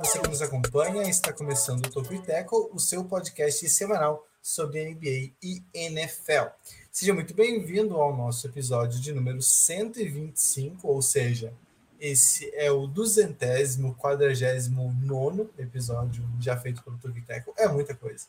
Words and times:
Você 0.00 0.18
que 0.18 0.28
nos 0.28 0.42
acompanha, 0.42 1.08
está 1.08 1.32
começando 1.32 1.86
o 1.86 1.90
Tokyo 1.90 2.20
Tackle, 2.20 2.68
o 2.72 2.80
seu 2.80 3.04
podcast 3.04 3.68
semanal 3.68 4.26
sobre 4.42 4.90
NBA 4.90 5.32
e 5.40 5.62
NFL. 5.72 6.48
Seja 6.90 7.14
muito 7.14 7.32
bem-vindo 7.32 7.94
ao 7.94 8.14
nosso 8.16 8.46
episódio 8.46 9.00
de 9.00 9.12
número 9.12 9.40
125, 9.40 10.88
ou 10.88 11.00
seja, 11.00 11.52
esse 12.00 12.50
é 12.56 12.72
o 12.72 12.88
duzentésimo, 12.88 13.94
quadragésimo 13.94 14.92
nono 15.00 15.48
episódio 15.56 16.24
já 16.40 16.56
feito 16.56 16.82
pelo 16.82 16.98
Tackle. 17.22 17.54
É 17.56 17.68
muita 17.68 17.94
coisa. 17.94 18.26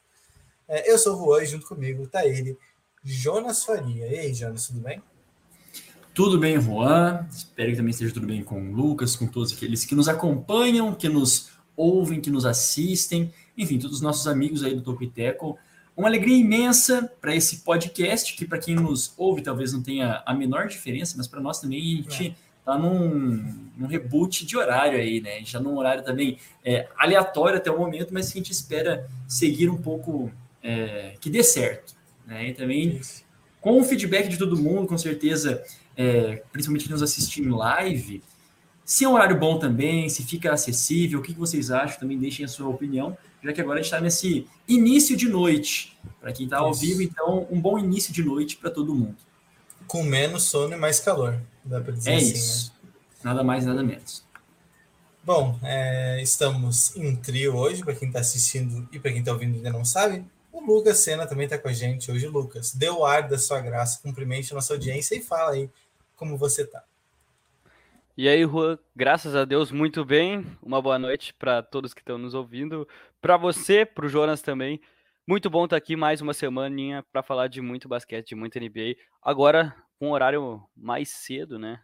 É, 0.68 0.92
eu 0.92 1.00
sou 1.00 1.16
o 1.16 1.26
Juan 1.26 1.44
e 1.44 1.48
junto 1.48 1.68
comigo 1.68 2.08
tá 2.08 2.26
ele, 2.26 2.58
Jonas 3.04 3.64
Faria. 3.64 4.06
E 4.08 4.20
aí, 4.20 4.34
Jonas, 4.34 4.68
tudo 4.68 4.82
bem? 4.82 5.02
Tudo 6.14 6.40
bem, 6.40 6.62
Juan. 6.62 7.28
Espero 7.30 7.72
que 7.72 7.76
também 7.76 7.92
esteja 7.92 8.14
tudo 8.14 8.28
bem 8.28 8.42
com 8.42 8.62
o 8.62 8.72
Lucas, 8.72 9.18
com 9.18 9.28
todos 9.28 9.52
aqueles 9.52 9.84
que 9.84 9.94
nos 9.94 10.08
acompanham, 10.08 10.96
que 10.96 11.10
nos 11.10 11.55
ouvem, 11.76 12.22
que 12.22 12.30
nos 12.30 12.46
assistem, 12.46 13.32
enfim, 13.58 13.78
todos 13.80 13.98
os 13.98 14.02
nossos 14.02 14.28
amigos 14.28 14.64
aí 14.64 14.74
do 14.74 14.82
Topiteco. 14.82 15.58
Uma 15.96 16.08
alegria 16.08 16.36
imensa 16.36 17.10
para 17.22 17.36
esse 17.36 17.58
podcast, 17.58 18.36
que 18.36 18.46
para 18.46 18.58
quem 18.58 18.76
nos 18.76 19.14
ouve 19.18 19.42
talvez 19.42 19.72
não 19.72 19.82
tenha 19.82 20.22
a 20.26 20.34
menor 20.34 20.68
diferença, 20.68 21.16
mas 21.18 21.28
para 21.28 21.40
nós 21.40 21.62
também 21.62 21.80
a 21.80 22.12
gente 22.12 22.36
está 22.60 22.78
num, 22.78 23.70
num, 23.78 23.88
reboot 23.88 24.46
de 24.46 24.58
horário 24.58 24.98
aí, 24.98 25.22
né? 25.22 25.44
Já 25.46 25.60
num 25.60 25.78
horário 25.78 26.04
também 26.04 26.38
é, 26.64 26.88
aleatório 26.98 27.58
até 27.58 27.72
o 27.72 27.78
momento, 27.78 28.14
mas 28.14 28.32
que 28.32 28.40
a 28.40 28.42
gente 28.42 28.52
espera 28.52 29.08
seguir 29.28 29.70
um 29.70 29.78
pouco 29.78 30.32
é, 30.62 31.14
que 31.22 31.30
dê 31.30 31.44
certo. 31.44 31.96
Né? 32.26 32.50
E 32.50 32.54
também, 32.54 33.00
com 33.62 33.80
o 33.80 33.84
feedback 33.84 34.28
de 34.28 34.38
todo 34.38 34.58
mundo, 34.58 34.88
com 34.88 34.98
certeza, 34.98 35.64
é, 35.96 36.44
principalmente 36.52 36.90
nos 36.90 37.04
assistindo 37.04 37.48
em 37.48 37.52
live, 37.52 38.24
se 38.86 39.04
é 39.04 39.10
um 39.10 39.14
horário 39.14 39.38
bom 39.38 39.58
também, 39.58 40.08
se 40.10 40.24
fica 40.24 40.54
acessível, 40.54 41.20
o 41.20 41.24
que 41.24 41.34
vocês 41.34 41.72
acham, 41.72 42.00
também 42.00 42.20
deixem 42.20 42.46
a 42.46 42.48
sua 42.48 42.70
opinião, 42.70 43.18
já 43.44 43.52
que 43.52 43.60
agora 43.60 43.80
a 43.80 43.82
gente 43.82 43.92
está 43.92 44.00
nesse 44.00 44.48
início 44.68 45.18
de 45.18 45.28
noite. 45.28 45.98
Para 46.22 46.32
quem 46.32 46.46
está 46.46 46.60
ao 46.60 46.72
vivo, 46.72 47.02
então, 47.02 47.48
um 47.50 47.60
bom 47.60 47.80
início 47.80 48.14
de 48.14 48.24
noite 48.24 48.58
para 48.58 48.70
todo 48.70 48.94
mundo. 48.94 49.18
Com 49.88 50.04
menos 50.04 50.44
sono 50.44 50.74
e 50.74 50.78
mais 50.78 51.00
calor, 51.00 51.40
dá 51.64 51.82
para 51.82 51.94
dizer 51.94 52.12
é 52.12 52.16
assim. 52.18 52.34
Isso. 52.34 52.74
Né? 52.84 52.92
Nada 53.24 53.44
mais, 53.44 53.66
nada 53.66 53.82
menos. 53.82 54.24
Bom, 55.24 55.60
é, 55.64 56.22
estamos 56.22 56.96
em 56.96 57.16
trio 57.16 57.56
hoje, 57.56 57.84
para 57.84 57.96
quem 57.96 58.08
está 58.08 58.20
assistindo 58.20 58.88
e 58.92 59.00
para 59.00 59.10
quem 59.10 59.22
está 59.22 59.32
ouvindo 59.34 59.56
ainda 59.56 59.72
não 59.72 59.84
sabe. 59.84 60.24
O 60.52 60.62
Lucas 60.62 61.00
Sena 61.00 61.26
também 61.26 61.46
está 61.46 61.58
com 61.58 61.68
a 61.68 61.74
gente 61.74 62.12
hoje. 62.12 62.28
Lucas, 62.28 62.72
dê 62.72 62.90
o 62.90 63.04
ar 63.04 63.28
da 63.28 63.40
sua 63.40 63.60
graça, 63.60 64.00
cumprimente 64.04 64.54
a 64.54 64.56
nossa 64.56 64.74
audiência 64.74 65.16
e 65.16 65.22
fala 65.22 65.54
aí 65.54 65.70
como 66.16 66.38
você 66.38 66.62
está. 66.62 66.84
E 68.18 68.30
aí, 68.30 68.44
Juan, 68.44 68.80
graças 68.96 69.36
a 69.36 69.44
Deus, 69.44 69.72
muito 69.72 70.06
bem. 70.06 70.46
Uma 70.64 70.82
boa 70.82 70.98
noite 70.98 71.34
para 71.34 71.62
todos 71.62 71.94
que 71.94 72.00
estão 72.00 72.18
nos 72.18 72.34
ouvindo. 72.34 72.88
Para 73.20 73.36
você, 73.36 73.86
para 73.86 74.06
o 74.06 74.10
Jonas 74.10 74.42
também. 74.42 74.80
Muito 75.28 75.50
bom 75.50 75.66
estar 75.66 75.74
tá 75.76 75.78
aqui 75.78 75.98
mais 75.98 76.22
uma 76.22 76.34
semaninha 76.34 77.04
para 77.12 77.22
falar 77.22 77.50
de 77.50 77.60
muito 77.60 77.90
basquete, 77.90 78.30
de 78.30 78.36
muito 78.36 78.58
NBA. 78.58 78.96
Agora, 79.22 79.76
com 80.00 80.08
um 80.08 80.12
horário 80.12 80.64
mais 80.74 81.10
cedo, 81.10 81.60
né? 81.60 81.82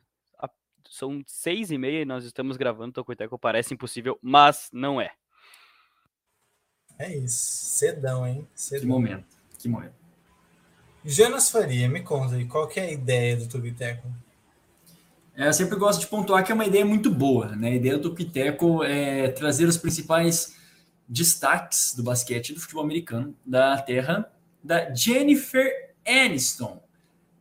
São 0.90 1.22
seis 1.28 1.70
e 1.70 1.78
meia 1.78 2.04
e 2.04 2.06
nós 2.06 2.24
estamos 2.24 2.56
gravando 2.56 2.94
Tocoiteco. 2.94 3.38
Parece 3.38 3.74
impossível, 3.74 4.18
mas 4.22 4.70
não 4.72 5.02
é. 5.02 5.12
É 6.98 7.14
isso. 7.14 7.44
Cedão, 7.78 8.26
hein? 8.26 8.48
Cedão. 8.56 8.80
Que 8.80 8.88
momento. 8.88 9.38
Que 9.60 9.68
momento. 9.68 9.96
Jonas 11.04 11.52
Faria, 11.52 11.90
me 11.90 12.02
conta 12.02 12.36
aí, 12.36 12.46
qual 12.46 12.70
que 12.70 12.80
é 12.80 12.84
a 12.84 12.92
ideia 12.92 13.36
do 13.36 13.50
Tubiteco? 13.50 14.08
É, 15.36 15.48
eu 15.48 15.54
sempre 15.54 15.78
gosto 15.78 16.02
de 16.02 16.08
pontuar 16.08 16.44
que 16.44 16.52
é 16.52 16.56
uma 16.56 16.66
ideia 16.66 16.86
muito 16.86 17.10
boa, 17.10 17.56
né? 17.56 17.70
A 17.70 17.76
ideia 17.76 17.98
do 17.98 18.10
Tubiteco 18.10 18.84
é 18.84 19.30
trazer 19.30 19.66
os 19.66 19.78
principais 19.78 20.56
destaques 21.08 21.94
do 21.96 22.04
basquete 22.04 22.54
do 22.54 22.60
futebol 22.60 22.84
americano 22.84 23.36
da 23.46 23.78
terra 23.78 24.32
da 24.64 24.94
Jennifer 24.94 25.94
Aniston. 26.06 26.82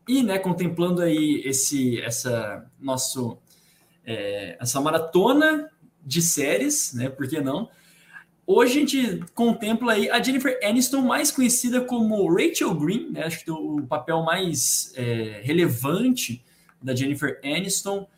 E, 0.08 0.22
né, 0.22 0.38
contemplando 0.38 1.02
aí 1.02 1.42
esse, 1.44 2.00
essa 2.00 2.66
nosso, 2.80 3.38
é, 4.04 4.56
essa 4.60 4.80
maratona 4.80 5.70
de 6.04 6.22
séries, 6.22 6.92
né? 6.94 7.08
Por 7.08 7.28
que 7.28 7.40
não? 7.40 7.68
Hoje 8.46 8.72
a 8.72 8.80
gente 8.80 9.24
contempla 9.34 9.92
aí 9.92 10.10
a 10.10 10.20
Jennifer 10.20 10.58
Aniston, 10.64 11.02
mais 11.02 11.30
conhecida 11.30 11.80
como 11.80 12.34
Rachel 12.34 12.74
Green, 12.74 13.10
né? 13.10 13.24
acho 13.24 13.44
que 13.44 13.50
o 13.50 13.82
papel 13.82 14.22
mais 14.22 14.92
é, 14.96 15.40
relevante 15.44 16.44
da 16.82 16.94
Jennifer 16.94 17.41
Aniston 17.44 18.08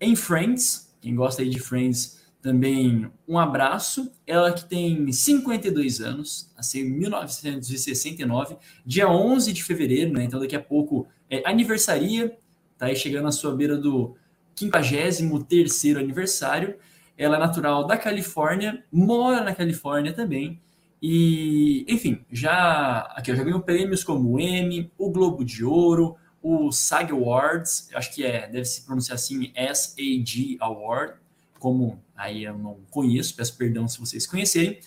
em 0.00 0.16
Friends. 0.16 0.94
Quem 1.00 1.14
gosta 1.14 1.42
aí 1.42 1.48
de 1.48 1.58
Friends 1.58 2.22
também 2.42 3.10
um 3.26 3.38
abraço. 3.38 4.12
Ela 4.26 4.52
que 4.52 4.64
tem 4.64 5.10
52 5.10 6.00
anos, 6.00 6.50
nasceu 6.56 6.84
em 6.84 6.90
1969, 6.90 8.56
dia 8.84 9.08
11 9.08 9.52
de 9.52 9.62
fevereiro, 9.62 10.12
né? 10.12 10.24
Então 10.24 10.40
daqui 10.40 10.56
a 10.56 10.60
pouco 10.60 11.06
é 11.30 11.48
aniversaria, 11.48 12.36
tá 12.76 12.86
aí 12.86 12.96
chegando 12.96 13.28
à 13.28 13.32
sua 13.32 13.54
beira 13.54 13.76
do 13.76 14.16
53º 14.56 15.98
aniversário. 15.98 16.76
Ela 17.16 17.36
é 17.36 17.38
natural 17.38 17.86
da 17.86 17.96
Califórnia, 17.96 18.84
mora 18.90 19.42
na 19.42 19.54
Califórnia 19.54 20.12
também. 20.12 20.60
E, 21.00 21.84
enfim, 21.88 22.24
já 22.30 23.00
aqui 23.16 23.34
já 23.34 23.42
ganhou 23.42 23.60
prêmios 23.60 24.04
como 24.04 24.32
o 24.32 24.40
Emmy, 24.40 24.90
o 24.96 25.10
Globo 25.10 25.44
de 25.44 25.64
Ouro, 25.64 26.16
o 26.42 26.72
SAG 26.72 27.12
Awards, 27.12 27.88
acho 27.94 28.12
que 28.12 28.24
é, 28.24 28.48
deve 28.48 28.64
se 28.64 28.82
pronunciar 28.82 29.14
assim, 29.14 29.52
SAG 29.54 30.56
Award, 30.60 31.14
como 31.58 32.02
aí 32.16 32.44
eu 32.44 32.58
não 32.58 32.78
conheço, 32.90 33.36
peço 33.36 33.56
perdão 33.56 33.86
se 33.86 34.00
vocês 34.00 34.26
conhecerem. 34.26 34.80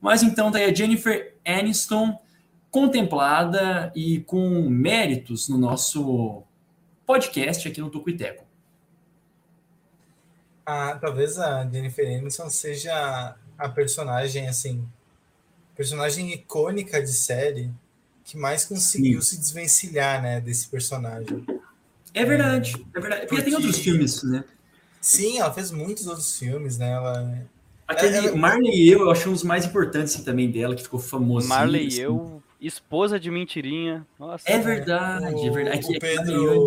Mas 0.00 0.22
então 0.22 0.50
tá 0.50 0.58
aí 0.58 0.64
a 0.64 0.74
Jennifer 0.74 1.36
Aniston 1.44 2.18
contemplada 2.70 3.92
e 3.94 4.20
com 4.20 4.68
méritos 4.68 5.48
no 5.48 5.58
nosso 5.58 6.42
podcast 7.04 7.68
aqui 7.68 7.80
no 7.80 7.90
Tucuiteco 7.90 8.44
a, 10.64 10.96
talvez 10.96 11.38
a 11.38 11.68
Jennifer 11.68 12.06
Aniston 12.06 12.48
seja 12.48 13.36
a 13.58 13.68
personagem, 13.68 14.48
assim, 14.48 14.86
personagem 15.76 16.32
icônica 16.32 17.00
de 17.02 17.12
série 17.12 17.70
que 18.24 18.36
mais 18.36 18.64
conseguiu 18.64 19.20
Sim. 19.20 19.36
se 19.36 19.40
desvencilhar, 19.40 20.22
né, 20.22 20.40
desse 20.40 20.68
personagem. 20.68 21.44
É 22.14 22.24
verdade, 22.24 22.74
é, 22.94 22.98
é 22.98 23.00
verdade. 23.00 23.20
Porque, 23.26 23.36
porque, 23.36 23.42
tem 23.42 23.54
outros 23.54 23.78
filmes, 23.78 24.22
né? 24.22 24.44
Sim, 25.00 25.38
ela 25.38 25.52
fez 25.52 25.70
muitos 25.70 26.06
outros 26.06 26.38
filmes, 26.38 26.78
né? 26.78 26.90
Ela, 26.90 27.46
Aquele 27.86 28.16
ela, 28.16 28.36
Marley 28.36 28.72
e 28.72 28.90
eu, 28.90 29.00
eu 29.00 29.10
acho 29.10 29.28
um 29.28 29.32
dos 29.32 29.42
mais 29.42 29.64
importantes 29.64 30.14
assim, 30.14 30.24
também 30.24 30.50
dela, 30.50 30.74
que 30.74 30.82
ficou 30.82 31.00
famoso. 31.00 31.48
Marley 31.48 31.88
e 31.88 32.00
eu, 32.00 32.42
esposa 32.60 33.18
de 33.18 33.30
mentirinha. 33.30 34.06
Nossa, 34.18 34.48
é 34.48 34.58
verdade, 34.58 35.34
o, 35.34 35.46
é 35.46 35.50
verdade. 35.50 35.86
o 35.86 35.98
Pedro, 35.98 36.66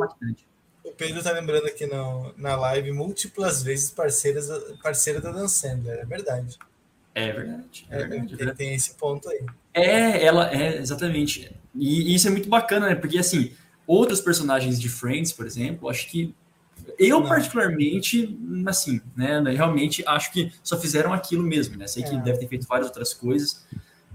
o 0.84 0.92
Pedro 0.92 1.24
tá 1.24 1.32
lembrando 1.32 1.66
aqui 1.66 1.86
no, 1.88 2.34
na 2.38 2.56
live 2.56 2.92
múltiplas 2.92 3.64
vezes 3.64 3.90
parceiras, 3.90 4.50
parceira 4.84 5.22
da 5.22 5.32
Dan 5.32 5.48
Sandler, 5.48 6.00
é 6.00 6.06
verdade. 6.06 6.58
É 7.14 7.32
verdade. 7.32 7.88
É, 7.90 7.98
verdade, 7.98 8.34
é 8.34 8.38
verdade. 8.38 8.58
Tem 8.58 8.74
esse 8.74 8.94
ponto 8.96 9.30
aí. 9.30 9.46
É, 9.76 10.26
ela 10.26 10.50
é, 10.56 10.78
exatamente. 10.78 11.54
E, 11.76 12.12
e, 12.12 12.16
isso 12.16 12.30
é 12.30 12.32
muito 12.32 12.48
bacana, 12.48 12.88
né? 12.88 12.96
Porque, 12.96 13.18
assim, 13.18 13.52
outros 13.86 14.22
personagens 14.22 14.80
de 14.80 14.88
Friends, 14.88 15.34
por 15.34 15.46
exemplo, 15.46 15.90
acho 15.90 16.08
que. 16.10 16.34
Eu, 16.98 17.20
Não. 17.20 17.28
particularmente, 17.28 18.38
assim, 18.66 19.02
né? 19.16 19.42
Realmente 19.52 20.02
acho 20.08 20.32
que 20.32 20.52
só 20.64 20.80
fizeram 20.80 21.12
aquilo 21.12 21.44
mesmo, 21.44 21.78
né? 21.78 21.88
Sei 21.88 22.04
que 22.04 22.16
é. 22.16 22.20
deve 22.20 22.40
ter 22.40 22.48
feito 22.48 22.66
várias 22.68 22.88
outras 22.88 23.14
coisas. 23.14 23.66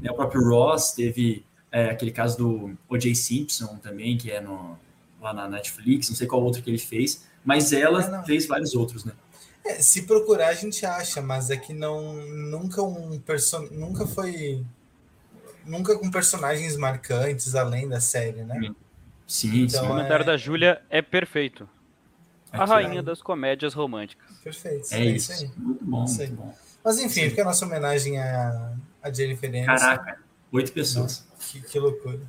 Né? 0.01 0.11
O 0.11 0.15
próprio 0.15 0.43
Ross 0.49 0.93
teve 0.93 1.45
é, 1.71 1.91
aquele 1.91 2.11
caso 2.11 2.39
do 2.39 2.79
O.J. 2.89 3.15
Simpson 3.15 3.77
também, 3.83 4.17
que 4.17 4.31
é 4.31 4.41
no, 4.41 4.79
lá 5.21 5.35
na 5.35 5.49
Netflix, 5.49 6.09
não 6.09 6.17
sei 6.17 6.27
qual 6.27 6.43
outro 6.43 6.63
que 6.63 6.71
ele 6.71 6.79
fez, 6.79 7.27
mas 7.45 7.73
ela 7.73 8.23
fez 8.25 8.47
vários 8.47 8.75
outros, 8.75 9.05
né? 9.05 9.13
É, 9.65 9.75
se 9.75 10.03
procurar 10.03 10.49
a 10.49 10.55
gente 10.55 10.87
acha, 10.87 11.21
mas 11.21 11.51
é 11.51 11.57
que 11.57 11.75
não 11.75 12.15
nunca 12.27 12.83
um 12.83 13.19
person, 13.19 13.69
nunca 13.71 14.07
foi 14.07 14.65
nunca 15.65 15.99
com 15.99 16.11
personagens 16.11 16.77
marcantes 16.77 17.55
além 17.55 17.89
da 17.89 18.01
série, 18.01 18.43
né? 18.43 18.73
Sim, 19.27 19.63
então, 19.63 19.81
sim. 19.81 19.87
O 19.87 19.89
comentário 19.89 20.23
é... 20.23 20.27
da 20.27 20.37
Júlia 20.37 20.83
é 20.91 21.01
perfeito. 21.01 21.69
A 22.53 22.65
Aqui, 22.65 22.73
rainha 22.73 22.99
é... 22.99 23.03
das 23.03 23.23
comédias 23.23 23.75
românticas. 23.75 24.29
Perfeito. 24.43 24.93
É, 24.93 24.99
é 24.99 25.05
isso. 25.05 25.33
Aí. 25.33 25.51
Muito 25.57 25.85
bom, 25.85 26.05
muito 26.05 26.33
bom. 26.33 26.55
Mas 26.85 26.99
enfim, 26.99 27.29
fica 27.29 27.43
a 27.43 27.45
nossa 27.45 27.65
homenagem 27.65 28.19
a, 28.19 28.73
a 29.03 29.13
Jennifer 29.13 29.49
Aniston. 29.49 29.77
Caraca. 29.77 30.19
Oito 30.53 30.73
pessoas. 30.73 31.27
Que, 31.39 31.61
que 31.61 31.79
loucura. 31.79 32.21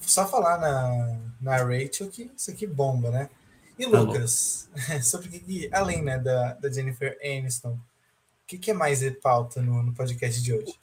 Só 0.00 0.26
falar 0.26 0.58
na, 0.58 1.18
na 1.40 1.56
Rachel 1.58 2.08
que 2.10 2.30
isso 2.36 2.50
aqui 2.50 2.66
bomba, 2.66 3.10
né? 3.10 3.30
E 3.78 3.88
Tá 3.88 4.00
Lucas, 4.00 4.70
sobre 5.02 5.28
o 5.28 5.30
que, 5.30 5.40
que- 5.40 5.70
além 5.72 6.02
né, 6.02 6.18
da, 6.18 6.54
da 6.54 6.70
Jennifer 6.70 7.18
Aniston, 7.22 7.72
o 7.72 8.46
que, 8.46 8.58
que 8.58 8.70
é 8.70 8.74
mais 8.74 9.00
de 9.00 9.10
pauta 9.10 9.60
no, 9.60 9.82
no 9.82 9.92
podcast 9.92 10.40
de 10.42 10.54
hoje? 10.54 10.74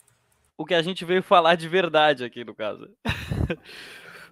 O 0.56 0.64
que 0.64 0.74
a 0.74 0.82
gente 0.82 1.04
veio 1.04 1.22
falar 1.22 1.56
de 1.56 1.68
verdade 1.68 2.24
aqui, 2.24 2.44
no 2.44 2.54
caso. 2.54 2.88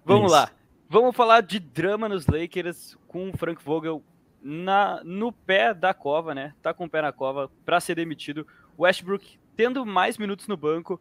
Vamos 0.05 0.31
Isso. 0.31 0.33
lá. 0.33 0.49
Vamos 0.89 1.15
falar 1.15 1.41
de 1.41 1.59
drama 1.59 2.07
nos 2.07 2.27
Lakers 2.27 2.97
com 3.07 3.29
o 3.29 3.37
Frank 3.37 3.63
Vogel 3.63 4.03
na, 4.41 5.01
no 5.03 5.31
pé 5.31 5.73
da 5.73 5.93
cova, 5.93 6.33
né? 6.35 6.53
Tá 6.61 6.73
com 6.73 6.85
o 6.85 6.89
pé 6.89 7.01
na 7.01 7.11
cova 7.11 7.49
para 7.65 7.79
ser 7.79 7.95
demitido. 7.95 8.47
Westbrook 8.77 9.37
tendo 9.55 9.85
mais 9.85 10.17
minutos 10.17 10.47
no 10.47 10.55
banco, 10.57 10.99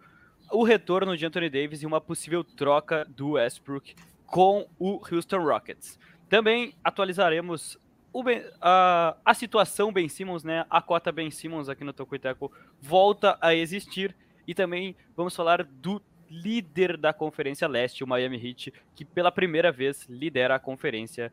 o 0.51 0.65
retorno 0.65 1.17
de 1.17 1.25
Anthony 1.25 1.49
Davis 1.49 1.83
e 1.83 1.87
uma 1.87 2.01
possível 2.01 2.43
troca 2.45 3.05
do 3.05 3.33
Westbrook 3.33 3.95
com 4.27 4.67
o 4.79 5.01
Houston 5.11 5.39
Rockets. 5.45 5.99
Também 6.29 6.75
atualizaremos 6.83 7.79
o 8.13 8.23
Ben- 8.23 8.45
a, 8.61 9.17
a 9.25 9.35
situação 9.35 9.93
Ben 9.93 10.09
Simmons, 10.09 10.43
né? 10.43 10.67
A 10.69 10.83
cota 10.83 11.13
Ben 11.13 11.31
Simmons 11.31 11.69
aqui 11.69 11.85
no 11.85 11.93
Tocoiteco 11.93 12.51
volta 12.81 13.39
a 13.41 13.55
existir. 13.55 14.15
E 14.52 14.54
também 14.54 14.94
vamos 15.16 15.34
falar 15.34 15.64
do 15.64 15.99
líder 16.28 16.99
da 16.99 17.10
Conferência 17.10 17.66
Leste, 17.66 18.04
o 18.04 18.06
Miami 18.06 18.37
Heat, 18.37 18.70
que 18.94 19.02
pela 19.02 19.32
primeira 19.32 19.72
vez 19.72 20.04
lidera 20.10 20.56
a 20.56 20.58
conferência 20.58 21.32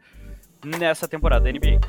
nessa 0.64 1.06
temporada 1.06 1.44
da 1.44 1.52
NBA. 1.52 1.82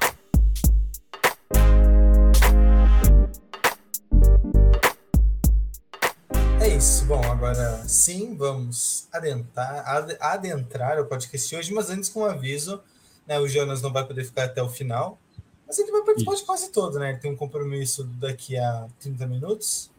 É 6.60 6.68
isso. 6.76 7.04
Bom, 7.06 7.22
agora 7.30 7.76
sim, 7.86 8.34
vamos 8.36 9.06
adentrar, 9.12 9.88
ad- 9.88 10.16
adentrar 10.18 11.00
o 11.00 11.06
podcast 11.06 11.54
hoje, 11.54 11.72
mas 11.72 11.90
antes 11.90 12.08
com 12.08 12.22
um 12.22 12.24
aviso, 12.24 12.82
né, 13.24 13.38
o 13.38 13.46
Jonas 13.46 13.80
não 13.80 13.92
vai 13.92 14.04
poder 14.04 14.24
ficar 14.24 14.46
até 14.46 14.60
o 14.60 14.68
final, 14.68 15.16
mas 15.64 15.78
ele 15.78 15.92
vai 15.92 16.02
participar 16.02 16.34
de 16.34 16.42
quase 16.42 16.72
todo, 16.72 16.98
né? 16.98 17.10
Ele 17.10 17.18
tem 17.18 17.30
um 17.30 17.36
compromisso 17.36 18.02
daqui 18.18 18.58
a 18.58 18.88
30 18.98 19.28
minutos. 19.28 19.92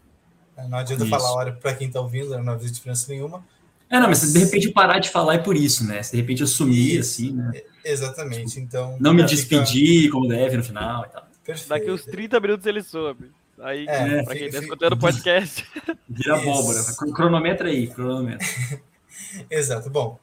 Né, 0.61 0.67
Não 0.69 0.77
adianta 0.77 1.03
Isso. 1.03 1.09
falar 1.09 1.27
a 1.29 1.33
hora 1.33 1.51
para 1.53 1.73
quem 1.75 1.87
está 1.87 1.99
ouvindo, 2.01 2.29
né, 2.31 2.37
não 2.41 2.57
faz 2.59 2.71
diferença 2.71 3.05
nenhuma. 3.11 3.43
É, 3.89 3.99
não, 3.99 4.07
mas 4.07 4.19
se 4.19 4.31
de 4.31 4.39
repente 4.39 4.69
parar 4.69 4.99
de 4.99 5.09
falar 5.09 5.35
é 5.35 5.37
por 5.39 5.55
isso, 5.55 5.85
né? 5.85 6.01
Se 6.01 6.11
de 6.11 6.17
repente 6.21 6.39
eu 6.41 6.47
sumir, 6.47 6.97
Isso. 6.99 7.21
assim, 7.21 7.33
né? 7.33 7.51
Exatamente. 7.83 8.57
Então. 8.59 8.95
Não 8.99 9.13
me 9.13 9.21
fica 9.23 9.35
despedir 9.35 10.09
como 10.09 10.27
deve 10.29 10.55
no 10.55 10.63
final 10.63 11.05
e 11.05 11.09
tal. 11.09 11.27
Perfeito. 11.43 11.67
Daqui 11.69 11.91
uns 11.91 12.05
30 12.05 12.39
minutos 12.39 12.65
ele 12.65 12.81
soube. 12.83 13.29
Aí, 13.59 13.85
É, 13.89 14.23
pra 14.23 14.33
quem 14.33 14.45
fica- 14.45 14.57
tá 14.59 14.63
escutando 14.63 14.93
o 14.93 14.97
podcast. 14.97 15.65
Vira 16.07 16.37
Isso. 16.37 16.49
abóbora. 16.49 16.83
Cro- 16.97 17.11
Cronometra 17.13 17.67
aí, 17.67 17.87
cronometra. 17.87 18.47
Exato. 19.51 19.89
Bom, 19.89 20.17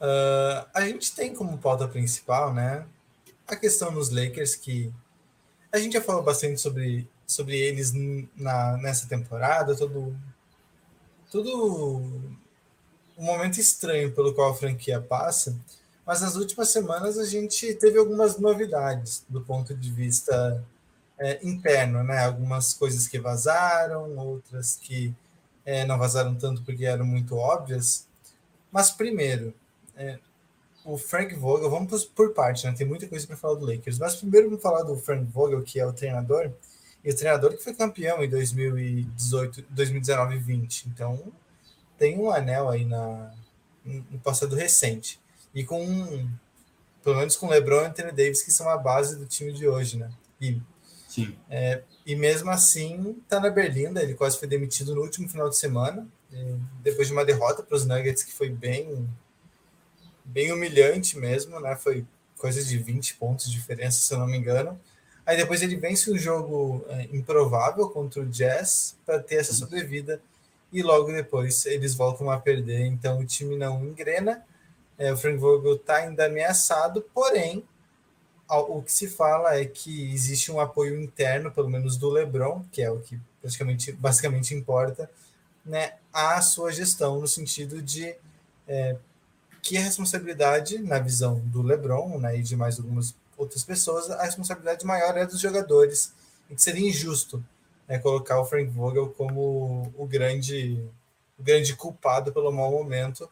ah, 0.00 0.66
a 0.74 0.80
gente 0.86 1.14
tem 1.14 1.34
como 1.34 1.58
pauta 1.58 1.86
principal, 1.86 2.54
né, 2.54 2.84
a 3.46 3.56
questão 3.56 3.92
dos 3.92 4.10
Lakers, 4.10 4.54
que 4.56 4.90
a 5.72 5.78
gente 5.78 5.92
já 5.92 6.00
falou 6.00 6.22
bastante 6.22 6.60
sobre, 6.60 7.06
sobre 7.30 7.56
eles 7.58 7.92
na, 8.36 8.76
nessa 8.78 9.06
temporada, 9.08 9.76
todo, 9.76 10.16
todo 11.30 12.02
um 13.16 13.24
momento 13.24 13.58
estranho 13.60 14.12
pelo 14.12 14.34
qual 14.34 14.50
a 14.50 14.54
franquia 14.54 15.00
passa, 15.00 15.56
mas 16.04 16.22
nas 16.22 16.34
últimas 16.34 16.70
semanas 16.70 17.18
a 17.18 17.24
gente 17.24 17.72
teve 17.74 17.98
algumas 17.98 18.38
novidades 18.38 19.24
do 19.28 19.40
ponto 19.42 19.74
de 19.76 19.92
vista 19.92 20.64
é, 21.18 21.38
interno, 21.46 22.02
né? 22.02 22.24
Algumas 22.24 22.72
coisas 22.72 23.06
que 23.06 23.18
vazaram, 23.18 24.16
outras 24.16 24.76
que 24.76 25.14
é, 25.64 25.84
não 25.84 25.98
vazaram 25.98 26.34
tanto 26.34 26.62
porque 26.62 26.84
eram 26.84 27.04
muito 27.04 27.36
óbvias. 27.36 28.08
Mas 28.72 28.90
primeiro, 28.90 29.54
é, 29.96 30.18
o 30.84 30.96
Frank 30.96 31.34
Vogel, 31.36 31.70
vamos 31.70 32.04
por, 32.06 32.26
por 32.26 32.34
parte, 32.34 32.66
né? 32.66 32.74
Tem 32.76 32.86
muita 32.86 33.06
coisa 33.06 33.26
para 33.26 33.36
falar 33.36 33.54
do 33.54 33.66
Lakers. 33.66 33.98
Mas 33.98 34.16
primeiro 34.16 34.48
vamos 34.48 34.62
falar 34.62 34.82
do 34.82 34.96
Frank 34.96 35.24
Vogel, 35.30 35.62
que 35.62 35.78
é 35.78 35.86
o 35.86 35.92
treinador, 35.92 36.50
e 37.04 37.10
o 37.10 37.16
treinador 37.16 37.56
que 37.56 37.62
foi 37.62 37.74
campeão 37.74 38.22
em 38.22 38.28
2018, 38.28 39.64
2019 39.70 40.36
e 40.36 40.38
20. 40.38 40.88
Então 40.88 41.32
tem 41.98 42.18
um 42.18 42.30
anel 42.30 42.68
aí 42.68 42.84
na, 42.84 43.32
no 43.84 44.18
passado 44.18 44.54
recente. 44.54 45.20
E 45.54 45.64
com, 45.64 46.28
pelo 47.02 47.16
menos 47.16 47.36
com 47.36 47.48
LeBron 47.48 47.82
e 47.82 47.86
Anthony 47.86 48.12
Davis, 48.12 48.42
que 48.42 48.52
são 48.52 48.68
a 48.68 48.76
base 48.76 49.16
do 49.16 49.26
time 49.26 49.52
de 49.52 49.66
hoje, 49.66 49.96
né? 49.96 50.10
E 50.40 50.60
Sim. 51.10 51.36
e 52.06 52.14
mesmo 52.14 52.50
assim, 52.50 53.20
tá 53.28 53.40
na 53.40 53.50
Berlinda. 53.50 54.00
Ele 54.00 54.14
quase 54.14 54.38
foi 54.38 54.46
demitido 54.46 54.94
no 54.94 55.02
último 55.02 55.28
final 55.28 55.48
de 55.48 55.58
semana, 55.58 56.06
depois 56.82 57.08
de 57.08 57.12
uma 57.12 57.24
derrota 57.24 57.64
para 57.64 57.76
os 57.76 57.84
Nuggets, 57.84 58.22
que 58.22 58.32
foi 58.32 58.48
bem, 58.48 59.08
bem 60.24 60.52
humilhante 60.52 61.18
mesmo, 61.18 61.58
né? 61.58 61.74
Foi 61.74 62.06
coisa 62.38 62.62
de 62.62 62.78
20 62.78 63.16
pontos 63.16 63.46
de 63.46 63.52
diferença, 63.52 64.00
se 64.00 64.14
eu 64.14 64.18
não 64.18 64.26
me 64.28 64.38
engano. 64.38 64.80
Aí 65.30 65.36
depois 65.36 65.62
ele 65.62 65.76
vence 65.76 66.10
um 66.10 66.18
jogo 66.18 66.84
eh, 66.88 67.08
improvável 67.12 67.88
contra 67.88 68.20
o 68.20 68.26
Jazz 68.26 68.96
para 69.06 69.20
ter 69.20 69.36
essa 69.36 69.54
sobrevida. 69.54 70.20
E 70.72 70.82
logo 70.82 71.12
depois 71.12 71.66
eles 71.66 71.94
voltam 71.94 72.28
a 72.32 72.40
perder. 72.40 72.84
Então 72.86 73.20
o 73.20 73.24
time 73.24 73.54
não 73.56 73.86
engrena. 73.86 74.44
Eh, 74.98 75.12
o 75.12 75.16
Frank 75.16 75.38
Vogel 75.38 75.76
está 75.76 75.98
ainda 75.98 76.26
ameaçado, 76.26 77.00
porém 77.14 77.64
o 78.48 78.82
que 78.82 78.92
se 78.92 79.06
fala 79.06 79.54
é 79.56 79.64
que 79.64 80.12
existe 80.12 80.50
um 80.50 80.58
apoio 80.58 81.00
interno, 81.00 81.52
pelo 81.52 81.70
menos 81.70 81.96
do 81.96 82.10
LeBron, 82.10 82.64
que 82.72 82.82
é 82.82 82.90
o 82.90 82.98
que 82.98 83.16
praticamente, 83.40 83.92
basicamente 83.92 84.52
importa, 84.52 85.08
né, 85.64 85.92
à 86.12 86.42
sua 86.42 86.72
gestão, 86.72 87.20
no 87.20 87.28
sentido 87.28 87.80
de 87.80 88.16
é, 88.66 88.96
que 89.62 89.78
a 89.78 89.80
responsabilidade, 89.80 90.80
na 90.80 90.98
visão 90.98 91.38
do 91.38 91.62
LeBron 91.62 92.18
né, 92.18 92.36
e 92.36 92.42
de 92.42 92.56
mais 92.56 92.80
algumas 92.80 93.14
outras 93.42 93.64
pessoas, 93.64 94.10
a 94.10 94.22
responsabilidade 94.22 94.84
maior 94.84 95.16
é 95.16 95.26
dos 95.26 95.40
jogadores, 95.40 96.12
e 96.48 96.54
que 96.54 96.62
seria 96.62 96.88
injusto 96.88 97.42
né, 97.88 97.98
colocar 97.98 98.40
o 98.40 98.44
Frank 98.44 98.70
Vogel 98.70 99.08
como 99.10 99.92
o 99.96 100.06
grande, 100.06 100.82
o 101.38 101.42
grande 101.42 101.74
culpado 101.74 102.32
pelo 102.32 102.52
mau 102.52 102.70
momento, 102.70 103.28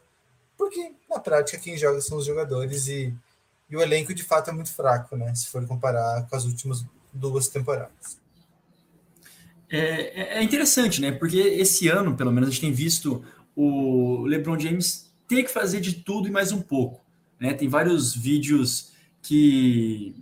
porque 0.57 0.93
na 1.09 1.19
prática 1.19 1.57
quem 1.57 1.77
joga 1.77 2.01
são 2.01 2.17
os 2.17 2.25
jogadores 2.25 2.87
e 2.87 3.13
e 3.69 3.75
o 3.75 3.81
elenco, 3.81 4.13
de 4.13 4.23
fato, 4.23 4.49
é 4.49 4.53
muito 4.53 4.73
fraco, 4.73 5.15
né? 5.15 5.33
Se 5.35 5.47
for 5.47 5.65
comparar 5.67 6.27
com 6.27 6.35
as 6.35 6.45
últimas 6.45 6.83
duas 7.13 7.47
temporadas. 7.47 8.17
É, 9.69 10.39
é 10.39 10.43
interessante, 10.43 10.99
né? 10.99 11.11
Porque 11.11 11.37
esse 11.37 11.87
ano, 11.87 12.15
pelo 12.15 12.31
menos, 12.31 12.49
a 12.49 12.51
gente 12.51 12.61
tem 12.61 12.73
visto 12.73 13.23
o 13.55 14.25
LeBron 14.25 14.57
James 14.57 15.11
ter 15.27 15.43
que 15.43 15.49
fazer 15.49 15.79
de 15.79 15.93
tudo 15.93 16.27
e 16.27 16.31
mais 16.31 16.51
um 16.51 16.61
pouco. 16.61 17.05
Né? 17.39 17.53
Tem 17.53 17.67
vários 17.67 18.15
vídeos 18.15 18.88
que. 19.21 20.15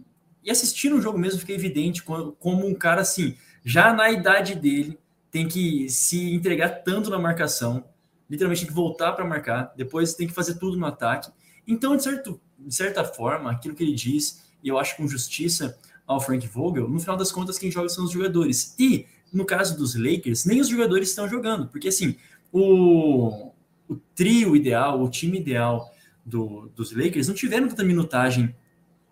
E 0.44 0.50
assistindo 0.50 0.96
o 0.96 1.02
jogo 1.02 1.18
mesmo 1.18 1.40
fica 1.40 1.54
evidente 1.54 2.02
como, 2.04 2.66
um 2.66 2.74
cara 2.74 3.02
assim, 3.02 3.36
já 3.64 3.94
na 3.94 4.10
idade 4.10 4.56
dele, 4.56 4.98
tem 5.30 5.48
que 5.48 5.90
se 5.90 6.34
entregar 6.34 6.70
tanto 6.84 7.10
na 7.10 7.20
marcação, 7.20 7.84
literalmente 8.30 8.62
tem 8.62 8.70
que 8.70 8.74
voltar 8.74 9.12
para 9.12 9.26
marcar, 9.26 9.74
depois 9.76 10.14
tem 10.14 10.28
que 10.28 10.34
fazer 10.34 10.56
tudo 10.56 10.78
no 10.78 10.86
ataque. 10.86 11.30
Então, 11.68 11.98
de, 11.98 12.04
certo, 12.04 12.40
de 12.58 12.74
certa 12.74 13.04
forma, 13.04 13.52
aquilo 13.52 13.76
que 13.76 13.84
ele 13.84 13.94
diz, 13.94 14.46
e 14.64 14.70
eu 14.70 14.80
acho 14.80 14.96
com 14.96 15.08
justiça 15.08 15.78
ao 16.06 16.22
Frank 16.22 16.48
Vogel, 16.48 16.88
no 16.88 17.00
final 17.00 17.18
das 17.18 17.32
contas, 17.32 17.60
quem 17.60 17.70
joga 17.70 17.90
são 17.90 18.06
os 18.06 18.12
jogadores. 18.12 18.74
E, 18.80 19.06
no 19.34 19.46
caso 19.46 19.78
dos 19.78 19.96
Lakers, 19.96 20.46
nem 20.46 20.62
os 20.62 20.70
jogadores 20.70 21.10
estão 21.10 21.28
jogando, 21.28 21.68
porque 21.68 21.90
assim, 21.90 22.16
o, 22.54 23.52
o 23.90 23.96
trio 24.16 24.56
ideal, 24.56 25.02
o 25.02 25.10
time 25.10 25.40
ideal 25.40 25.94
do, 26.26 26.72
dos 26.76 26.92
Lakers 26.94 27.28
não 27.28 27.36
tiveram 27.36 27.68
tanta 27.68 27.84
minutagem 27.84 28.56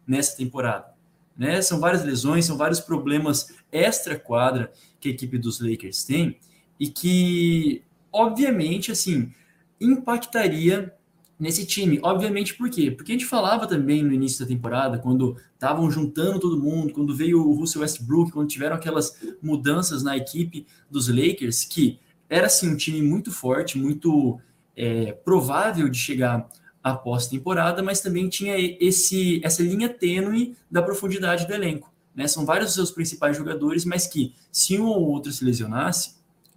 nessa 0.07 0.38
temporada. 0.38 0.93
Né? 1.38 1.62
São 1.62 1.79
várias 1.79 2.03
lesões, 2.03 2.45
são 2.45 2.57
vários 2.57 2.79
problemas 2.79 3.53
extra-quadra 3.71 4.71
que 5.00 5.09
a 5.09 5.12
equipe 5.12 5.38
dos 5.38 5.59
Lakers 5.59 6.03
tem 6.03 6.38
e 6.79 6.88
que, 6.88 7.83
obviamente, 8.12 8.91
assim, 8.91 9.31
impactaria 9.79 10.93
nesse 11.39 11.65
time. 11.65 12.00
Obviamente, 12.01 12.55
por 12.55 12.69
quê? 12.69 12.89
Porque 12.89 13.12
a 13.12 13.15
gente 13.15 13.25
falava 13.25 13.67
também 13.67 14.03
no 14.03 14.13
início 14.13 14.39
da 14.39 14.45
temporada, 14.45 14.97
quando 14.97 15.38
estavam 15.53 15.89
juntando 15.91 16.39
todo 16.39 16.59
mundo, 16.59 16.93
quando 16.93 17.15
veio 17.15 17.45
o 17.45 17.53
Russell 17.53 17.81
Westbrook, 17.81 18.31
quando 18.31 18.47
tiveram 18.47 18.75
aquelas 18.75 19.19
mudanças 19.41 20.03
na 20.03 20.15
equipe 20.15 20.65
dos 20.89 21.07
Lakers, 21.07 21.63
que 21.65 22.00
era 22.29 22.47
assim 22.47 22.69
um 22.69 22.77
time 22.77 23.01
muito 23.01 23.31
forte, 23.31 23.77
muito 23.77 24.39
é, 24.75 25.12
provável 25.12 25.89
de 25.89 25.97
chegar 25.97 26.47
à 26.86 26.94
pós-temporada, 26.94 27.82
mas 27.82 28.00
também 28.00 28.30
tinha 28.30 28.56
esse, 28.80 29.42
essa 29.44 29.63
linha 29.63 29.89
tênue 29.89 30.56
da 30.70 30.84
profundidade 30.84 31.48
do 31.48 31.54
elenco. 31.56 31.92
Né? 32.13 32.27
São 32.27 32.46
vários 32.46 32.68
dos 32.68 32.75
seus 32.75 32.92
principais 32.92 33.36
jogadores, 33.36 33.84
mas 33.86 34.06
que 34.06 34.36
se 34.51 34.77
um 34.77 34.86
ou 34.86 35.01
outro 35.10 35.32
se 35.32 35.44
lesionasse, 35.44 36.13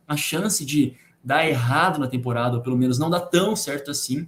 a 0.07 0.19
chance 0.19 0.67
de 0.67 0.95
dar 1.25 1.49
errado 1.49 1.99
na 1.99 2.07
temporada, 2.07 2.57
ou 2.59 2.63
pelo 2.63 2.77
menos 2.77 2.99
não 2.99 3.09
dar 3.09 3.21
tão 3.21 3.57
certo 3.57 3.91
assim, 3.91 4.27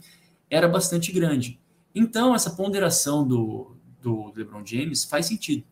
era 0.48 0.66
bastante 0.66 1.12
grande. 1.12 1.60
Então, 1.94 2.34
essa 2.34 2.48
ponderação 2.48 3.28
do, 3.28 3.76
do 4.00 4.32
LeBron 4.34 4.64
James 4.64 5.04
faz 5.04 5.26
sentido. 5.26 5.64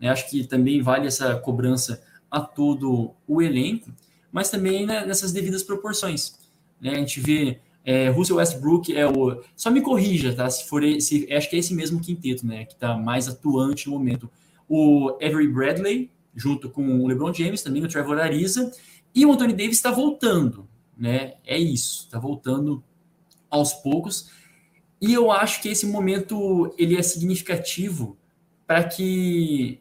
Né? 0.00 0.08
Acho 0.08 0.28
que 0.28 0.42
também 0.42 0.82
vale 0.82 1.06
essa 1.06 1.36
cobrança 1.36 2.02
a 2.28 2.40
todo 2.40 3.14
o 3.24 3.40
elenco, 3.40 3.94
mas 4.32 4.50
também 4.50 4.84
né, 4.84 5.06
nessas 5.06 5.32
devidas 5.32 5.62
proporções. 5.62 6.36
Né? 6.80 6.90
A 6.90 6.96
gente 6.96 7.20
vê 7.20 7.60
é, 7.88 8.08
Russell 8.08 8.36
Westbrook 8.36 8.94
é 8.96 9.06
o. 9.06 9.40
Só 9.54 9.70
me 9.70 9.80
corrija, 9.80 10.34
tá? 10.34 10.50
Se 10.50 10.68
for 10.68 10.82
esse, 10.82 11.32
acho 11.32 11.48
que 11.48 11.54
é 11.54 11.60
esse 11.60 11.72
mesmo 11.72 12.00
quinteto, 12.00 12.44
né? 12.44 12.64
Que 12.64 12.72
está 12.72 12.98
mais 12.98 13.28
atuante 13.28 13.88
no 13.88 13.96
momento. 13.96 14.28
O 14.68 15.10
Avery 15.22 15.46
Bradley, 15.46 16.10
junto 16.34 16.68
com 16.68 17.00
o 17.00 17.06
LeBron 17.06 17.32
James, 17.32 17.62
também 17.62 17.84
o 17.84 17.88
Trevor 17.88 18.18
Ariza, 18.18 18.72
e 19.14 19.24
o 19.24 19.32
Anthony 19.32 19.52
Davis 19.52 19.76
está 19.76 19.92
voltando, 19.92 20.68
né? 20.98 21.34
É 21.46 21.56
isso, 21.56 22.06
está 22.06 22.18
voltando 22.18 22.82
aos 23.48 23.72
poucos. 23.72 24.32
E 25.00 25.14
eu 25.14 25.30
acho 25.30 25.62
que 25.62 25.68
esse 25.68 25.86
momento 25.86 26.74
ele 26.76 26.96
é 26.96 27.02
significativo 27.02 28.18
para 28.66 28.82
que 28.82 29.80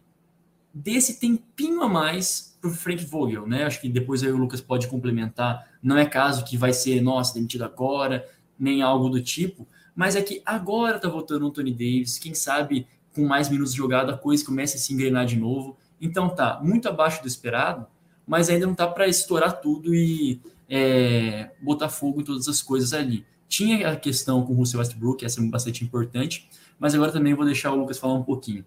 dê 0.71 0.91
esse 0.91 1.19
tempinho 1.19 1.81
a 1.81 1.89
mais 1.89 2.55
para 2.61 2.69
o 2.69 2.73
Frank 2.73 3.03
Vogel, 3.05 3.47
né? 3.47 3.63
Acho 3.63 3.81
que 3.81 3.89
depois 3.89 4.21
aí 4.21 4.31
o 4.31 4.37
Lucas 4.37 4.61
pode 4.61 4.87
complementar. 4.87 5.67
Não 5.85 5.99
é 5.99 6.05
caso 6.07 6.43
que 6.43 6.57
vai 6.57 6.73
ser, 6.73 6.99
nossa, 6.99 7.35
demitido 7.35 7.63
agora, 7.63 8.27
nem 8.57 8.81
algo 8.81 9.07
do 9.07 9.21
tipo, 9.21 9.67
mas 9.95 10.15
é 10.15 10.21
que 10.23 10.41
agora 10.43 10.99
tá 10.99 11.07
voltando 11.07 11.43
o 11.43 11.47
Anthony 11.49 11.71
Davis, 11.71 12.17
quem 12.17 12.33
sabe 12.33 12.87
com 13.13 13.23
mais 13.23 13.49
minutos 13.49 13.71
de 13.71 13.77
jogada 13.77 14.15
a 14.15 14.17
coisa 14.17 14.43
começa 14.43 14.77
a 14.77 14.79
se 14.79 14.91
engrenar 14.91 15.27
de 15.27 15.35
novo. 15.35 15.77
Então 16.01 16.27
tá 16.27 16.59
muito 16.59 16.89
abaixo 16.89 17.21
do 17.21 17.27
esperado, 17.27 17.85
mas 18.25 18.49
ainda 18.49 18.65
não 18.65 18.73
tá 18.73 18.87
para 18.87 19.07
estourar 19.07 19.61
tudo 19.61 19.93
e 19.93 20.41
é, 20.67 21.51
botar 21.61 21.87
fogo 21.87 22.19
em 22.19 22.23
todas 22.23 22.47
as 22.47 22.63
coisas 22.63 22.91
ali. 22.91 23.23
Tinha 23.47 23.87
a 23.87 23.95
questão 23.95 24.43
com 24.43 24.53
o 24.53 24.55
Russell 24.55 24.79
Westbrook, 24.79 25.23
essa 25.23 25.39
é 25.39 25.45
bastante 25.45 25.83
importante, 25.83 26.49
mas 26.79 26.95
agora 26.95 27.11
também 27.11 27.35
vou 27.35 27.45
deixar 27.45 27.71
o 27.71 27.75
Lucas 27.75 27.99
falar 27.99 28.15
um 28.15 28.23
pouquinho. 28.23 28.65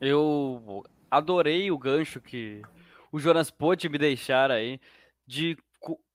Eu 0.00 0.84
adorei 1.10 1.72
o 1.72 1.76
gancho 1.76 2.20
que 2.20 2.62
o 3.14 3.20
Jonas 3.20 3.48
pôde 3.48 3.88
me 3.88 3.96
deixar 3.96 4.50
aí 4.50 4.80
de 5.24 5.56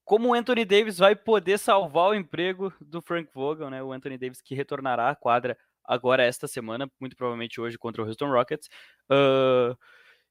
como 0.03 0.27
o 0.27 0.33
Anthony 0.33 0.65
Davis 0.65 0.97
vai 0.97 1.15
poder 1.15 1.57
salvar 1.57 2.09
o 2.09 2.13
emprego 2.13 2.73
do 2.81 3.01
Frank 3.01 3.29
Vogel, 3.33 3.69
né? 3.69 3.81
O 3.81 3.93
Anthony 3.93 4.17
Davis 4.17 4.41
que 4.41 4.53
retornará 4.53 5.09
à 5.09 5.15
quadra 5.15 5.57
agora 5.81 6.23
esta 6.23 6.45
semana, 6.45 6.91
muito 6.99 7.15
provavelmente 7.15 7.61
hoje 7.61 7.77
contra 7.77 8.03
o 8.03 8.05
Houston 8.05 8.29
Rockets. 8.29 8.67
Uh, 9.09 9.77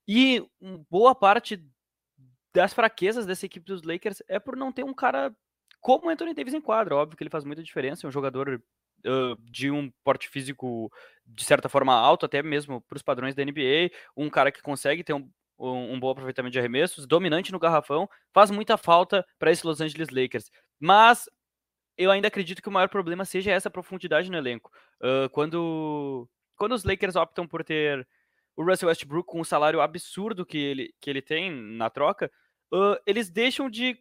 e 0.07 0.47
boa 0.91 1.15
parte 1.15 1.65
das 2.53 2.75
fraquezas 2.75 3.25
dessa 3.25 3.47
equipe 3.47 3.65
dos 3.65 3.83
Lakers 3.83 4.23
é 4.29 4.39
por 4.39 4.55
não 4.55 4.71
ter 4.71 4.85
um 4.85 4.93
cara 4.93 5.35
como 5.81 6.09
o 6.09 6.11
Anthony 6.11 6.35
Davis 6.35 6.53
em 6.53 6.61
quadra. 6.61 6.97
Óbvio 6.97 7.17
que 7.17 7.23
ele 7.23 7.31
faz 7.31 7.45
muita 7.45 7.63
diferença, 7.63 8.07
é 8.07 8.09
um 8.09 8.13
jogador 8.13 8.63
uh, 9.07 9.37
de 9.51 9.71
um 9.71 9.91
porte 10.05 10.29
físico 10.29 10.93
de 11.25 11.45
certa 11.45 11.67
forma 11.67 11.95
alto, 11.95 12.27
até 12.27 12.43
mesmo 12.43 12.83
para 12.83 12.97
os 12.97 13.03
padrões 13.03 13.35
da 13.35 13.43
NBA, 13.43 13.91
um 14.15 14.29
cara 14.29 14.53
que 14.53 14.61
consegue 14.61 15.03
ter 15.03 15.15
um, 15.15 15.31
um, 15.59 15.95
um, 15.95 16.01
bom 16.01 16.11
aproveitamento 16.11 16.53
de 16.53 16.59
arremessos, 16.59 17.07
dominante 17.07 17.53
no 17.53 17.59
garrafão, 17.59 18.09
faz 18.33 18.51
muita 18.51 18.77
falta 18.77 19.27
para 19.39 19.51
esse 19.51 19.67
Los 19.67 19.81
Angeles 19.81 20.09
Lakers. 20.11 20.51
Mas 20.79 21.29
eu 21.97 22.11
ainda 22.11 22.29
acredito 22.29 22.63
que 22.63 22.69
o 22.69 22.73
maior 22.73 22.89
problema 22.89 23.25
seja 23.25 23.51
essa 23.51 23.69
profundidade 23.69 24.31
no 24.31 24.39
elenco. 24.39 24.71
Uh, 25.03 25.29
quando, 25.31 26.29
quando 26.57 26.73
os 26.73 26.85
Lakers 26.85 27.17
optam 27.17 27.47
por 27.47 27.65
ter 27.65 28.07
o 28.57 28.65
Russell 28.65 28.89
Westbrook 28.89 29.27
com 29.27 29.41
o 29.41 29.45
salário 29.45 29.81
absurdo 29.81 30.47
que 30.47 30.59
ele, 30.59 30.95
que 31.01 31.11
ele 31.11 31.23
tem 31.23 31.51
na 31.51 31.91
troca, 31.91 32.31
uh, 32.73 32.97
eles 33.05 33.29
deixam 33.29 33.69
de 33.69 33.99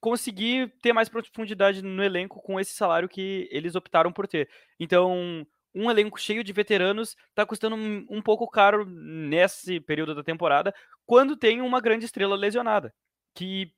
conseguir 0.00 0.74
ter 0.82 0.92
mais 0.92 1.08
profundidade 1.08 1.82
no 1.82 2.02
elenco 2.02 2.40
com 2.42 2.60
esse 2.60 2.72
salário 2.72 3.08
que 3.08 3.48
eles 3.50 3.74
optaram 3.74 4.12
por 4.12 4.26
ter. 4.26 4.48
Então, 4.78 5.46
um 5.74 5.90
elenco 5.90 6.18
cheio 6.18 6.44
de 6.44 6.52
veteranos 6.52 7.16
está 7.30 7.44
custando 7.44 7.76
um, 7.76 8.22
pouco 8.22 8.48
caro 8.48 8.84
nesse 8.86 9.80
período 9.80 10.14
da 10.14 10.22
temporada, 10.22 10.74
quando 11.04 11.36
tem 11.36 11.60
uma 11.60 11.80
grande 11.80 12.04
estrela 12.04 12.36
lesionada, 12.36 12.94
que 13.34 13.72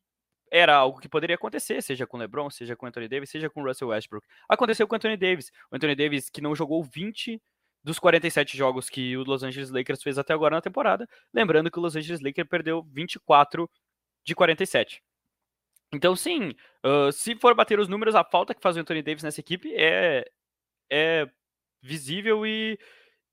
era 0.50 0.76
algo 0.76 1.00
que 1.00 1.08
poderia 1.08 1.34
acontecer, 1.34 1.82
seja 1.82 2.06
com 2.06 2.16
LeBron, 2.16 2.50
seja 2.50 2.76
com 2.76 2.86
Anthony 2.86 3.08
Davis, 3.08 3.30
seja 3.30 3.50
com 3.50 3.62
Russell 3.62 3.88
Westbrook. 3.88 4.26
Aconteceu 4.48 4.86
com 4.86 4.94
Anthony 4.94 5.16
Davis. 5.16 5.50
O 5.70 5.76
Anthony 5.76 5.96
Davis 5.96 6.30
que 6.30 6.40
não 6.40 6.54
jogou 6.54 6.84
20 6.84 7.40
dos 7.82 7.98
47 7.98 8.56
jogos 8.56 8.88
que 8.90 9.16
o 9.16 9.22
Los 9.22 9.42
Angeles 9.42 9.70
Lakers 9.70 10.02
fez 10.02 10.18
até 10.18 10.32
agora 10.34 10.56
na 10.56 10.60
temporada, 10.60 11.08
lembrando 11.32 11.70
que 11.70 11.78
o 11.78 11.82
Los 11.82 11.94
Angeles 11.94 12.20
Lakers 12.20 12.48
perdeu 12.48 12.82
24 12.82 13.70
de 14.24 14.34
47. 14.34 15.02
Então, 15.92 16.16
sim, 16.16 16.52
uh, 16.84 17.12
se 17.12 17.36
for 17.36 17.54
bater 17.54 17.78
os 17.78 17.88
números, 17.88 18.16
a 18.16 18.24
falta 18.24 18.54
que 18.54 18.60
faz 18.60 18.76
o 18.76 18.80
Anthony 18.80 19.02
Davis 19.02 19.22
nessa 19.22 19.40
equipe 19.40 19.72
é, 19.74 20.28
é 20.90 21.30
visível 21.82 22.46
e, 22.46 22.78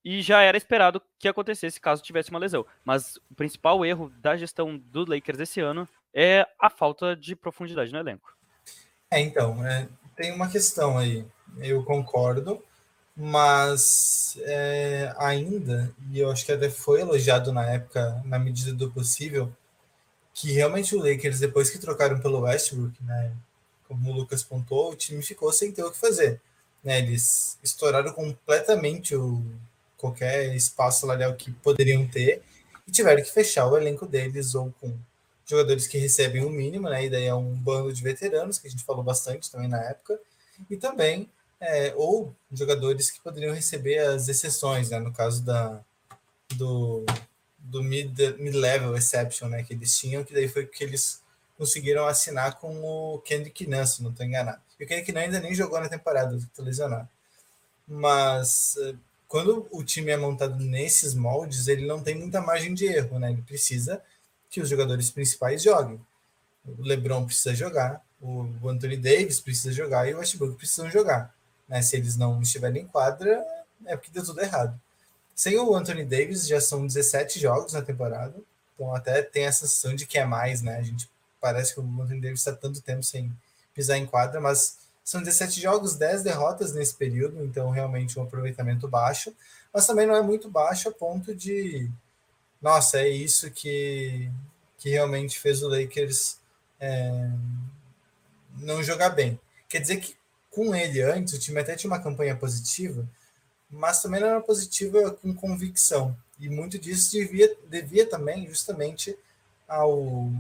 e 0.04 0.22
já 0.22 0.42
era 0.42 0.58
esperado 0.58 1.02
que 1.20 1.28
acontecesse 1.28 1.80
caso 1.80 2.04
tivesse 2.04 2.30
uma 2.30 2.40
lesão. 2.40 2.66
Mas 2.84 3.18
o 3.30 3.36
principal 3.36 3.86
erro 3.86 4.12
da 4.18 4.36
gestão 4.36 4.78
do 4.78 5.06
Lakers 5.10 5.40
esse 5.40 5.60
ano 5.60 5.88
é 6.14 6.48
a 6.60 6.70
falta 6.70 7.16
de 7.16 7.36
profundidade 7.36 7.92
no 7.92 8.00
elenco. 8.00 8.36
É, 9.10 9.20
então, 9.20 9.66
é, 9.66 9.88
tem 10.16 10.32
uma 10.32 10.50
questão 10.50 10.98
aí. 10.98 11.26
Eu 11.60 11.84
concordo, 11.84 12.64
mas 13.16 14.38
é, 14.42 15.14
ainda, 15.18 15.94
e 16.12 16.20
eu 16.20 16.32
acho 16.32 16.46
que 16.46 16.52
até 16.52 16.70
foi 16.70 17.02
elogiado 17.02 17.52
na 17.52 17.64
época, 17.70 18.22
na 18.26 18.40
medida 18.40 18.74
do 18.74 18.92
possível, 18.92 19.52
que 20.34 20.52
realmente 20.52 20.96
o 20.96 21.00
Lakers, 21.00 21.40
depois 21.40 21.70
que 21.70 21.78
trocaram 21.78 22.20
pelo 22.20 22.42
Westbrook, 22.42 23.04
né, 23.04 23.32
como 23.88 24.10
o 24.10 24.14
Lucas 24.14 24.42
pontou, 24.42 24.92
o 24.92 24.96
time 24.96 25.22
ficou 25.22 25.52
sem 25.54 25.72
ter 25.72 25.84
o 25.84 25.92
que 25.92 25.98
fazer. 25.98 26.42
Né, 26.84 27.00
eles 27.00 27.58
estouraram 27.63 28.12
completamente 28.12 29.16
o, 29.16 29.42
qualquer 29.98 30.54
espaço 30.54 31.02
salarial 31.02 31.34
que 31.34 31.50
poderiam 31.50 32.06
ter 32.06 32.42
e 32.86 32.92
tiveram 32.92 33.24
que 33.24 33.32
fechar 33.32 33.68
o 33.68 33.78
elenco 33.78 34.06
deles 34.06 34.54
ou 34.54 34.74
com 34.82 34.94
jogadores 35.46 35.88
que 35.88 35.98
recebem 35.98 36.44
o 36.44 36.50
mínimo, 36.50 36.90
né, 36.90 37.06
e 37.06 37.10
daí 37.10 37.25
é 37.25 37.34
um 37.34 37.54
bando 37.56 37.94
de 37.94 38.04
veteranos, 38.04 38.60
que 38.60 38.68
a 38.68 38.70
gente 38.70 38.84
falou 38.84 39.04
bastante 39.04 39.50
também 39.50 39.70
na 39.70 39.82
época, 39.82 40.20
e 40.70 40.75
também 40.75 41.30
é, 41.60 41.94
ou 41.96 42.36
jogadores 42.52 43.10
que 43.10 43.22
poderiam 43.22 43.56
receber 43.56 44.00
as 44.00 44.28
exceções, 44.28 44.90
né, 44.90 45.00
no 45.00 45.13
caso 45.13 45.42
da, 45.44 45.80
do 46.56 47.06
do 47.58 47.82
mid-level 47.82 48.90
mid 48.90 48.98
exception, 48.98 49.48
né, 49.48 49.63
que 49.63 49.74
eles 49.74 49.98
tinham, 49.98 50.24
que 50.24 50.34
daí 50.34 50.50
foi 50.50 50.66
que 50.66 50.84
eles 50.84 51.22
conseguiram 51.58 52.08
assinar 52.08 52.60
com 52.60 52.84
o 52.84 53.20
Kendrick 53.20 53.68
Nunn, 53.68 53.86
se 53.86 54.02
não 54.04 54.12
estou 54.12 54.26
enganado. 54.26 54.62
E 54.80 54.84
o 54.84 54.88
Kendrick 54.88 55.12
Nunn 55.12 55.22
ainda 55.22 55.40
nem 55.40 55.54
jogou 55.54 55.80
na 55.80 55.90
temporada, 55.90 56.36
estou 56.36 56.66
lesionado. 56.66 57.08
Mas 57.88 58.76
eh, 58.78 58.96
quando 59.28 59.68
o 59.72 59.84
time 59.84 60.12
é 60.12 60.18
montado 60.18 60.64
nesses 60.64 61.14
moldes, 61.14 61.68
ele 61.68 61.86
não 61.86 62.02
tem 62.02 62.16
muita 62.16 62.42
margem 62.42 62.74
de 62.74 62.86
erro, 62.86 63.20
né? 63.20 63.32
Ele 63.32 63.42
precisa 63.42 64.02
que 64.50 64.62
os 64.62 64.70
jogadores 64.70 65.12
principais 65.12 65.62
joguem. 65.62 66.00
O 66.66 66.82
LeBron 66.82 67.26
precisa 67.26 67.54
jogar, 67.54 68.02
o 68.22 68.70
Anthony 68.70 68.96
Davis 68.96 69.42
precisa 69.42 69.74
jogar 69.74 70.08
e 70.08 70.14
o 70.14 70.20
Westbrook 70.20 70.56
precisam 70.56 70.90
jogar. 70.90 71.36
Né? 71.68 71.82
Se 71.82 71.98
eles 71.98 72.16
não 72.16 72.42
estiverem 72.42 72.84
em 72.84 72.88
quadra, 72.88 73.44
é 73.86 73.98
porque 73.98 74.12
deu 74.12 74.24
tudo 74.24 74.40
errado. 74.40 74.80
Sem 75.36 75.58
o 75.58 75.76
Anthony 75.76 76.06
Davis, 76.06 76.48
já 76.48 76.62
são 76.62 76.86
17 76.88 77.40
jogos 77.40 77.74
na 77.74 77.82
temporada. 77.82 78.36
Então 78.76 78.96
até 78.96 79.22
tem 79.22 79.46
essa 79.46 79.68
sensação 79.68 79.96
de 79.96 80.06
que 80.06 80.18
é 80.18 80.26
mais, 80.26 80.62
né? 80.62 80.78
A 80.78 80.84
gente 80.84 81.10
parece 81.44 81.74
que 81.74 81.82
o 81.82 81.84
Anthony 81.84 82.22
Davis 82.22 82.40
está 82.40 82.54
tanto 82.54 82.82
tempo 82.82 83.04
sem 83.04 83.30
pisar 83.76 83.98
em 83.98 84.06
quadra, 84.06 84.40
mas 84.40 84.78
são 85.04 85.22
17 85.22 85.60
jogos, 85.60 85.98
10 85.98 86.24
derrotas 86.24 86.74
nesse 86.74 86.96
período, 86.96 87.44
então 87.44 87.70
realmente 87.70 88.18
um 88.18 88.24
aproveitamento 88.24 88.88
baixo, 88.88 89.36
mas 89.74 89.86
também 89.86 90.08
não 90.08 90.16
é 90.16 90.22
muito 90.22 90.50
baixo 90.50 90.88
a 90.88 90.92
ponto 90.94 91.36
de 91.36 91.92
nossa, 92.62 93.00
é 93.00 93.10
isso 93.10 93.52
que, 93.52 94.32
que 94.78 94.90
realmente 94.92 95.38
fez 95.38 95.62
o 95.62 95.68
Lakers 95.68 96.38
é, 96.80 97.30
não 98.58 98.82
jogar 98.82 99.10
bem. 99.10 99.38
Quer 99.68 99.80
dizer 99.80 99.98
que 99.98 100.16
com 100.50 100.74
ele 100.74 101.02
antes, 101.02 101.34
o 101.34 101.40
time 101.40 101.60
até 101.60 101.76
tinha 101.76 101.92
uma 101.92 102.02
campanha 102.02 102.38
positiva, 102.38 103.06
mas 103.70 104.02
também 104.02 104.22
não 104.22 104.30
era 104.30 104.40
positiva 104.40 105.12
com 105.12 105.34
convicção. 105.34 106.16
E 106.40 106.48
muito 106.48 106.80
disso 106.80 107.12
devia, 107.12 107.54
devia 107.68 108.06
também 108.06 108.48
justamente 108.48 109.18
ao, 109.68 110.32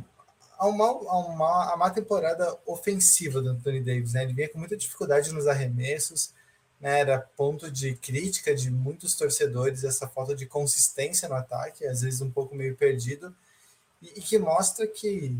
ao 0.63 0.71
mal, 0.71 1.05
ao 1.09 1.35
mal, 1.35 1.73
a 1.73 1.75
má 1.75 1.89
temporada 1.89 2.57
ofensiva 2.65 3.41
do 3.41 3.49
Anthony 3.49 3.81
Davis. 3.81 4.13
Né? 4.13 4.23
Ele 4.23 4.33
vinha 4.33 4.47
com 4.47 4.57
muita 4.57 4.77
dificuldade 4.77 5.33
nos 5.33 5.45
arremessos, 5.45 6.33
né? 6.79 7.01
era 7.01 7.19
ponto 7.19 7.69
de 7.69 7.95
crítica 7.95 8.55
de 8.55 8.71
muitos 8.71 9.13
torcedores 9.15 9.83
essa 9.83 10.07
falta 10.07 10.33
de 10.33 10.45
consistência 10.45 11.27
no 11.27 11.35
ataque, 11.35 11.85
às 11.85 12.01
vezes 12.01 12.21
um 12.21 12.31
pouco 12.31 12.55
meio 12.55 12.77
perdido, 12.77 13.35
e, 14.01 14.19
e 14.19 14.21
que 14.21 14.39
mostra 14.39 14.87
que 14.87 15.37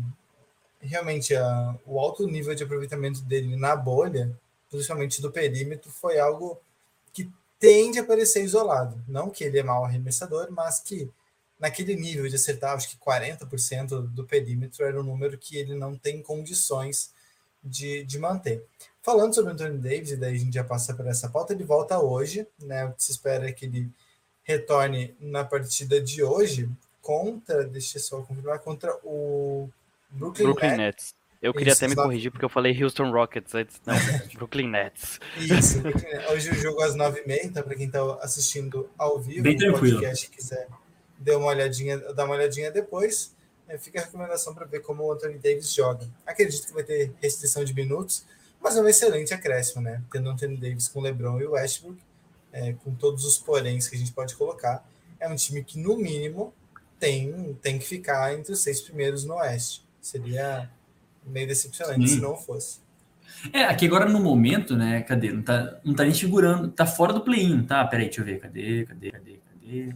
realmente 0.78 1.34
a, 1.34 1.74
o 1.86 1.98
alto 1.98 2.26
nível 2.26 2.54
de 2.54 2.62
aproveitamento 2.62 3.22
dele 3.22 3.56
na 3.56 3.74
bolha, 3.74 4.30
principalmente 4.70 5.22
do 5.22 5.32
perímetro, 5.32 5.90
foi 5.90 6.18
algo 6.18 6.60
que 7.14 7.32
tende 7.58 7.98
a 7.98 8.04
parecer 8.04 8.44
isolado. 8.44 9.02
Não 9.08 9.30
que 9.30 9.44
ele 9.44 9.58
é 9.58 9.62
mau 9.62 9.86
arremessador, 9.86 10.48
mas 10.50 10.80
que 10.80 11.10
naquele 11.64 11.96
nível 11.96 12.28
de 12.28 12.36
acertar, 12.36 12.74
acho 12.74 12.90
que 12.90 12.98
40% 12.98 14.02
do 14.08 14.24
perímetro 14.24 14.84
era 14.84 15.00
um 15.00 15.02
número 15.02 15.38
que 15.38 15.56
ele 15.56 15.74
não 15.74 15.96
tem 15.96 16.20
condições 16.20 17.10
de, 17.62 18.04
de 18.04 18.18
manter. 18.18 18.62
Falando 19.02 19.34
sobre 19.34 19.52
o 19.52 19.54
Anthony 19.54 19.78
Davis, 19.78 20.10
e 20.10 20.16
daí 20.18 20.34
a 20.34 20.38
gente 20.38 20.52
já 20.52 20.62
passa 20.62 20.92
por 20.92 21.06
essa 21.06 21.26
pauta, 21.30 21.54
ele 21.54 21.64
volta 21.64 21.98
hoje, 21.98 22.46
né? 22.60 22.84
O 22.84 22.92
que 22.92 23.02
se 23.02 23.12
espera 23.12 23.48
é 23.48 23.52
que 23.52 23.64
ele 23.64 23.90
retorne 24.42 25.16
na 25.18 25.42
partida 25.42 25.98
de 26.02 26.22
hoje 26.22 26.68
contra, 27.00 27.64
deixa 27.64 27.96
eu 27.96 28.02
só 28.02 28.20
confirmar, 28.20 28.58
contra 28.58 28.94
o 29.02 29.70
Brooklyn, 30.10 30.44
Brooklyn 30.44 30.68
Nets. 30.68 30.78
Nets. 30.78 31.14
Eu 31.40 31.54
queria 31.54 31.72
Isso, 31.72 31.82
até 31.82 31.88
me 31.88 31.96
corrigir 31.96 32.30
porque 32.30 32.44
eu 32.44 32.50
falei 32.50 32.82
Houston 32.82 33.10
Rockets 33.10 33.54
antes. 33.54 33.80
Não, 33.86 33.94
Brooklyn 34.36 34.68
Nets. 34.68 35.18
Isso, 35.38 35.82
hoje 36.30 36.50
o 36.50 36.54
jogo 36.54 36.82
às 36.82 36.94
9h30, 36.94 37.40
então 37.44 37.62
para 37.62 37.74
quem 37.74 37.86
está 37.86 38.02
assistindo 38.20 38.90
ao 38.98 39.18
vivo, 39.18 39.42
Bem 39.42 39.56
tranquilo. 39.56 39.94
podcast 39.94 40.28
quiser 40.28 40.68
dar 41.24 41.38
uma 41.38 41.46
olhadinha, 41.46 41.98
dar 41.98 42.24
uma 42.24 42.34
olhadinha 42.34 42.70
depois, 42.70 43.34
é, 43.68 43.78
fica 43.78 44.00
a 44.00 44.04
recomendação 44.04 44.54
para 44.54 44.66
ver 44.66 44.80
como 44.80 45.04
o 45.04 45.12
Anthony 45.12 45.38
Davis 45.38 45.72
joga. 45.72 46.06
Acredito 46.26 46.66
que 46.66 46.72
vai 46.72 46.82
ter 46.82 47.12
restrição 47.20 47.64
de 47.64 47.72
minutos, 47.72 48.24
mas 48.60 48.76
é 48.76 48.80
um 48.80 48.88
excelente 48.88 49.32
acréscimo, 49.32 49.82
né? 49.82 50.02
Tendo 50.12 50.28
Anthony 50.30 50.56
Davis 50.56 50.88
com 50.88 51.00
LeBron 51.00 51.40
e 51.40 51.46
o 51.46 51.52
Westbrook, 51.52 51.98
é, 52.52 52.72
com 52.84 52.94
todos 52.94 53.24
os 53.24 53.38
poréns 53.38 53.88
que 53.88 53.96
a 53.96 53.98
gente 53.98 54.12
pode 54.12 54.36
colocar, 54.36 54.86
é 55.18 55.28
um 55.28 55.34
time 55.34 55.64
que, 55.64 55.78
no 55.78 55.96
mínimo, 55.96 56.52
tem, 56.98 57.58
tem 57.60 57.78
que 57.78 57.86
ficar 57.86 58.34
entre 58.34 58.52
os 58.52 58.60
seis 58.60 58.80
primeiros 58.80 59.24
no 59.24 59.34
Oeste. 59.34 59.82
Seria 60.00 60.70
meio 61.26 61.46
decepcionante 61.48 62.08
Sim. 62.08 62.16
se 62.16 62.20
não 62.20 62.36
fosse. 62.36 62.84
É, 63.52 63.64
aqui 63.64 63.86
agora 63.86 64.06
no 64.06 64.20
momento, 64.20 64.76
né? 64.76 65.02
Cadê? 65.02 65.32
Não 65.32 65.42
tá, 65.42 65.80
não 65.84 65.94
tá 65.94 66.04
nem 66.04 66.14
figurando, 66.14 66.70
tá 66.70 66.86
fora 66.86 67.12
do 67.12 67.22
play-in, 67.22 67.62
tá? 67.64 67.84
Peraí, 67.86 68.06
deixa 68.06 68.20
eu 68.20 68.24
ver. 68.24 68.38
Cadê? 68.38 68.84
Cadê? 68.84 69.10
Cadê? 69.10 69.43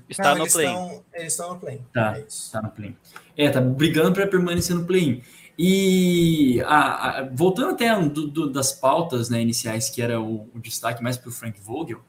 Está 0.08 0.34
Não, 0.34 0.44
no 0.44 0.50
play. 0.50 0.66
Estão, 0.66 1.04
eles 1.14 1.32
estão 1.32 1.54
no 1.54 1.60
play. 1.60 1.80
Tá. 1.92 2.16
É. 2.18 2.26
Tá 2.52 2.62
no 2.62 2.70
play. 2.70 2.96
É, 3.36 3.50
tá 3.50 3.60
brigando 3.60 4.12
para 4.12 4.26
permanecer 4.26 4.74
no 4.74 4.84
play-in. 4.84 5.22
E 5.58 6.60
a- 6.66 7.18
a- 7.20 7.28
voltando 7.34 7.70
até 7.72 7.94
do- 8.08 8.28
do- 8.28 8.50
das 8.50 8.72
pautas 8.72 9.28
né, 9.28 9.42
iniciais, 9.42 9.90
que 9.90 10.00
era 10.00 10.20
o, 10.20 10.48
o 10.54 10.58
destaque 10.60 11.02
mais 11.02 11.16
para 11.16 11.28
o 11.28 11.32
Frank 11.32 11.60
Vogel, 11.60 12.00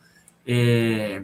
é, 0.48 1.24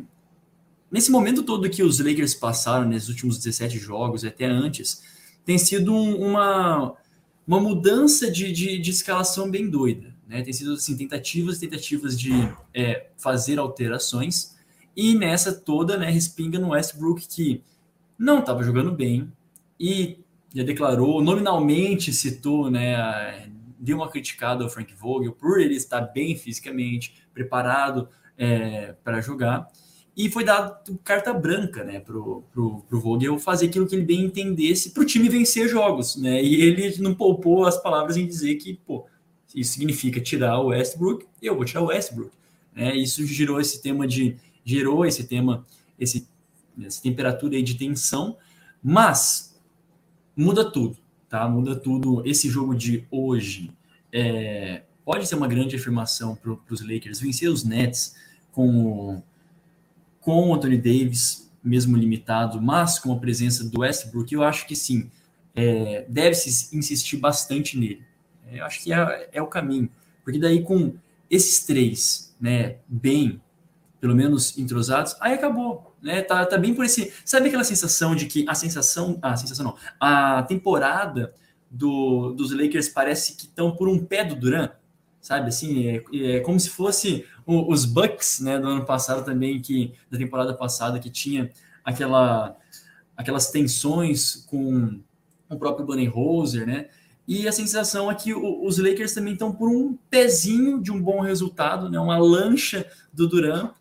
nesse 0.91 1.11
momento 1.11 1.43
todo 1.43 1.69
que 1.69 1.83
os 1.83 1.99
Lakers 1.99 2.33
passaram, 2.33 2.85
nesses 2.87 3.09
últimos 3.09 3.37
17 3.37 3.77
jogos, 3.77 4.25
até 4.25 4.45
antes, 4.45 5.03
tem 5.45 5.57
sido 5.57 5.93
um- 5.93 6.19
uma, 6.29 6.93
uma 7.47 7.59
mudança 7.59 8.29
de, 8.31 8.51
de, 8.51 8.79
de 8.79 8.89
escalação 8.91 9.49
bem 9.49 9.69
doida. 9.69 10.13
Né? 10.27 10.41
Tem 10.41 10.51
sido 10.51 10.73
assim, 10.73 10.97
tentativas 10.97 11.57
e 11.57 11.67
tentativas 11.67 12.19
de 12.19 12.31
é, 12.73 13.07
fazer 13.17 13.59
alterações, 13.59 14.54
e 14.95 15.15
nessa 15.15 15.53
toda 15.53 15.97
né, 15.97 16.09
respinga 16.09 16.57
no 16.57 16.69
Westbrook 16.69 17.27
que 17.27 17.61
não 18.17 18.39
estava 18.39 18.63
jogando 18.63 18.91
bem 18.91 19.31
e 19.79 20.19
já 20.53 20.63
declarou, 20.63 21.21
nominalmente 21.21 22.13
citou, 22.13 22.71
né, 22.71 23.49
deu 23.77 23.97
uma 23.97 24.09
criticada 24.09 24.63
ao 24.63 24.69
Frank 24.69 24.93
Vogel 24.93 25.33
por 25.33 25.59
ele 25.59 25.75
estar 25.75 25.99
bem 26.01 26.35
fisicamente, 26.35 27.13
preparado 27.33 28.07
para 29.03 29.21
jogar, 29.21 29.67
e 30.15 30.29
foi 30.29 30.45
dado 30.45 30.97
carta 31.03 31.33
branca 31.33 31.83
né, 31.83 31.99
para 31.99 32.17
o 32.17 32.83
Vogel 32.89 33.37
fazer 33.37 33.65
aquilo 33.65 33.85
que 33.85 33.95
ele 33.95 34.05
bem 34.05 34.21
entendesse 34.21 34.91
para 34.91 35.03
o 35.03 35.05
time 35.05 35.27
vencer 35.27 35.67
jogos. 35.67 36.15
Né, 36.15 36.41
e 36.41 36.61
ele 36.61 36.97
não 36.99 37.13
poupou 37.13 37.65
as 37.65 37.81
palavras 37.81 38.15
em 38.15 38.25
dizer 38.25 38.55
que, 38.55 38.79
pô, 38.85 39.05
isso 39.53 39.73
significa 39.73 40.21
tirar 40.21 40.59
o 40.59 40.67
Westbrook, 40.67 41.25
eu 41.41 41.55
vou 41.55 41.65
tirar 41.65 41.81
o 41.81 41.87
Westbrook. 41.87 42.31
Né, 42.73 42.95
isso 42.95 43.25
gerou 43.25 43.59
esse 43.59 43.81
tema 43.81 44.07
de 44.07 44.37
gerou 44.65 45.05
esse 45.05 45.23
tema, 45.25 45.65
esse, 45.97 46.27
essa 46.83 47.01
temperatura 47.01 47.55
aí 47.55 47.63
de 47.63 47.75
tensão, 47.75 48.37
mas 48.83 49.55
muda 50.35 50.69
tudo, 50.69 50.97
tá? 51.29 51.47
Muda 51.47 51.75
tudo. 51.75 52.21
Esse 52.25 52.49
jogo 52.49 52.75
de 52.75 53.05
hoje 53.11 53.71
é, 54.11 54.81
pode 55.05 55.27
ser 55.27 55.35
uma 55.35 55.47
grande 55.47 55.75
afirmação 55.75 56.35
para 56.35 56.73
os 56.73 56.81
Lakers 56.81 57.19
vencer 57.19 57.49
os 57.49 57.63
Nets 57.63 58.15
com, 58.51 59.21
com 60.19 60.49
o 60.49 60.53
Anthony 60.55 60.77
Davis, 60.77 61.51
mesmo 61.63 61.95
limitado, 61.97 62.61
mas 62.61 62.99
com 62.99 63.13
a 63.13 63.19
presença 63.19 63.63
do 63.67 63.81
Westbrook, 63.81 64.33
eu 64.33 64.43
acho 64.43 64.67
que 64.67 64.75
sim, 64.75 65.09
é, 65.55 66.05
deve-se 66.09 66.75
insistir 66.75 67.17
bastante 67.17 67.77
nele. 67.77 68.03
É, 68.47 68.59
Eu 68.59 68.65
acho 68.65 68.83
que 68.83 68.93
é, 68.93 69.29
é 69.33 69.41
o 69.41 69.47
caminho, 69.47 69.89
porque 70.23 70.39
daí 70.39 70.63
com 70.63 70.95
esses 71.29 71.65
três, 71.65 72.35
né, 72.39 72.77
bem, 72.87 73.41
pelo 74.05 74.15
menos 74.15 74.55
entrosados, 74.55 75.15
aí 75.19 75.33
acabou, 75.33 75.95
né? 75.99 76.21
Tá, 76.21 76.45
tá 76.45 76.59
bem 76.59 76.75
por 76.75 76.85
esse. 76.85 77.11
Sabe 77.25 77.47
aquela 77.47 77.63
sensação 77.63 78.15
de 78.15 78.27
que 78.27 78.45
a 78.47 78.53
sensação, 78.53 79.17
a 79.19 79.35
sensação 79.35 79.65
não, 79.65 79.75
a 79.99 80.43
temporada 80.43 81.33
do, 81.71 82.31
dos 82.33 82.51
Lakers 82.51 82.87
parece 82.87 83.35
que 83.35 83.45
estão 83.47 83.75
por 83.75 83.87
um 83.89 83.97
pé 84.05 84.23
do 84.23 84.35
Duran, 84.35 84.69
sabe? 85.19 85.47
Assim, 85.47 85.87
é, 85.87 86.03
é 86.35 86.39
como 86.41 86.59
se 86.59 86.69
fosse 86.69 87.25
o- 87.47 87.73
os 87.73 87.83
Bucks, 87.83 88.41
né, 88.41 88.59
do 88.59 88.67
ano 88.67 88.85
passado 88.85 89.25
também, 89.25 89.59
que 89.59 89.95
da 90.11 90.19
temporada 90.19 90.53
passada 90.53 90.99
que 90.99 91.09
tinha 91.09 91.49
aquela 91.83 92.55
aquelas 93.17 93.49
tensões 93.49 94.45
com 94.45 94.99
o 95.49 95.57
próprio 95.57 95.83
Budenholzer, 95.83 96.67
né? 96.67 96.89
E 97.27 97.47
a 97.47 97.51
sensação 97.51 98.11
é 98.11 98.13
que 98.13 98.35
os 98.35 98.77
Lakers 98.77 99.15
também 99.15 99.33
estão 99.33 99.51
por 99.51 99.67
um 99.67 99.97
pezinho 100.11 100.79
de 100.79 100.91
um 100.91 101.01
bom 101.01 101.21
resultado, 101.21 101.89
né? 101.89 101.99
Uma 101.99 102.19
lancha 102.19 102.85
do 103.11 103.27
Duran, 103.27 103.71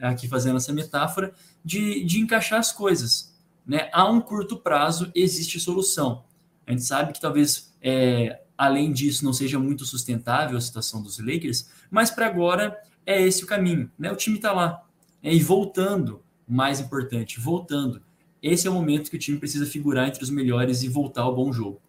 aqui 0.00 0.28
fazendo 0.28 0.56
essa 0.56 0.72
metáfora, 0.72 1.32
de, 1.64 2.04
de 2.04 2.20
encaixar 2.20 2.58
as 2.58 2.72
coisas. 2.72 3.34
Né? 3.66 3.88
A 3.92 4.08
um 4.10 4.20
curto 4.20 4.56
prazo 4.56 5.10
existe 5.14 5.58
solução. 5.58 6.24
A 6.66 6.70
gente 6.70 6.84
sabe 6.84 7.12
que 7.12 7.20
talvez, 7.20 7.74
é, 7.80 8.42
além 8.56 8.92
disso, 8.92 9.24
não 9.24 9.32
seja 9.32 9.58
muito 9.58 9.84
sustentável 9.84 10.56
a 10.56 10.60
situação 10.60 11.02
dos 11.02 11.18
Lakers, 11.18 11.70
mas 11.90 12.10
para 12.10 12.26
agora 12.26 12.78
é 13.06 13.20
esse 13.22 13.44
o 13.44 13.46
caminho. 13.46 13.90
Né? 13.98 14.10
O 14.10 14.16
time 14.16 14.36
está 14.36 14.52
lá. 14.52 14.84
né? 15.22 15.32
E 15.32 15.40
voltando, 15.40 16.22
mais 16.46 16.80
importante, 16.80 17.40
voltando. 17.40 18.02
Esse 18.42 18.66
é 18.66 18.70
o 18.70 18.74
momento 18.74 19.10
que 19.10 19.16
o 19.16 19.20
time 19.20 19.38
precisa 19.38 19.66
figurar 19.66 20.08
entre 20.08 20.22
os 20.22 20.30
melhores 20.30 20.82
e 20.82 20.88
voltar 20.88 21.22
ao 21.22 21.34
bom 21.34 21.52
jogo. 21.52 21.80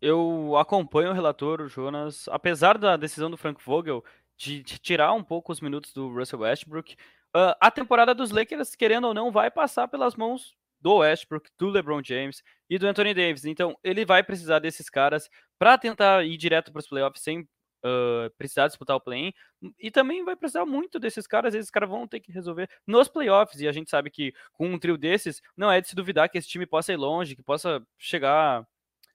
Eu 0.00 0.56
acompanho 0.56 1.10
o 1.10 1.14
relator, 1.14 1.60
o 1.60 1.68
Jonas, 1.68 2.26
apesar 2.28 2.76
da 2.76 2.96
decisão 2.96 3.30
do 3.30 3.36
Frank 3.36 3.64
Vogel 3.64 4.04
de, 4.42 4.62
de 4.62 4.78
tirar 4.78 5.12
um 5.12 5.22
pouco 5.22 5.52
os 5.52 5.60
minutos 5.60 5.92
do 5.92 6.12
Russell 6.12 6.40
Westbrook, 6.40 6.96
ah, 7.32 7.56
a 7.60 7.70
temporada 7.70 8.12
dos 8.12 8.32
Lakers, 8.32 8.74
querendo 8.74 9.06
ou 9.06 9.14
não, 9.14 9.30
vai 9.30 9.50
passar 9.50 9.86
pelas 9.86 10.16
mãos 10.16 10.56
do 10.80 10.96
Westbrook, 10.96 11.48
do 11.56 11.68
LeBron 11.68 12.02
James 12.02 12.42
e 12.68 12.76
do 12.76 12.86
Anthony 12.88 13.14
Davis. 13.14 13.44
Então, 13.44 13.76
ele 13.84 14.04
vai 14.04 14.22
precisar 14.24 14.58
desses 14.58 14.90
caras 14.90 15.30
para 15.58 15.78
tentar 15.78 16.26
ir 16.26 16.36
direto 16.36 16.72
para 16.72 16.80
os 16.80 16.88
playoffs 16.88 17.22
sem 17.22 17.48
ah, 17.84 18.28
precisar 18.36 18.66
disputar 18.66 18.96
o 18.96 19.00
play-in. 19.00 19.32
E 19.78 19.92
também 19.92 20.24
vai 20.24 20.34
precisar 20.34 20.66
muito 20.66 20.98
desses 20.98 21.24
caras, 21.26 21.54
esses 21.54 21.70
caras 21.70 21.88
vão 21.88 22.08
ter 22.08 22.18
que 22.18 22.32
resolver 22.32 22.68
nos 22.84 23.06
playoffs. 23.06 23.60
E 23.60 23.68
a 23.68 23.72
gente 23.72 23.90
sabe 23.90 24.10
que 24.10 24.32
com 24.52 24.66
um 24.66 24.78
trio 24.78 24.98
desses, 24.98 25.40
não 25.56 25.70
é 25.70 25.80
de 25.80 25.88
se 25.88 25.94
duvidar 25.94 26.28
que 26.28 26.36
esse 26.36 26.48
time 26.48 26.66
possa 26.66 26.92
ir 26.92 26.96
longe, 26.96 27.36
que 27.36 27.42
possa 27.42 27.80
chegar 27.96 28.66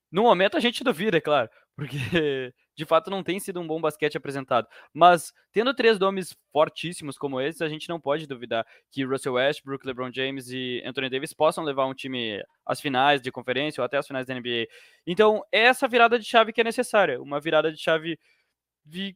no 0.10 0.24
momento 0.24 0.56
a 0.56 0.60
gente 0.62 0.86
duvida, 0.86 1.18
é 1.18 1.22
claro, 1.22 1.50
porque 1.76 2.54
de 2.78 2.86
fato 2.86 3.10
não 3.10 3.24
tem 3.24 3.40
sido 3.40 3.60
um 3.60 3.68
bom 3.68 3.82
basquete 3.82 4.16
apresentado. 4.18 4.68
Mas 4.94 5.34
tendo 5.52 5.74
três 5.74 5.98
nomes 6.00 6.36
fortíssimos 6.54 7.18
como 7.18 7.42
esses, 7.42 7.62
a 7.62 7.68
gente 7.70 7.90
não 7.90 8.00
pode 8.00 8.28
duvidar 8.28 8.66
que 8.92 9.04
Russell 9.04 9.34
Westbrook, 9.34 9.86
LeBron 9.86 10.12
James 10.14 10.50
e 10.50 10.82
Anthony 10.86 11.10
Davis 11.10 11.34
possam 11.34 11.64
levar 11.64 11.86
um 11.88 11.94
time 11.94 12.42
às 12.66 12.80
finais 12.80 13.22
de 13.22 13.32
conferência 13.32 13.82
ou 13.82 13.86
até 13.86 13.98
às 13.98 14.06
finais 14.08 14.28
da 14.28 14.34
NBA. 14.36 14.68
Então, 15.06 15.44
é 15.52 15.62
essa 15.64 15.88
virada 15.88 16.20
de 16.20 16.26
chave 16.26 16.54
que 16.54 16.62
é 16.62 16.64
necessária, 16.64 17.22
uma 17.22 17.40
virada 17.40 17.72
de 17.72 17.80
chave 17.82 18.18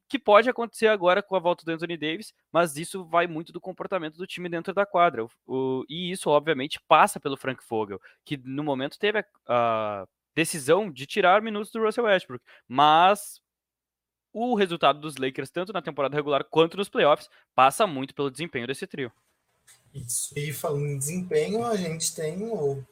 que 0.10 0.20
pode 0.20 0.50
acontecer 0.50 0.88
agora 0.88 1.24
com 1.24 1.36
a 1.36 1.40
volta 1.40 1.64
do 1.64 1.72
Anthony 1.72 1.96
Davis, 1.96 2.34
mas 2.52 2.76
isso 2.76 3.06
vai 3.06 3.26
muito 3.26 3.54
do 3.54 3.62
comportamento 3.62 4.18
do 4.18 4.28
time 4.28 4.50
dentro 4.50 4.74
da 4.74 4.86
quadra. 4.86 5.26
O- 5.48 5.86
e 5.90 6.12
isso, 6.12 6.30
obviamente, 6.30 6.78
passa 6.90 7.20
pelo 7.22 7.38
Frank 7.38 7.64
Vogel, 7.70 8.00
que 8.26 8.36
no 8.44 8.64
momento 8.64 9.00
teve 9.00 9.20
a, 9.20 10.02
a 10.02 10.08
decisão 10.36 10.92
de 10.92 11.06
tirar 11.06 11.42
minutos 11.42 11.72
do 11.72 11.80
Russell 11.82 12.04
Westbrook, 12.04 12.44
mas 12.68 13.40
o 14.34 14.56
resultado 14.56 15.00
dos 15.00 15.18
Lakers, 15.18 15.50
tanto 15.50 15.74
na 15.74 15.82
temporada 15.82 16.16
regular 16.16 16.44
quanto 16.44 16.78
nos 16.78 16.90
playoffs, 16.90 17.30
passa 17.56 17.86
muito 17.86 18.14
pelo 18.16 18.32
desempenho 18.32 18.68
desse 18.68 18.88
trio. 18.88 19.12
Isso. 19.94 20.34
E 20.38 20.54
falando 20.54 20.86
em 20.88 20.98
desempenho, 20.98 21.66
a 21.66 21.76
gente 21.76 22.16
tem 22.16 22.42
o, 22.44 22.84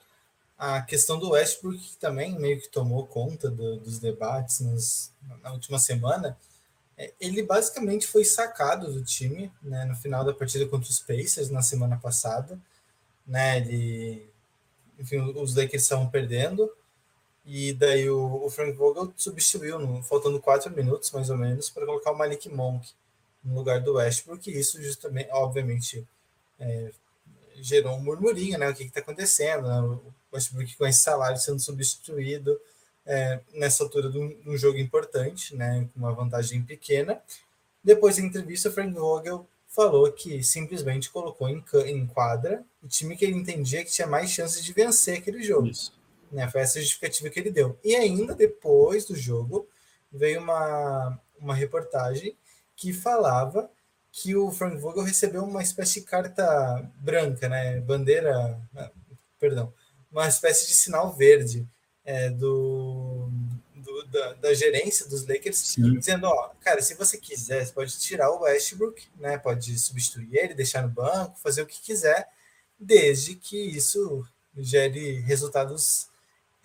a 0.58 0.82
questão 0.82 1.17
do 1.17 1.30
Westbrook, 1.32 1.78
que 1.78 1.97
também 1.97 2.38
meio 2.38 2.60
que 2.60 2.67
tomou 2.67 3.06
conta 3.08 3.49
do- 3.49 3.78
dos 3.78 3.99
debates 3.99 4.60
nos- 4.60 5.12
na 5.41 5.52
última 5.54 5.80
semana. 5.80 6.38
É, 6.97 7.13
Ele 7.19 7.41
basicamente 7.43 8.06
foi 8.06 8.25
sacado 8.25 8.91
do 8.91 9.02
time 9.04 9.49
né, 9.62 9.86
no 9.86 9.95
final 9.95 10.25
da 10.25 10.34
partida 10.34 10.65
contra 10.67 10.89
os 10.89 10.99
Pacers 10.99 11.49
na 11.49 11.62
semana 11.62 11.97
passada. 11.97 12.60
Né, 13.25 13.60
ele, 13.60 14.30
enfim, 14.99 15.19
os 15.19 15.56
Lakers 15.56 15.84
estavam 15.84 16.10
perdendo. 16.10 16.69
E 17.51 17.73
daí 17.73 18.07
o, 18.09 18.45
o 18.45 18.49
Frank 18.51 18.73
Vogel 18.73 19.12
substituiu, 19.17 19.79
no- 19.79 20.03
faltando 20.03 20.39
quatro 20.39 20.69
minutos 20.71 21.09
mais 21.12 21.29
ou 21.31 21.38
menos, 21.38 21.69
para 21.69 21.85
colocar 21.85 22.12
o 22.12 22.17
Malik 22.17 22.47
Monk 22.47 22.88
no 23.43 23.55
lugar 23.55 23.81
do 23.81 23.95
Westbrook. 23.95 24.49
E 24.49 24.59
isso 24.59 24.81
justamente, 24.81 25.29
obviamente, 25.31 26.05
gerou 27.62 27.95
um 27.95 28.01
murmurinho, 28.03 28.57
né? 28.59 28.69
O 28.69 28.75
que 28.75 28.83
está 28.83 28.99
acontecendo? 28.99 29.67
Né? 29.67 29.81
O 29.81 30.13
Westbrook 30.31 30.77
com 30.77 30.85
esse 30.85 30.99
salário 30.99 31.39
sendo 31.39 31.59
substituído 31.59 32.59
é, 33.05 33.39
nessa 33.53 33.83
altura 33.83 34.09
de 34.09 34.19
um, 34.19 34.38
um 34.45 34.57
jogo 34.57 34.77
importante, 34.77 35.55
né? 35.55 35.88
Com 35.93 35.99
uma 35.99 36.13
vantagem 36.13 36.62
pequena. 36.62 37.19
Depois 37.83 38.17
da 38.17 38.21
entrevista, 38.23 38.69
o 38.69 38.71
Frank 38.71 38.93
Vogel 38.93 39.47
falou 39.67 40.12
que 40.12 40.43
simplesmente 40.43 41.09
colocou 41.09 41.49
em, 41.49 41.63
em 41.85 42.05
quadra 42.05 42.63
o 42.83 42.88
time 42.88 43.15
que 43.17 43.25
ele 43.25 43.35
entendia 43.35 43.83
que 43.83 43.91
tinha 43.91 44.07
mais 44.07 44.29
chances 44.29 44.63
de 44.63 44.73
vencer 44.73 45.17
aquele 45.17 45.41
jogo. 45.41 45.67
Isso. 45.67 45.97
Né? 46.32 46.50
Foi 46.50 46.62
essa 46.62 46.80
justificativa 46.80 47.30
que 47.30 47.39
ele 47.39 47.52
deu. 47.52 47.78
E 47.84 47.96
ainda 47.96 48.36
depois 48.36 49.06
do 49.06 49.15
jogo, 49.15 49.68
veio 50.12 50.42
uma, 50.42 51.20
uma 51.39 51.56
reportagem 51.56 52.36
que 52.76 52.94
falava 52.94 53.70
que 54.12 54.36
o 54.36 54.52
Frank 54.52 54.78
Vogel 54.78 55.04
recebeu 55.04 55.44
uma 55.44 55.62
espécie 55.62 56.00
de 56.00 56.06
carta 56.06 56.89
branca, 56.96 57.48
né? 57.48 57.80
Bandeira, 57.82 58.60
perdão, 59.39 59.72
uma 60.12 60.28
espécie 60.28 60.68
de 60.68 60.74
sinal 60.74 61.13
verde 61.13 61.68
é, 62.04 62.30
do, 62.30 63.30
do 63.76 64.06
da, 64.08 64.34
da, 64.34 64.54
gerência 64.54 65.08
dos 65.08 65.28
Lakers, 65.28 65.58
Sim. 65.58 66.00
dizendo, 66.00 66.26
ó, 66.26 66.50
cara, 66.62 66.82
se 66.82 66.96
você 66.96 67.18
quiser, 67.18 67.65
você 67.65 67.72
pode 67.72 68.00
tirar 68.00 68.32
o 68.32 68.42
Westbrook, 68.42 69.08
né? 69.18 69.38
Pode 69.38 69.78
substituir 69.78 70.36
ele, 70.36 70.54
deixar 70.56 70.82
no 70.82 70.89
banco, 70.89 71.39
fazer 71.39 71.62
o 71.62 71.68
que 71.68 71.80
quiser, 71.80 72.28
desde 72.80 73.36
que 73.36 73.58
isso 73.58 74.26
gere 74.58 75.20
resultados 75.20 76.09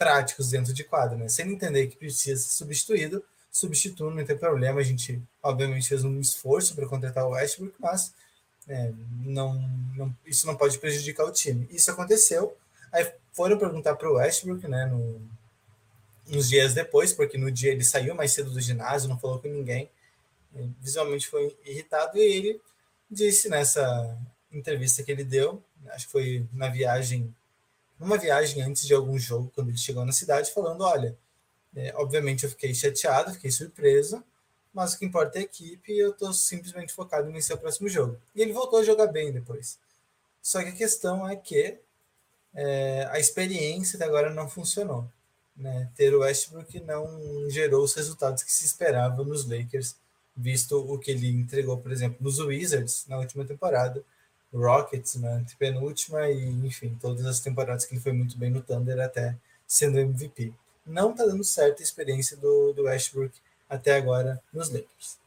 práticos 0.04 0.50
dentro 0.50 0.74
de 0.74 0.84
quadro, 0.84 1.16
né? 1.16 1.28
Sem 1.28 1.50
entender 1.50 1.86
que 1.86 1.96
precisa 1.96 2.40
ser 2.40 2.50
substituído, 2.50 3.24
substitui, 3.50 4.14
não 4.14 4.24
tem 4.24 4.36
problema. 4.36 4.80
A 4.80 4.84
gente, 4.84 5.22
obviamente, 5.42 5.88
fez 5.88 6.04
um 6.04 6.20
esforço 6.20 6.74
para 6.74 6.86
contratar 6.86 7.24
o 7.24 7.30
Westbrook, 7.30 7.74
mas 7.78 8.12
é, 8.68 8.92
não, 9.24 9.54
não, 9.96 10.14
isso 10.26 10.46
não 10.46 10.56
pode 10.56 10.78
prejudicar 10.78 11.24
o 11.24 11.32
time. 11.32 11.66
Isso 11.70 11.90
aconteceu. 11.90 12.54
Aí 12.92 13.10
foram 13.32 13.58
perguntar 13.58 13.96
para 13.96 14.10
o 14.10 14.16
Westbrook, 14.16 14.68
né, 14.68 14.84
no, 14.84 15.20
uns 16.28 16.50
dias 16.50 16.74
depois, 16.74 17.12
porque 17.14 17.38
no 17.38 17.50
dia 17.50 17.72
ele 17.72 17.82
saiu 17.82 18.14
mais 18.14 18.32
cedo 18.32 18.50
do 18.50 18.60
ginásio, 18.60 19.08
não 19.08 19.18
falou 19.18 19.38
com 19.38 19.48
ninguém, 19.48 19.90
visualmente 20.80 21.28
foi 21.28 21.56
irritado 21.64 22.18
e 22.18 22.20
ele 22.20 22.60
disse 23.10 23.48
nessa 23.48 24.18
entrevista 24.52 25.02
que 25.02 25.10
ele 25.10 25.24
deu, 25.24 25.62
acho 25.88 26.06
que 26.06 26.12
foi 26.12 26.46
na 26.52 26.68
viagem, 26.68 27.34
numa 28.04 28.18
viagem 28.18 28.62
antes 28.62 28.86
de 28.86 28.94
algum 28.94 29.18
jogo, 29.18 29.50
quando 29.54 29.70
ele 29.70 29.78
chegou 29.78 30.04
na 30.04 30.12
cidade, 30.12 30.52
falando: 30.52 30.82
olha, 30.84 31.16
é, 31.74 31.92
obviamente 31.96 32.44
eu 32.44 32.50
fiquei 32.50 32.74
chateado, 32.74 33.32
fiquei 33.32 33.50
surpreso, 33.50 34.22
mas 34.72 34.94
o 34.94 34.98
que 34.98 35.04
importa 35.04 35.38
é 35.38 35.40
a 35.40 35.44
equipe 35.44 35.92
e 35.92 35.98
eu 35.98 36.10
estou 36.10 36.32
simplesmente 36.32 36.92
focado 36.92 37.28
em 37.28 37.32
vencer 37.32 37.56
o 37.56 37.58
próximo 37.58 37.88
jogo. 37.88 38.16
E 38.34 38.42
ele 38.42 38.52
voltou 38.52 38.78
a 38.78 38.84
jogar 38.84 39.06
bem 39.08 39.32
depois. 39.32 39.78
Só 40.42 40.62
que 40.62 40.68
a 40.68 40.72
questão 40.72 41.28
é 41.28 41.36
que 41.36 41.78
é, 42.54 43.08
a 43.10 43.18
experiência 43.18 43.96
até 43.96 44.04
agora 44.04 44.32
não 44.32 44.48
funcionou. 44.48 45.08
Né? 45.56 45.88
Ter 45.96 46.14
o 46.14 46.20
Westbrook 46.20 46.80
não 46.80 47.48
gerou 47.48 47.84
os 47.84 47.94
resultados 47.94 48.42
que 48.42 48.52
se 48.52 48.64
esperava 48.64 49.24
nos 49.24 49.48
Lakers, 49.48 49.96
visto 50.36 50.76
o 50.76 50.98
que 50.98 51.12
ele 51.12 51.28
entregou, 51.28 51.78
por 51.78 51.92
exemplo, 51.92 52.18
nos 52.20 52.40
Wizards 52.40 53.06
na 53.08 53.18
última 53.18 53.44
temporada, 53.44 54.04
Rockets 54.58 55.16
na 55.16 55.42
penúltima 55.58 56.28
e, 56.28 56.48
enfim, 56.66 56.96
todas 57.00 57.24
as 57.26 57.40
temporadas 57.40 57.84
que 57.84 57.94
ele 57.94 58.00
foi 58.00 58.12
muito 58.12 58.36
bem 58.38 58.50
no 58.50 58.62
Thunder 58.62 59.00
até 59.00 59.36
sendo 59.66 59.98
MVP 59.98 60.52
não 60.86 61.12
está 61.12 61.24
dando 61.24 61.42
certo 61.42 61.80
a 61.80 61.82
experiência 61.82 62.36
do, 62.36 62.72
do 62.72 62.82
Westbrook 62.82 63.32
até 63.68 63.96
agora 63.96 64.40
nos 64.52 64.70
Lakers. 64.70 65.18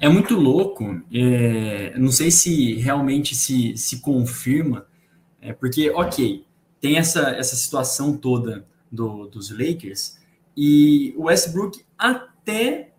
É 0.00 0.08
muito 0.08 0.34
louco, 0.34 1.00
é, 1.12 1.96
não 1.96 2.10
sei 2.10 2.30
se 2.30 2.74
realmente 2.74 3.36
se, 3.36 3.76
se 3.76 4.00
confirma, 4.00 4.86
é, 5.40 5.52
porque, 5.52 5.90
ok, 5.90 6.44
tem 6.80 6.96
essa, 6.96 7.30
essa 7.30 7.54
situação 7.54 8.16
toda 8.16 8.66
do, 8.90 9.28
dos 9.28 9.50
Lakers, 9.50 10.18
e 10.56 11.14
o 11.16 11.24
Westbrook 11.24 11.84
até, 11.96 12.91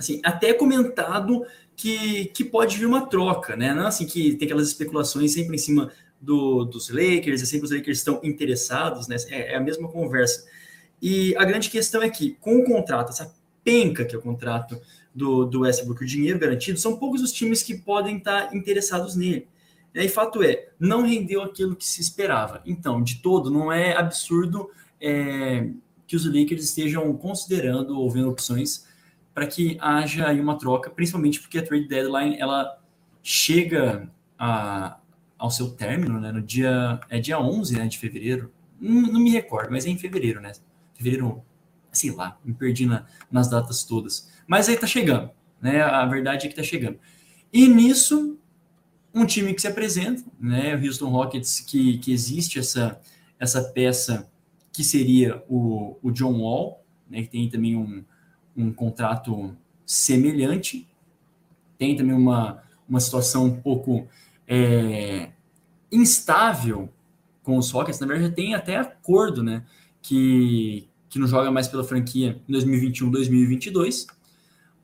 assim, 0.00 0.20
até 0.24 0.52
comentado 0.52 1.44
que, 1.76 2.26
que 2.26 2.44
pode 2.44 2.76
vir 2.76 2.86
uma 2.86 3.06
troca, 3.06 3.54
né? 3.54 3.72
Não 3.72 3.86
assim 3.86 4.06
que 4.06 4.34
tem 4.34 4.46
aquelas 4.46 4.68
especulações 4.68 5.32
sempre 5.32 5.54
em 5.54 5.58
cima 5.58 5.92
do, 6.20 6.64
dos 6.64 6.90
Lakers, 6.90 7.42
é 7.42 7.44
sempre 7.44 7.66
os 7.66 7.70
Lakers 7.70 7.98
estão 7.98 8.20
interessados, 8.22 9.06
né? 9.06 9.16
É, 9.28 9.52
é, 9.52 9.56
a 9.56 9.60
mesma 9.60 9.88
conversa. 9.88 10.44
E 11.00 11.34
a 11.36 11.44
grande 11.44 11.70
questão 11.70 12.02
é 12.02 12.10
que, 12.10 12.36
com 12.40 12.58
o 12.58 12.64
contrato, 12.64 13.10
essa 13.10 13.34
penca 13.62 14.04
que 14.04 14.14
é 14.14 14.18
o 14.18 14.22
contrato 14.22 14.80
do, 15.14 15.44
do 15.44 15.60
Westbrook, 15.60 16.02
o 16.02 16.06
dinheiro 16.06 16.38
garantido, 16.38 16.78
são 16.78 16.96
poucos 16.96 17.22
os 17.22 17.32
times 17.32 17.62
que 17.62 17.74
podem 17.74 18.16
estar 18.18 18.54
interessados 18.54 19.14
nele. 19.14 19.46
E 19.94 20.08
fato 20.08 20.42
é, 20.42 20.68
não 20.78 21.02
rendeu 21.02 21.42
aquilo 21.42 21.74
que 21.74 21.86
se 21.86 22.00
esperava. 22.00 22.62
Então, 22.64 23.02
de 23.02 23.16
todo, 23.16 23.50
não 23.50 23.72
é 23.72 23.96
absurdo 23.96 24.70
é, 25.00 25.68
que 26.06 26.14
os 26.14 26.26
Lakers 26.26 26.64
estejam 26.64 27.12
considerando 27.16 27.98
ou 27.98 28.10
vendo 28.10 28.30
opções 28.30 28.86
para 29.34 29.46
que 29.46 29.78
haja 29.80 30.28
aí 30.28 30.40
uma 30.40 30.58
troca, 30.58 30.90
principalmente 30.90 31.40
porque 31.40 31.58
a 31.58 31.66
trade 31.66 31.88
deadline 31.88 32.38
ela 32.38 32.78
chega 33.22 34.10
a, 34.38 34.98
ao 35.38 35.50
seu 35.50 35.70
término, 35.70 36.20
né, 36.20 36.32
no 36.32 36.42
dia, 36.42 37.00
é 37.08 37.18
dia 37.18 37.38
11 37.38 37.78
né, 37.78 37.86
de 37.86 37.98
fevereiro, 37.98 38.52
não, 38.80 39.12
não, 39.12 39.20
me 39.20 39.30
recordo, 39.30 39.70
mas 39.70 39.86
é 39.86 39.90
em 39.90 39.98
fevereiro, 39.98 40.40
né, 40.40 40.52
fevereiro, 40.94 41.42
sei 41.92 42.10
lá, 42.10 42.38
me 42.44 42.54
perdi 42.54 42.86
na, 42.86 43.06
nas 43.30 43.48
datas 43.48 43.84
todas, 43.84 44.30
mas 44.46 44.68
aí 44.68 44.76
tá 44.76 44.86
chegando, 44.86 45.30
né, 45.60 45.82
a 45.82 46.04
verdade 46.06 46.46
é 46.46 46.48
que 46.48 46.56
tá 46.56 46.62
chegando. 46.62 46.98
E 47.52 47.68
nisso, 47.68 48.38
um 49.12 49.26
time 49.26 49.52
que 49.54 49.60
se 49.60 49.68
apresenta, 49.68 50.24
né, 50.38 50.74
o 50.76 50.84
Houston 50.84 51.10
Rockets, 51.10 51.60
que, 51.60 51.98
que 51.98 52.12
existe 52.12 52.58
essa, 52.58 53.00
essa 53.38 53.62
peça 53.62 54.30
que 54.72 54.84
seria 54.84 55.42
o, 55.48 55.98
o 56.02 56.10
John 56.10 56.40
Wall, 56.40 56.84
né, 57.08 57.22
que 57.22 57.28
tem 57.28 57.48
também 57.48 57.76
um, 57.76 58.04
um 58.62 58.72
contrato 58.72 59.56
semelhante, 59.86 60.88
tem 61.78 61.96
também 61.96 62.14
uma, 62.14 62.62
uma 62.88 63.00
situação 63.00 63.46
um 63.46 63.60
pouco 63.60 64.06
é, 64.46 65.30
instável 65.90 66.88
com 67.42 67.56
os 67.56 67.70
Rockets, 67.70 68.00
na 68.00 68.06
verdade 68.06 68.34
tem 68.34 68.54
até 68.54 68.76
acordo, 68.76 69.42
né, 69.42 69.64
que, 70.02 70.88
que 71.08 71.18
não 71.18 71.26
joga 71.26 71.50
mais 71.50 71.68
pela 71.68 71.82
franquia 71.84 72.40
em 72.48 72.52
2021, 72.52 73.10
2022, 73.10 74.06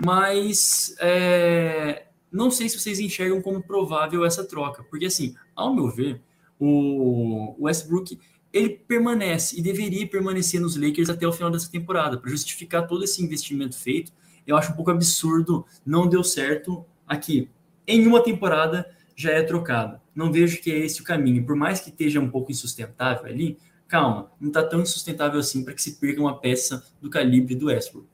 mas 0.05 0.95
é, 0.99 2.07
não 2.33 2.51
sei 2.51 2.69
se 2.69 2.79
vocês 2.79 2.99
enxergam 2.99 3.41
como 3.41 3.63
provável 3.63 4.25
essa 4.25 4.45
troca, 4.45 4.83
porque 4.85 5.07
assim, 5.07 5.35
ao 5.55 5.75
meu 5.75 5.89
ver, 5.89 6.21
o 6.59 7.55
Westbrook 7.61 8.19
ele 8.57 8.71
permanece 8.87 9.59
e 9.59 9.63
deveria 9.63 10.07
permanecer 10.07 10.61
nos 10.61 10.77
Lakers 10.77 11.11
até 11.11 11.27
o 11.27 11.33
final 11.33 11.51
dessa 11.51 11.71
temporada, 11.71 12.17
para 12.17 12.31
justificar 12.31 12.87
todo 12.87 13.05
esse 13.05 13.23
investimento 13.23 13.77
feito. 13.77 14.13
Eu 14.47 14.57
acho 14.57 14.73
um 14.73 14.77
pouco 14.77 14.91
absurdo, 14.91 15.67
não 15.85 16.09
deu 16.09 16.25
certo 16.25 16.85
aqui. 17.07 17.51
Em 17.87 18.07
uma 18.07 18.23
temporada, 18.23 18.89
já 19.15 19.31
é 19.31 19.43
trocado. 19.43 20.01
Não 20.15 20.33
vejo 20.33 20.61
que 20.61 20.71
é 20.71 20.79
esse 20.79 21.01
o 21.01 21.05
caminho. 21.05 21.45
Por 21.45 21.57
mais 21.57 21.81
que 21.81 21.91
esteja 21.91 22.21
um 22.21 22.31
pouco 22.31 22.51
insustentável 22.51 23.27
ali, 23.27 23.59
calma, 23.89 24.31
não 24.41 24.49
está 24.49 24.63
tão 24.63 24.81
insustentável 24.81 25.39
assim 25.39 25.65
para 25.65 25.75
que 25.75 25.83
se 25.83 25.93
perca 25.93 26.21
uma 26.21 26.39
peça 26.39 26.85
do 27.01 27.11
calibre 27.11 27.55
do 27.55 27.67
Westbrook. 27.67 28.07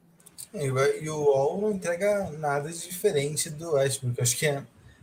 É, 0.55 0.67
e 1.03 1.09
o 1.09 1.25
Wall 1.25 1.61
não 1.61 1.73
entrega 1.73 2.31
nada 2.39 2.71
de 2.71 2.79
diferente 2.79 3.49
do 3.49 3.73
Westbrook. 3.73 4.21
Acho 4.21 4.37
que 4.37 4.47
é, 4.47 4.63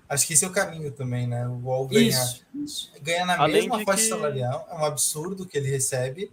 acho 0.09 0.27
que 0.27 0.33
esse 0.33 0.43
é 0.43 0.47
o 0.47 0.51
caminho 0.51 0.91
também, 0.91 1.27
né? 1.27 1.47
O 1.47 1.61
Wall 1.65 1.87
ganha, 1.87 2.09
isso, 2.09 2.45
isso. 2.55 2.91
ganha 3.01 3.25
na 3.25 3.37
Além 3.37 3.69
mesma 3.69 3.85
faixa 3.85 4.03
que... 4.03 4.09
salarial, 4.09 4.67
é 4.69 4.75
um 4.75 4.83
absurdo 4.83 5.45
que 5.45 5.57
ele 5.57 5.69
recebe, 5.69 6.31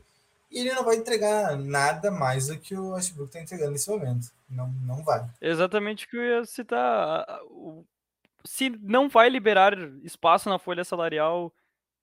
e 0.50 0.60
ele 0.60 0.72
não 0.72 0.84
vai 0.84 0.96
entregar 0.96 1.56
nada 1.58 2.10
mais 2.10 2.46
do 2.46 2.58
que 2.58 2.74
o 2.74 2.92
Westbrook 2.92 3.28
está 3.28 3.40
entregando 3.40 3.72
nesse 3.72 3.90
momento. 3.90 4.28
Não, 4.48 4.68
não 4.68 5.04
vai. 5.04 5.28
Exatamente 5.40 6.06
o 6.06 6.08
que 6.08 6.16
eu 6.16 6.24
ia 6.24 6.44
citar. 6.44 7.26
Se 8.44 8.70
não 8.80 9.08
vai 9.08 9.28
liberar 9.28 9.76
espaço 10.02 10.48
na 10.48 10.58
folha 10.58 10.84
salarial 10.84 11.52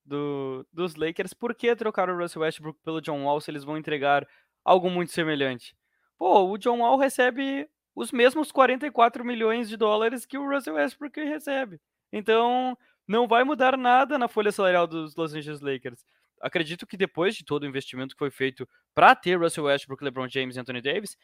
do, 0.05 0.67
dos 0.71 0.95
Lakers, 0.95 1.33
por 1.33 1.55
que 1.55 1.75
trocar 1.75 2.09
o 2.09 2.17
Russell 2.17 2.41
Westbrook 2.41 2.79
pelo 2.83 3.01
John 3.01 3.23
Wall 3.23 3.41
se 3.41 3.49
eles 3.49 3.63
vão 3.63 3.77
entregar 3.77 4.27
algo 4.63 4.89
muito 4.89 5.13
semelhante? 5.13 5.75
Pô, 6.17 6.49
o 6.49 6.57
John 6.57 6.79
Wall 6.79 6.97
recebe 6.97 7.67
os 7.95 8.11
mesmos 8.11 8.51
44 8.51 9.23
milhões 9.23 9.69
de 9.69 9.77
dólares 9.77 10.25
que 10.25 10.37
o 10.37 10.49
Russell 10.49 10.75
Westbrook 10.75 11.19
recebe. 11.23 11.79
Então, 12.11 12.77
não 13.07 13.27
vai 13.27 13.43
mudar 13.43 13.77
nada 13.77 14.17
na 14.17 14.27
folha 14.27 14.51
salarial 14.51 14.87
dos 14.87 15.15
Los 15.15 15.33
Angeles 15.33 15.61
Lakers. 15.61 16.05
Acredito 16.41 16.85
que 16.85 16.97
depois 16.97 17.35
de 17.35 17.45
todo 17.45 17.63
o 17.63 17.67
investimento 17.67 18.15
que 18.15 18.19
foi 18.19 18.31
feito 18.31 18.67
para 18.93 19.15
ter 19.15 19.39
Russell 19.39 19.65
Westbrook, 19.65 20.03
LeBron 20.03 20.27
James 20.27 20.55
e 20.55 20.59
Anthony 20.59 20.81
Davis, 20.81 21.17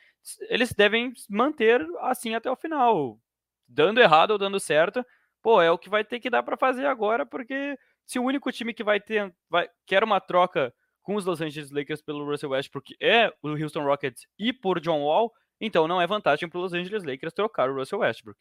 eles 0.50 0.74
devem 0.74 1.12
manter 1.30 1.86
assim 2.00 2.36
até 2.36 2.50
o 2.50 2.56
final 2.56 3.20
dando 3.70 4.02
errado 4.02 4.32
ou 4.32 4.38
dando 4.38 4.60
certo, 4.60 5.06
pô, 5.42 5.62
é 5.62 5.70
o 5.70 5.78
que 5.78 5.90
vai 5.90 6.04
ter 6.04 6.20
que 6.20 6.30
dar 6.30 6.42
para 6.42 6.58
fazer 6.58 6.86
agora, 6.86 7.26
porque 7.26 7.78
se 8.06 8.18
o 8.18 8.24
único 8.24 8.52
time 8.52 8.74
que 8.74 8.84
vai 8.84 9.00
ter, 9.00 9.34
vai, 9.50 9.70
quer 9.86 10.04
uma 10.04 10.20
troca 10.20 10.74
com 11.04 11.16
os 11.16 11.26
Los 11.26 11.40
Angeles 11.40 11.72
Lakers 11.72 12.02
pelo 12.02 12.26
Russell 12.26 12.50
Westbrook 12.50 12.96
é 13.00 13.32
o 13.42 13.50
Houston 13.50 13.84
Rockets 13.84 14.28
e 14.38 14.52
por 14.52 14.80
John 14.80 15.02
Wall, 15.04 15.32
então 15.60 15.88
não 15.88 16.02
é 16.02 16.08
vantagem 16.08 16.48
para 16.48 16.58
os 16.58 16.72
Los 16.72 16.74
Angeles 16.74 17.04
Lakers 17.04 17.34
trocar 17.34 17.70
o 17.70 17.76
Russell 17.76 18.00
Westbrook. 18.00 18.40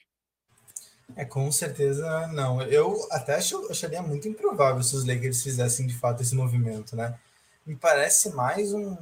É, 1.17 1.25
com 1.25 1.51
certeza 1.51 2.27
não. 2.29 2.61
Eu 2.63 3.07
até 3.11 3.37
acho, 3.37 3.71
acharia 3.71 4.03
muito 4.03 4.29
improvável 4.29 4.83
se 4.83 4.95
os 4.95 5.07
Lakers 5.07 5.43
fizessem 5.43 5.87
de 5.87 5.95
fato 5.95 6.23
esse 6.23 6.35
movimento, 6.35 6.95
né? 6.95 7.19
Me 7.67 7.75
parece 7.75 8.31
mais 8.35 8.73
um, 8.73 8.97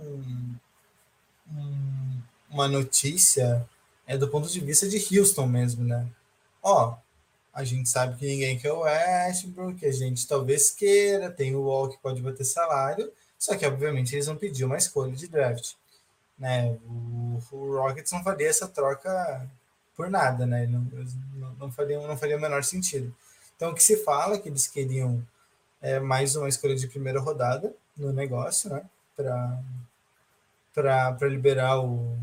um 1.50 2.16
uma 2.50 2.68
notícia 2.68 3.68
é 4.06 4.16
do 4.16 4.28
ponto 4.28 4.48
de 4.48 4.60
vista 4.60 4.88
de 4.88 4.96
Houston 5.18 5.46
mesmo, 5.46 5.84
né? 5.84 6.06
Ó, 6.62 6.96
a 7.52 7.64
gente 7.64 7.88
sabe 7.88 8.16
que 8.16 8.26
ninguém 8.26 8.58
quer 8.58 8.72
o 8.72 8.80
Westbrook, 8.80 9.84
a 9.84 9.90
gente 9.90 10.26
talvez 10.26 10.70
queira, 10.70 11.30
tem 11.30 11.54
o 11.54 11.62
Wall 11.62 11.88
que 11.88 11.98
pode 11.98 12.20
bater 12.20 12.44
salário, 12.44 13.12
só 13.38 13.56
que 13.56 13.66
obviamente 13.66 14.14
eles 14.14 14.26
vão 14.26 14.36
pedir 14.36 14.64
uma 14.64 14.76
escolha 14.76 15.12
de 15.12 15.26
draft. 15.26 15.72
Né? 16.38 16.76
O, 16.86 17.38
o 17.52 17.76
Rockets 17.76 18.12
não 18.12 18.22
faria 18.22 18.48
essa 18.48 18.68
troca 18.68 19.48
por 19.96 20.10
nada, 20.10 20.46
né? 20.46 20.66
Não, 20.66 20.86
não, 21.34 21.54
não, 21.54 21.72
faria, 21.72 21.98
não 22.06 22.16
faria 22.16 22.36
o 22.36 22.40
menor 22.40 22.62
sentido. 22.62 23.14
Então 23.56 23.70
o 23.70 23.74
que 23.74 23.82
se 23.82 23.96
fala 23.98 24.36
é 24.36 24.38
que 24.38 24.48
eles 24.48 24.66
queriam 24.66 25.26
é, 25.80 25.98
mais 25.98 26.36
uma 26.36 26.48
escolha 26.48 26.76
de 26.76 26.86
primeira 26.86 27.20
rodada 27.20 27.74
no 27.96 28.12
negócio, 28.12 28.70
né? 28.70 28.84
Para 29.14 29.58
liberar 31.28 31.80
o. 31.80 32.16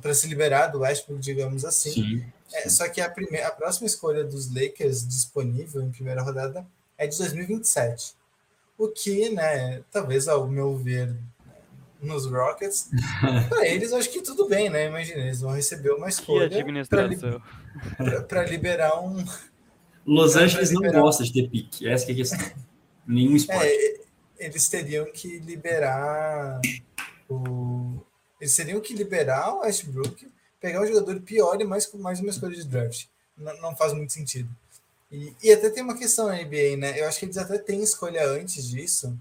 Para 0.00 0.14
se 0.14 0.28
liberar 0.28 0.68
do 0.68 0.80
Westbrook, 0.80 1.20
digamos 1.20 1.64
assim. 1.64 1.92
Sim. 1.92 2.32
É, 2.52 2.68
só 2.68 2.88
que 2.88 3.00
a, 3.00 3.10
primeira, 3.10 3.48
a 3.48 3.50
próxima 3.50 3.86
escolha 3.86 4.24
dos 4.24 4.52
Lakers 4.52 5.06
disponível 5.06 5.82
em 5.82 5.90
primeira 5.90 6.22
rodada 6.22 6.66
é 6.96 7.06
de 7.06 7.18
2027. 7.18 8.14
O 8.78 8.88
que, 8.88 9.30
né, 9.30 9.82
talvez 9.90 10.28
ao 10.28 10.46
meu 10.46 10.76
ver, 10.76 11.16
nos 12.00 12.26
Rockets, 12.26 12.90
para 13.48 13.66
eles 13.66 13.92
acho 13.92 14.10
que 14.10 14.22
tudo 14.22 14.48
bem, 14.48 14.68
né? 14.70 14.86
Imagina, 14.86 15.22
eles 15.22 15.40
vão 15.40 15.52
receber 15.52 15.92
uma 15.92 16.08
escolha 16.08 16.48
para 18.28 18.44
li 18.44 18.50
liberar 18.50 19.00
um. 19.00 19.24
Los 20.04 20.36
Angeles 20.36 20.70
não 20.70 20.82
gosta 20.92 21.24
de 21.24 21.32
ter 21.32 21.48
pique, 21.48 21.88
essa 21.88 22.08
é 22.08 22.12
a 22.12 22.16
questão. 22.16 22.38
Nenhum 23.06 23.36
esporte. 23.36 23.66
É, 23.66 24.00
eles 24.38 24.68
teriam 24.68 25.06
que 25.12 25.38
liberar 25.38 26.60
o. 27.28 28.00
Eles 28.40 28.54
teriam 28.54 28.80
que 28.80 28.94
liberar 28.94 29.54
o 29.54 29.60
Westbrook 29.60 30.28
pegar 30.60 30.82
um 30.82 30.86
jogador 30.86 31.20
pior 31.20 31.60
e 31.60 31.64
mais, 31.64 31.90
mais 31.94 32.20
uma 32.20 32.30
escolha 32.30 32.56
de 32.56 32.64
draft. 32.64 33.06
Não, 33.36 33.56
não 33.60 33.76
faz 33.76 33.92
muito 33.92 34.12
sentido. 34.12 34.48
E, 35.10 35.32
e, 35.42 35.52
até 35.52 35.70
tem 35.70 35.82
uma 35.82 35.96
questão 35.96 36.26
na 36.26 36.34
NBA, 36.34 36.76
né? 36.76 37.00
Eu 37.00 37.06
acho 37.06 37.20
que 37.20 37.26
eles 37.26 37.38
até 37.38 37.58
têm 37.58 37.82
escolha 37.82 38.28
antes 38.28 38.68
disso, 38.68 39.16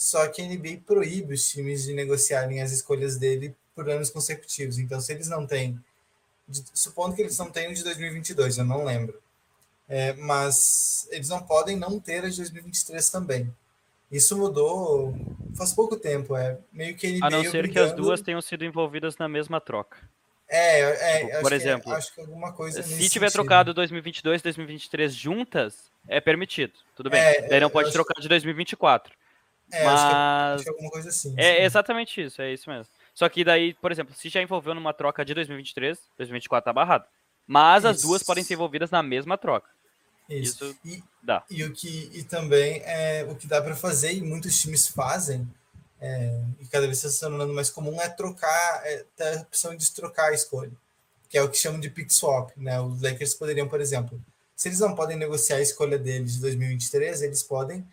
só 0.00 0.26
que 0.28 0.40
a 0.40 0.46
NBA 0.46 0.80
proíbe 0.86 1.34
os 1.34 1.46
times 1.50 1.84
de 1.84 1.92
negociarem 1.92 2.62
as 2.62 2.72
escolhas 2.72 3.18
dele 3.18 3.54
por 3.74 3.86
anos 3.90 4.08
consecutivos. 4.08 4.78
Então, 4.78 4.98
se 4.98 5.12
eles 5.12 5.28
não 5.28 5.46
têm, 5.46 5.78
supondo 6.72 7.14
que 7.14 7.20
eles 7.20 7.36
não 7.36 7.50
tenham 7.50 7.74
de 7.74 7.84
2022, 7.84 8.56
eu 8.56 8.64
não 8.64 8.82
lembro, 8.82 9.20
é, 9.86 10.14
mas 10.14 11.06
eles 11.10 11.28
não 11.28 11.42
podem 11.42 11.76
não 11.76 12.00
ter 12.00 12.24
a 12.24 12.30
de 12.30 12.36
2023 12.38 13.10
também. 13.10 13.54
Isso 14.10 14.38
mudou 14.38 15.14
faz 15.54 15.74
pouco 15.74 15.98
tempo, 15.98 16.34
é 16.34 16.56
meio 16.72 16.96
que 16.96 17.20
a 17.22 17.28
não 17.28 17.44
ser 17.44 17.70
que 17.70 17.78
as 17.78 17.92
duas 17.92 18.22
tenham 18.22 18.40
sido 18.40 18.64
envolvidas 18.64 19.18
na 19.18 19.28
mesma 19.28 19.60
troca. 19.60 19.98
É, 20.48 20.80
é 20.80 21.26
tipo, 21.26 21.42
por 21.42 21.52
exemplo, 21.52 21.92
que, 21.92 21.98
acho 21.98 22.14
que 22.14 22.20
alguma 22.22 22.52
coisa. 22.54 22.82
Se 22.82 23.08
tiver 23.10 23.28
sentido. 23.28 23.32
trocado 23.32 23.74
2022 23.74 24.40
e 24.40 24.44
2023 24.44 25.14
juntas, 25.14 25.90
é 26.08 26.22
permitido. 26.22 26.72
Tudo 26.96 27.10
bem. 27.10 27.20
É, 27.20 27.48
Daí 27.48 27.60
não 27.60 27.68
pode 27.68 27.92
trocar 27.92 28.14
que... 28.14 28.22
de 28.22 28.28
2024. 28.28 29.19
É, 29.72 29.84
mas... 29.84 30.00
acho 30.00 30.62
que, 30.64 30.68
é 30.68 30.72
alguma 30.72 30.90
coisa 30.90 31.08
assim. 31.08 31.34
É 31.36 31.56
sim. 31.56 31.62
exatamente 31.62 32.20
isso, 32.20 32.42
é 32.42 32.52
isso 32.52 32.68
mesmo. 32.68 32.86
Só 33.14 33.28
que 33.28 33.44
daí, 33.44 33.74
por 33.74 33.92
exemplo, 33.92 34.14
se 34.14 34.28
já 34.28 34.40
envolveu 34.40 34.74
numa 34.74 34.92
troca 34.92 35.24
de 35.24 35.34
2023, 35.34 35.98
2024 36.16 36.64
tá 36.64 36.72
barrado. 36.72 37.04
Mas 37.46 37.84
isso. 37.84 37.88
as 37.88 38.02
duas 38.02 38.22
podem 38.22 38.44
ser 38.44 38.54
envolvidas 38.54 38.90
na 38.90 39.02
mesma 39.02 39.36
troca. 39.36 39.68
Isso, 40.28 40.64
isso 40.64 40.78
e, 40.84 41.02
dá. 41.22 41.44
E 41.50 41.64
o 41.64 41.72
que 41.72 42.10
e 42.14 42.22
também 42.22 42.80
é 42.84 43.26
o 43.28 43.34
que 43.34 43.46
dá 43.46 43.60
para 43.60 43.74
fazer 43.74 44.12
e 44.12 44.22
muitos 44.22 44.60
times 44.60 44.86
fazem 44.86 45.46
é, 46.00 46.40
e 46.58 46.66
cada 46.66 46.86
vez 46.86 46.96
está 46.98 47.10
se 47.10 47.20
tornando 47.20 47.52
mais 47.52 47.68
comum, 47.68 48.00
é 48.00 48.08
trocar, 48.08 48.82
é, 48.86 49.04
ter 49.14 49.38
a 49.38 49.42
opção 49.42 49.76
de 49.76 49.90
trocar 49.92 50.30
a 50.30 50.34
escolha, 50.34 50.72
que 51.28 51.36
é 51.36 51.42
o 51.42 51.48
que 51.50 51.58
chamam 51.58 51.78
de 51.78 51.90
pick 51.90 52.10
swap. 52.10 52.50
Né? 52.56 52.80
Os 52.80 53.02
Lakers 53.02 53.34
poderiam, 53.34 53.68
por 53.68 53.80
exemplo, 53.80 54.20
se 54.56 54.68
eles 54.68 54.80
não 54.80 54.94
podem 54.94 55.16
negociar 55.16 55.56
a 55.56 55.62
escolha 55.62 55.98
deles 55.98 56.34
de 56.34 56.40
2023, 56.40 57.22
eles 57.22 57.42
podem 57.42 57.86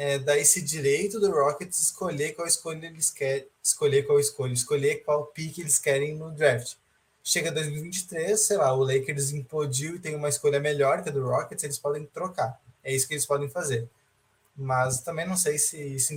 é, 0.00 0.18
dar 0.18 0.38
esse 0.38 0.62
direito 0.62 1.20
do 1.20 1.30
Rockets 1.30 1.78
escolher 1.78 2.32
qual 2.34 2.48
escolha 2.48 2.86
eles 2.86 3.10
querem, 3.10 3.46
escolher 3.62 4.04
qual 4.04 4.18
escolha, 4.18 4.52
escolher 4.52 5.04
qual 5.04 5.26
pick 5.26 5.58
eles 5.58 5.78
querem 5.78 6.14
no 6.16 6.30
draft. 6.30 6.76
Chega 7.22 7.52
2023, 7.52 8.40
sei 8.40 8.56
lá, 8.56 8.72
o 8.72 8.82
Lakers 8.82 9.30
implodiu 9.30 9.96
e 9.96 9.98
tem 9.98 10.14
uma 10.14 10.28
escolha 10.28 10.58
melhor 10.58 11.02
que 11.02 11.10
a 11.10 11.12
do 11.12 11.26
Rockets, 11.26 11.64
eles 11.64 11.78
podem 11.78 12.06
trocar. 12.06 12.58
É 12.82 12.92
isso 12.94 13.06
que 13.06 13.14
eles 13.14 13.26
podem 13.26 13.50
fazer 13.50 13.88
mas 14.60 15.00
também 15.00 15.26
não 15.26 15.38
sei 15.38 15.58
se 15.58 15.78
isso 15.78 16.12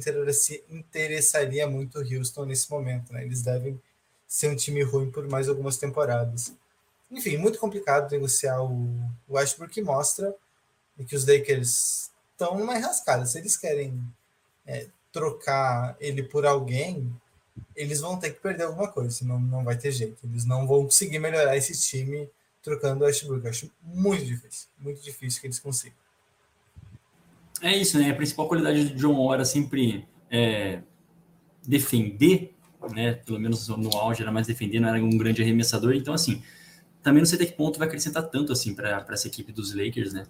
interessaria 0.70 1.66
muito 1.66 2.00
o 2.00 2.02
Houston 2.02 2.44
nesse 2.46 2.70
momento, 2.70 3.14
né? 3.14 3.24
Eles 3.24 3.42
devem 3.42 3.82
ser 4.28 4.50
um 4.50 4.56
time 4.56 4.84
ruim 4.84 5.10
por 5.10 5.28
mais 5.30 5.48
algumas 5.48 5.78
temporadas. 5.78 6.54
Enfim, 7.10 7.38
muito 7.38 7.58
complicado 7.58 8.12
negociar 8.12 8.62
o 8.62 9.00
Westbrook 9.30 9.82
mostra 9.82 10.36
que 11.08 11.16
os 11.16 11.26
Lakers 11.26 12.12
estão 12.34 12.58
numa 12.58 12.78
enrascada. 12.78 13.26
Se 13.26 13.38
eles 13.40 13.56
querem 13.56 14.00
é, 14.66 14.88
trocar 15.12 15.96
ele 16.00 16.24
por 16.24 16.46
alguém, 16.46 17.12
eles 17.76 18.02
vão 18.02 18.18
ter 18.18 18.32
que 18.32 18.40
perder 18.40 18.64
alguma 18.64 18.88
coisa, 18.88 19.12
senão 19.12 19.40
não 19.40 19.64
vai 19.64 19.78
ter 19.78 19.92
jeito. 19.92 20.18
Eles 20.24 20.46
não 20.46 20.68
vão 20.68 20.84
conseguir 20.84 21.20
melhorar 21.20 21.56
esse 21.56 21.80
time 21.80 22.30
trocando 22.62 23.04
o 23.04 23.08
Westbrook. 23.08 23.44
Eu 23.44 23.50
acho 23.50 23.72
muito 23.82 24.26
difícil, 24.26 24.68
muito 24.80 25.02
difícil 25.02 25.42
que 25.42 25.48
eles 25.48 25.60
consigam. 25.60 25.98
É 27.62 27.76
isso, 27.76 27.98
né? 27.98 28.10
A 28.10 28.16
principal 28.16 28.48
qualidade 28.48 28.90
de 28.90 28.96
John 28.96 29.14
Wall 29.14 29.36
era 29.36 29.46
sempre 29.46 30.08
é, 30.30 30.82
defender, 31.66 32.54
né? 32.92 33.14
Pelo 33.14 33.40
menos 33.40 33.68
no 33.68 33.96
auge 33.96 34.22
era 34.22 34.32
mais 34.32 34.48
defender, 34.48 34.80
não 34.80 34.90
era 34.90 35.04
um 35.04 35.18
grande 35.18 35.42
arremessador. 35.42 35.94
Então, 35.94 36.14
assim, 36.14 36.44
também 37.02 37.22
não 37.22 37.28
sei 37.28 37.36
até 37.38 37.46
que 37.46 37.54
ponto 37.54 37.78
vai 37.78 37.88
acrescentar 37.88 38.24
tanto 38.30 38.52
assim 38.52 38.74
para 38.74 39.06
essa 39.10 39.28
equipe 39.28 39.52
dos 39.52 39.74
Lakers, 39.74 40.14
né? 40.14 40.26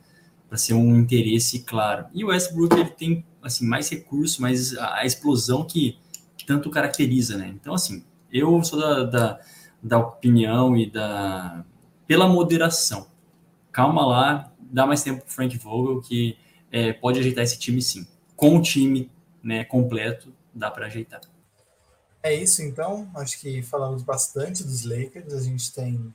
Para 0.53 0.59
ser 0.59 0.75
um 0.75 0.95
interesse 0.97 1.63
claro. 1.63 2.05
E 2.13 2.23
o 2.23 2.27
Westbrook 2.27 2.75
ele 2.75 2.91
tem 2.91 3.25
assim 3.41 3.65
mais 3.65 3.89
recurso, 3.89 4.39
mais 4.39 4.77
a, 4.77 4.99
a 4.99 5.03
explosão 5.03 5.65
que, 5.65 5.97
que, 6.37 6.45
tanto 6.45 6.69
caracteriza, 6.69 7.35
né? 7.35 7.47
Então, 7.47 7.73
assim, 7.73 8.05
eu 8.31 8.63
sou 8.63 8.79
da, 8.79 9.03
da, 9.03 9.39
da 9.81 9.97
opinião 9.97 10.77
e 10.77 10.87
da 10.87 11.65
pela 12.05 12.27
moderação. 12.27 13.07
Calma 13.71 14.05
lá, 14.05 14.53
dá 14.59 14.85
mais 14.85 15.01
tempo 15.01 15.21
para 15.21 15.31
Frank 15.31 15.57
Vogel 15.57 15.99
que 16.01 16.37
é, 16.71 16.93
pode 16.93 17.17
ajeitar 17.17 17.43
esse 17.43 17.57
time 17.57 17.81
sim. 17.81 18.05
Com 18.35 18.57
o 18.59 18.61
time 18.61 19.09
né, 19.41 19.63
completo, 19.63 20.31
dá 20.53 20.69
para 20.69 20.85
ajeitar. 20.85 21.21
É 22.21 22.31
isso 22.31 22.61
então. 22.61 23.09
Acho 23.15 23.41
que 23.41 23.63
falamos 23.63 24.03
bastante 24.03 24.63
dos 24.63 24.85
Lakers. 24.85 25.33
A 25.33 25.41
gente 25.41 25.73
tem 25.73 26.13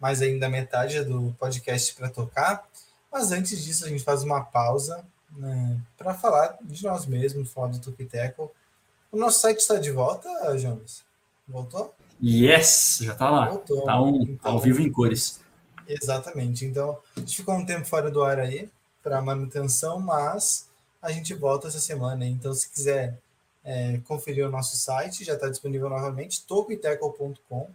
mais 0.00 0.22
ainda 0.22 0.48
metade 0.48 1.04
do 1.04 1.36
podcast 1.38 1.94
para 1.94 2.08
tocar. 2.08 2.66
Mas 3.10 3.32
antes 3.32 3.62
disso, 3.64 3.84
a 3.84 3.88
gente 3.88 4.04
faz 4.04 4.22
uma 4.22 4.42
pausa 4.42 5.04
né, 5.32 5.80
para 5.96 6.14
falar 6.14 6.56
de 6.62 6.82
nós 6.84 7.06
mesmos, 7.06 7.52
falar 7.52 7.68
do 7.68 7.80
Tupiteco. 7.80 8.50
O 9.10 9.16
nosso 9.16 9.40
site 9.40 9.58
está 9.58 9.76
de 9.76 9.90
volta, 9.90 10.28
Jonas? 10.56 11.02
Voltou? 11.48 11.94
Yes, 12.22 12.98
já 13.02 13.12
está 13.12 13.30
lá. 13.30 13.48
Voltou. 13.48 13.84
Tá 13.84 14.00
um, 14.00 14.22
então, 14.22 14.52
ao 14.52 14.60
vivo 14.60 14.80
em 14.80 14.92
cores. 14.92 15.40
Exatamente. 15.88 16.64
Então, 16.64 16.98
a 17.16 17.20
gente 17.20 17.36
ficou 17.36 17.54
um 17.54 17.66
tempo 17.66 17.86
fora 17.86 18.10
do 18.10 18.22
ar 18.22 18.38
aí, 18.38 18.70
para 19.02 19.20
manutenção, 19.20 19.98
mas 19.98 20.68
a 21.02 21.10
gente 21.10 21.34
volta 21.34 21.68
essa 21.68 21.80
semana. 21.80 22.24
Então, 22.26 22.52
se 22.54 22.70
quiser 22.70 23.18
é, 23.64 23.98
conferir 24.06 24.46
o 24.46 24.50
nosso 24.50 24.76
site, 24.76 25.24
já 25.24 25.34
está 25.34 25.48
disponível 25.48 25.88
novamente, 25.88 26.44
topiteco.com. 26.46 27.70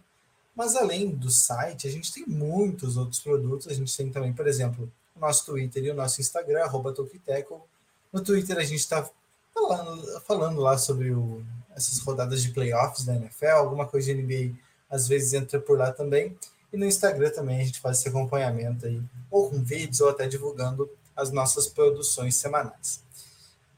Mas 0.54 0.74
além 0.74 1.10
do 1.10 1.30
site, 1.30 1.86
a 1.86 1.90
gente 1.90 2.12
tem 2.12 2.24
muitos 2.26 2.96
outros 2.96 3.20
produtos. 3.20 3.68
A 3.68 3.74
gente 3.74 3.94
tem 3.94 4.10
também, 4.10 4.32
por 4.32 4.46
exemplo, 4.46 4.90
nosso 5.20 5.46
Twitter 5.46 5.84
e 5.84 5.90
o 5.90 5.94
nosso 5.94 6.20
Instagram, 6.20 6.64
arroba 6.64 6.92
Topiteco. 6.92 7.66
No 8.12 8.22
Twitter 8.22 8.56
a 8.58 8.64
gente 8.64 8.80
está 8.80 9.08
falando, 9.52 10.20
falando 10.20 10.60
lá 10.60 10.76
sobre 10.78 11.10
o, 11.10 11.44
essas 11.74 11.98
rodadas 11.98 12.42
de 12.42 12.50
playoffs 12.50 13.04
da 13.04 13.14
NFL, 13.14 13.56
alguma 13.56 13.86
coisa 13.86 14.14
de 14.14 14.22
NBA 14.22 14.56
às 14.88 15.08
vezes 15.08 15.32
entra 15.32 15.60
por 15.60 15.78
lá 15.78 15.92
também. 15.92 16.36
E 16.72 16.76
no 16.76 16.84
Instagram 16.84 17.30
também 17.30 17.60
a 17.60 17.64
gente 17.64 17.80
faz 17.80 17.98
esse 17.98 18.08
acompanhamento 18.08 18.86
aí, 18.86 19.02
ou 19.30 19.50
com 19.50 19.62
vídeos, 19.62 20.00
ou 20.00 20.08
até 20.08 20.26
divulgando 20.26 20.88
as 21.14 21.30
nossas 21.30 21.66
produções 21.66 22.36
semanais. 22.36 23.02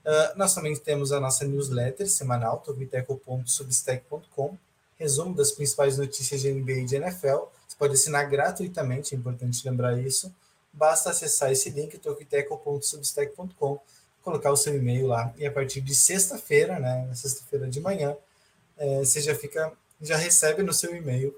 Uh, 0.04 0.36
nós 0.36 0.54
também 0.54 0.74
temos 0.74 1.12
a 1.12 1.20
nossa 1.20 1.44
newsletter 1.44 2.08
semanal, 2.08 2.58
tobiteco.substack.com, 2.60 4.56
resumo 4.98 5.34
das 5.34 5.52
principais 5.52 5.98
notícias 5.98 6.40
de 6.40 6.50
NBA 6.52 6.72
e 6.72 6.84
de 6.86 6.96
NFL. 6.96 7.44
Você 7.66 7.76
pode 7.78 7.92
assinar 7.94 8.28
gratuitamente, 8.28 9.14
é 9.14 9.18
importante 9.18 9.68
lembrar 9.68 9.98
isso. 9.98 10.34
Basta 10.78 11.10
acessar 11.10 11.50
esse 11.50 11.70
link, 11.70 11.98
tokiteco.substack.com, 11.98 13.80
colocar 14.22 14.52
o 14.52 14.56
seu 14.56 14.76
e-mail 14.76 15.08
lá 15.08 15.34
e 15.36 15.44
a 15.44 15.50
partir 15.50 15.80
de 15.80 15.92
sexta-feira, 15.92 16.78
né, 16.78 17.10
sexta-feira 17.14 17.68
de 17.68 17.80
manhã, 17.80 18.16
é, 18.76 19.00
você 19.00 19.20
já 19.20 19.34
fica, 19.34 19.72
já 20.00 20.16
recebe 20.16 20.62
no 20.62 20.72
seu 20.72 20.94
e-mail 20.94 21.34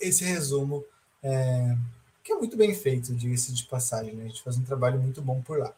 esse 0.00 0.24
resumo 0.24 0.84
é, 1.24 1.76
que 2.22 2.32
é 2.32 2.36
muito 2.36 2.56
bem 2.56 2.72
feito, 2.72 3.12
diga-se 3.12 3.52
de 3.52 3.64
passagem, 3.64 4.14
né? 4.14 4.24
A 4.24 4.28
gente 4.28 4.42
faz 4.42 4.56
um 4.56 4.64
trabalho 4.64 5.00
muito 5.00 5.20
bom 5.20 5.42
por 5.42 5.58
lá. 5.58 5.74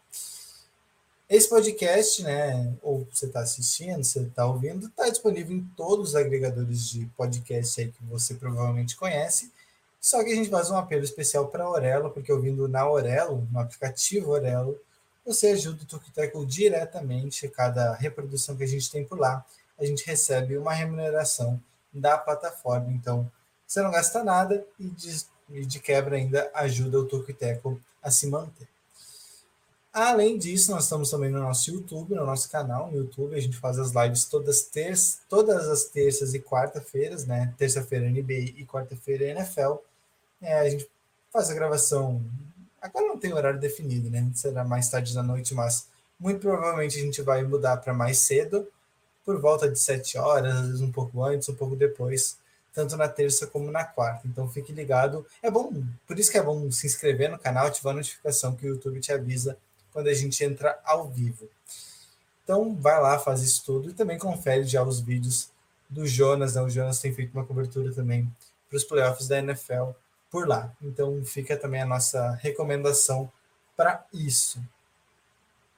Esse 1.29 1.49
podcast, 1.49 2.23
né, 2.23 2.75
ou 2.83 3.09
você 3.11 3.27
está 3.27 3.41
assistindo, 3.41 4.05
você 4.05 4.21
está 4.21 4.45
ouvindo, 4.45 4.87
está 4.87 5.09
disponível 5.09 5.57
em 5.57 5.65
todos 5.75 6.11
os 6.11 6.15
agregadores 6.15 6.89
de 6.91 7.07
podcast 7.17 7.81
aí 7.81 7.91
que 7.91 8.05
você 8.05 8.35
provavelmente 8.35 8.95
conhece 8.95 9.51
Só 10.01 10.23
que 10.23 10.33
a 10.33 10.35
gente 10.35 10.51
faz 10.51 10.71
um 10.71 10.77
apelo 10.77 11.05
especial 11.05 11.49
para 11.49 11.65
a 11.65 11.67
Aurelo, 11.67 12.11
porque 12.11 12.33
ouvindo 12.33 12.69
na 12.69 12.83
Aurelo, 12.83 13.47
no 13.51 13.59
aplicativo 13.59 14.35
Aurelo, 14.35 14.79
você 15.25 15.49
ajuda 15.49 15.83
o 15.83 15.87
Tukiteco 15.87 16.47
diretamente. 16.47 17.49
Cada 17.49 17.95
reprodução 17.95 18.57
que 18.57 18.65
a 18.65 18.69
gente 18.69 18.91
tem 18.91 19.05
por 19.05 19.19
lá, 19.19 19.45
a 19.79 19.85
gente 19.85 20.07
recebe 20.07 20.57
uma 20.57 20.73
remuneração 20.73 21.61
da 21.93 22.17
plataforma. 22.17 22.93
Então, 22.93 23.31
você 23.67 23.83
não 23.83 23.91
gasta 23.91 24.23
nada 24.23 24.65
e 24.79 24.87
de, 24.89 25.25
e 25.51 25.67
de 25.67 25.81
quebra 25.81 26.17
ainda 26.17 26.51
ajuda 26.55 27.01
o 27.01 27.07
Tukiteco 27.07 27.81
a 28.03 28.11
se 28.11 28.29
manter. 28.29 28.69
Além 29.97 30.37
disso, 30.37 30.73
nós 30.73 30.83
estamos 30.85 31.11
também 31.11 31.31
no 31.31 31.41
nosso 31.41 31.71
YouTube, 31.71 32.15
no 32.15 32.27
nosso 32.27 32.51
canal 32.51 32.91
no 32.91 32.99
YouTube. 32.99 33.35
A 33.35 33.41
gente 33.41 33.57
faz 33.57 33.79
as 33.79 33.93
lives 33.93 34.27
todas, 34.27 34.61
terças, 34.61 35.21
todas 35.27 35.67
as 35.69 35.85
terças 35.85 36.35
e 36.35 36.39
quarta-feiras, 36.39 37.25
né? 37.25 37.55
Terça-feira 37.57 38.07
NBA 38.07 38.53
e 38.59 38.67
quarta-feira 38.67 39.25
NFL. 39.25 39.77
É, 40.43 40.59
a 40.59 40.69
gente 40.69 40.87
faz 41.33 41.49
a 41.49 41.55
gravação. 41.55 42.23
Agora 42.79 43.07
não 43.07 43.19
tem 43.19 43.33
horário 43.33 43.59
definido, 43.59 44.11
né? 44.11 44.31
Será 44.35 44.67
mais 44.67 44.91
tarde 44.91 45.15
da 45.15 45.23
noite, 45.23 45.55
mas 45.55 45.89
muito 46.21 46.41
provavelmente 46.41 46.99
a 46.99 47.03
gente 47.03 47.23
vai 47.23 47.43
mudar 47.43 47.79
para 47.79 47.95
mais 47.95 48.19
cedo, 48.19 48.69
por 49.25 49.41
volta 49.41 49.67
de 49.67 49.79
7 49.79 50.19
horas, 50.19 50.57
às 50.57 50.67
vezes 50.67 50.81
um 50.83 50.93
pouco 50.93 51.25
antes, 51.25 51.49
um 51.49 51.55
pouco 51.55 51.75
depois, 51.75 52.37
tanto 52.75 52.99
na 52.99 53.09
terça 53.09 53.47
como 53.47 53.71
na 53.71 53.83
quarta. 53.83 54.29
Então 54.29 54.47
fique 54.47 54.75
ligado. 54.75 55.25
É 55.43 55.51
bom, 55.51 55.73
por 56.07 56.19
isso 56.19 56.31
que 56.31 56.37
é 56.37 56.43
bom 56.43 56.71
se 56.71 56.87
inscrever 56.87 57.31
no 57.31 57.39
canal, 57.39 57.69
ativar 57.69 57.95
a 57.95 57.97
notificação 57.97 58.55
que 58.55 58.67
o 58.67 58.75
YouTube 58.75 59.01
te 59.01 59.11
avisa 59.11 59.57
quando 59.97 60.09
a 60.09 60.15
gente 60.15 60.45
entra 60.45 60.79
ao 60.85 61.09
vivo. 61.09 61.49
Então, 62.45 62.77
vai 62.77 63.01
lá, 63.01 63.19
faz 63.19 63.41
isso 63.41 63.65
tudo 63.65 63.89
e 63.89 63.95
também 63.95 64.19
confere 64.19 64.63
já 64.65 64.83
os 64.83 65.01
vídeos 65.01 65.49
do 65.89 66.07
Jonas. 66.07 66.55
Né? 66.55 66.61
O 66.61 66.69
Jonas 66.69 67.01
tem 67.01 67.15
feito 67.15 67.33
uma 67.33 67.47
cobertura 67.47 67.91
também 67.95 68.31
para 68.69 68.77
os 68.77 68.85
playoffs 68.85 69.27
da 69.27 69.39
NFL 69.39 69.93
por 70.31 70.47
lá. 70.47 70.71
Então, 70.83 71.25
fica 71.25 71.57
também 71.57 71.81
a 71.81 71.87
nossa 71.87 72.33
recomendação 72.43 73.33
para 73.75 74.05
isso. 74.13 74.63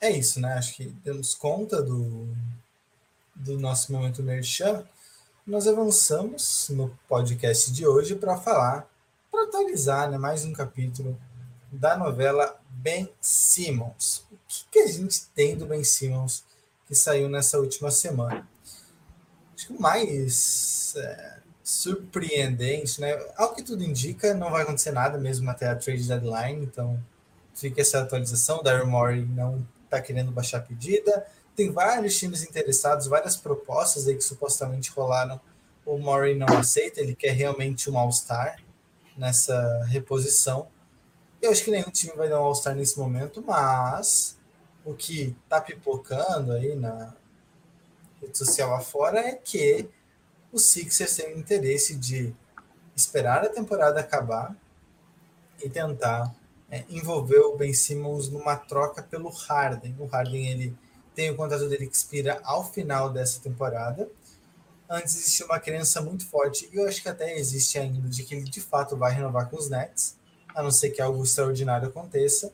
É 0.00 0.10
isso, 0.10 0.40
né? 0.40 0.54
Acho 0.54 0.74
que 0.74 0.86
demos 1.04 1.32
conta 1.32 1.80
do, 1.80 2.26
do 3.36 3.56
nosso 3.56 3.92
momento 3.92 4.20
merchan. 4.20 4.84
Nós 5.46 5.68
avançamos 5.68 6.70
no 6.70 6.90
podcast 7.08 7.72
de 7.72 7.86
hoje 7.86 8.16
para 8.16 8.36
falar, 8.36 8.90
para 9.30 9.44
atualizar 9.44 10.10
né, 10.10 10.18
mais 10.18 10.44
um 10.44 10.52
capítulo 10.52 11.16
da 11.70 11.96
novela 11.96 12.58
Ben 12.68 13.12
Simmons. 13.20 14.24
O 14.32 14.38
que, 14.46 14.64
que, 14.70 14.78
a 14.80 14.86
gente 14.86 15.26
tem 15.34 15.56
do 15.56 15.66
Ben 15.66 15.84
Simmons 15.84 16.44
que 16.86 16.94
saiu 16.94 17.28
nessa 17.28 17.58
última 17.58 17.90
semana? 17.90 18.48
Acho 19.54 19.66
que 19.66 19.72
o 19.72 19.80
mais 19.80 20.94
é, 20.96 21.38
surpreendente, 21.62 23.00
né? 23.00 23.18
Ao 23.36 23.54
que 23.54 23.62
tudo 23.62 23.84
indica, 23.84 24.32
não 24.34 24.50
vai 24.50 24.62
acontecer 24.62 24.92
nada 24.92 25.18
mesmo 25.18 25.50
até 25.50 25.68
a 25.68 25.76
trade 25.76 26.08
deadline, 26.08 26.64
então 26.64 26.98
fica 27.54 27.80
essa 27.80 28.00
atualização. 28.00 28.60
O 28.60 28.62
Daryl 28.62 28.86
Morey 28.86 29.24
não 29.24 29.66
está 29.84 30.00
querendo 30.00 30.30
baixar 30.30 30.58
a 30.58 30.62
pedida. 30.62 31.26
Tem 31.54 31.70
vários 31.72 32.16
times 32.16 32.42
interessados, 32.42 33.06
várias 33.06 33.36
propostas 33.36 34.06
aí 34.06 34.14
que 34.14 34.22
supostamente 34.22 34.90
rolaram. 34.90 35.40
O 35.84 35.98
Morey 35.98 36.36
não 36.36 36.46
aceita, 36.56 37.00
ele 37.00 37.14
quer 37.14 37.32
realmente 37.32 37.90
um 37.90 37.98
All-Star 37.98 38.62
nessa 39.16 39.84
reposição. 39.86 40.68
Eu 41.40 41.52
acho 41.52 41.62
que 41.62 41.70
nenhum 41.70 41.90
time 41.90 42.12
vai 42.16 42.28
dar 42.28 42.40
um 42.40 42.44
All-Star 42.44 42.74
nesse 42.74 42.98
momento, 42.98 43.42
mas 43.46 44.36
o 44.84 44.92
que 44.92 45.36
tá 45.48 45.60
pipocando 45.60 46.52
aí 46.52 46.74
na 46.74 47.14
rede 48.20 48.36
social 48.36 48.74
afora 48.74 49.20
é 49.20 49.34
que 49.34 49.88
o 50.52 50.58
Sixers 50.58 51.14
tem 51.14 51.34
o 51.34 51.38
interesse 51.38 51.94
de 51.94 52.34
esperar 52.96 53.44
a 53.44 53.48
temporada 53.48 54.00
acabar 54.00 54.56
e 55.62 55.70
tentar 55.70 56.34
é, 56.68 56.84
envolver 56.88 57.38
o 57.38 57.56
Ben 57.56 57.72
Simmons 57.72 58.28
numa 58.28 58.56
troca 58.56 59.00
pelo 59.00 59.28
Harden. 59.28 59.94
O 59.96 60.06
Harden 60.06 60.48
ele 60.48 60.76
tem 61.14 61.30
o 61.30 61.36
contrato 61.36 61.68
dele 61.68 61.86
que 61.86 61.96
expira 61.96 62.40
ao 62.42 62.64
final 62.64 63.10
dessa 63.10 63.40
temporada. 63.40 64.10
Antes 64.90 65.14
existia 65.14 65.46
uma 65.46 65.60
crença 65.60 66.00
muito 66.00 66.26
forte, 66.26 66.68
e 66.72 66.76
eu 66.76 66.88
acho 66.88 67.00
que 67.00 67.08
até 67.08 67.38
existe 67.38 67.78
ainda, 67.78 68.08
de 68.08 68.24
que 68.24 68.34
ele 68.34 68.44
de 68.44 68.60
fato 68.60 68.96
vai 68.96 69.12
renovar 69.12 69.48
com 69.48 69.56
os 69.56 69.70
Nets 69.70 70.17
a 70.58 70.62
não 70.62 70.72
ser 70.72 70.90
que 70.90 71.00
algo 71.00 71.22
extraordinário 71.22 71.86
aconteça. 71.86 72.52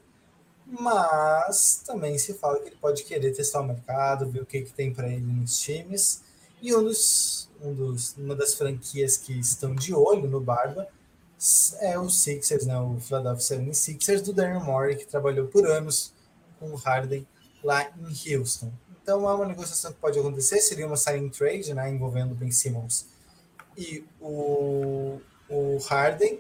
Mas 0.66 1.82
também 1.86 2.18
se 2.18 2.34
fala 2.34 2.60
que 2.60 2.68
ele 2.68 2.76
pode 2.76 3.02
querer 3.02 3.32
testar 3.34 3.62
o 3.62 3.66
mercado, 3.66 4.28
ver 4.28 4.42
o 4.42 4.46
que, 4.46 4.60
que 4.60 4.72
tem 4.72 4.92
para 4.92 5.08
ele 5.08 5.24
nos 5.24 5.58
times. 5.58 6.22
E 6.60 6.74
um 6.74 6.84
dos, 6.84 7.48
um 7.62 7.72
dos, 7.72 8.14
uma 8.18 8.36
das 8.36 8.52
franquias 8.52 9.16
que 9.16 9.32
estão 9.32 9.74
de 9.74 9.94
olho 9.94 10.28
no 10.28 10.38
Barba 10.38 10.86
é 11.80 11.98
o 11.98 12.10
Sixers, 12.10 12.66
né? 12.66 12.78
o 12.78 13.00
Philadelphia 13.00 13.58
76ers 13.58 14.20
do 14.20 14.34
Darren 14.34 14.62
Morey, 14.62 14.96
que 14.96 15.06
trabalhou 15.06 15.48
por 15.48 15.66
anos 15.66 16.12
com 16.60 16.72
o 16.72 16.76
Harden 16.76 17.26
lá 17.62 17.90
em 17.98 18.36
Houston. 18.36 18.70
Então 19.02 19.26
é 19.28 19.34
uma 19.34 19.46
negociação 19.46 19.92
que 19.92 19.98
pode 19.98 20.18
acontecer, 20.18 20.60
seria 20.60 20.86
uma 20.86 20.98
signing 20.98 21.30
trade, 21.30 21.72
né, 21.72 21.90
envolvendo 21.90 22.32
o 22.32 22.34
Ben 22.34 22.50
Simmons 22.50 23.06
e 23.78 24.04
o, 24.20 25.20
o 25.48 25.78
Harden, 25.88 26.38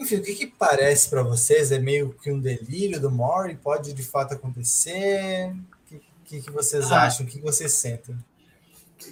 enfim, 0.00 0.16
o 0.16 0.22
que, 0.22 0.34
que 0.34 0.46
parece 0.46 1.10
para 1.10 1.22
vocês? 1.22 1.70
É 1.70 1.78
meio 1.78 2.14
que 2.22 2.32
um 2.32 2.40
delírio 2.40 2.98
do 2.98 3.10
Mori? 3.10 3.54
Pode 3.54 3.92
de 3.92 4.02
fato 4.02 4.32
acontecer? 4.32 5.52
O 5.52 5.88
que, 5.88 6.00
que, 6.24 6.40
que 6.42 6.50
vocês 6.50 6.90
ah. 6.90 7.04
acham? 7.04 7.26
O 7.26 7.28
que 7.28 7.38
vocês 7.40 7.72
sentem? 7.74 8.16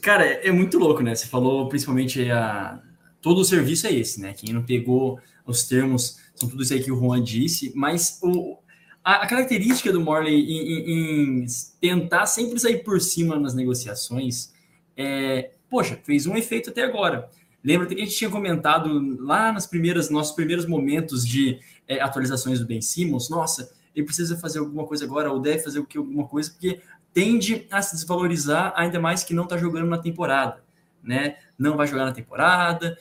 Cara, 0.01 0.27
é, 0.27 0.49
é 0.49 0.53
muito 0.53 0.79
louco, 0.79 1.03
né? 1.03 1.15
Você 1.15 1.27
falou 1.27 1.69
principalmente 1.69 2.31
a. 2.31 2.81
Todo 3.21 3.41
o 3.41 3.45
serviço 3.45 3.87
é 3.87 3.93
esse, 3.93 4.21
né? 4.21 4.33
Quem 4.33 4.55
não 4.55 4.65
pegou 4.65 5.21
os 5.45 5.67
termos 5.67 6.19
são 6.35 6.49
tudo 6.49 6.63
isso 6.63 6.73
aí 6.73 6.83
que 6.83 6.93
o 6.93 6.99
Juan 6.99 7.23
disse, 7.23 7.73
mas 7.75 8.19
o, 8.23 8.59
a, 9.03 9.25
a 9.25 9.27
característica 9.27 9.93
do 9.93 10.01
Morley 10.01 10.35
em, 10.35 10.69
em, 10.69 11.43
em, 11.43 11.47
tentar 11.81 12.27
sempre 12.27 12.61
sair 12.61 12.85
por 12.85 13.01
cima 13.01 13.39
nas 13.39 13.55
negociações 13.55 14.53
é, 14.97 15.51
poxa, 15.69 15.99
fez 16.05 16.27
um 16.27 16.37
efeito 16.37 16.71
até 16.71 16.83
agora. 16.83 17.29
Lembra 17.63 17.87
que 17.87 17.95
a 17.95 17.99
gente 17.99 18.17
tinha 18.17 18.31
comentado 18.31 19.17
lá 19.21 19.53
nas 19.53 19.67
primeiras 19.67 20.11
nossos 20.11 20.35
primeiros 20.35 20.67
momentos 20.67 21.27
de 21.27 21.59
é, 21.87 22.01
atualizações 22.01 22.61
do 22.61 22.67
Ben 22.67 22.81
Simmons, 22.81 23.29
nossa, 23.29 23.71
ele 23.95 24.07
precisa 24.07 24.37
fazer 24.37 24.61
alguma 24.61 24.87
coisa 24.87 25.05
agora, 25.05 25.31
ou 25.33 25.41
deve 25.41 25.59
fazer 25.59 25.85
alguma 25.97 26.27
coisa, 26.27 26.51
porque 26.51 26.81
tende 27.13 27.67
a 27.71 27.83
se 27.83 27.97
desvalorizar, 27.97 28.73
ainda 28.77 29.01
mais 29.01 29.25
que 29.25 29.35
não 29.35 29.45
está 29.45 29.57
jogando 29.57 29.89
na 29.89 29.99
temporada, 29.99 30.63
né? 31.03 31.37
Não 31.59 31.77
vai 31.77 31.87
jogar 31.87 32.05
na 32.05 32.13
temporada. 32.13 32.97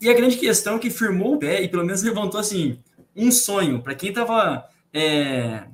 E 0.00 0.10
a 0.10 0.14
grande 0.14 0.36
questão 0.36 0.76
é 0.76 0.78
que 0.78 0.90
firmou 0.90 1.34
o 1.34 1.38
pé 1.38 1.62
e 1.62 1.68
pelo 1.68 1.84
menos 1.84 2.02
levantou 2.02 2.38
assim 2.38 2.78
um 3.14 3.32
sonho 3.32 3.80
para 3.80 3.94
quem 3.94 4.10
estava 4.10 4.68
é, 4.92 5.64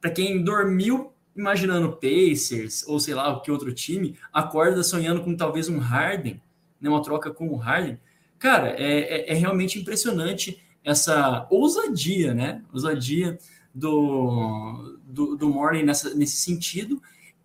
para 0.00 0.10
quem 0.10 0.42
dormiu 0.42 1.12
imaginando 1.34 1.96
Pacers 1.96 2.86
ou 2.86 3.00
sei 3.00 3.14
lá 3.14 3.30
o 3.30 3.40
que 3.40 3.50
outro 3.50 3.72
time, 3.72 4.18
acorda 4.32 4.82
sonhando 4.82 5.22
com 5.22 5.34
talvez 5.34 5.68
um 5.68 5.78
Harden 5.78 6.42
né, 6.82 6.90
uma 6.90 7.02
troca 7.02 7.30
com 7.30 7.48
o 7.48 7.56
Harden, 7.56 7.98
cara, 8.38 8.70
é, 8.70 9.30
é, 9.30 9.32
é, 9.32 9.34
realmente 9.34 9.78
impressionante 9.78 10.60
essa 10.84 11.46
ousadia, 11.48 12.34
né? 12.34 12.60
Ousadia 12.72 13.38
do, 13.72 14.98
do, 15.04 15.36
do 15.36 15.48
Morley 15.48 15.84
nessa, 15.84 16.12
nesse 16.12 16.36
sentido. 16.38 17.00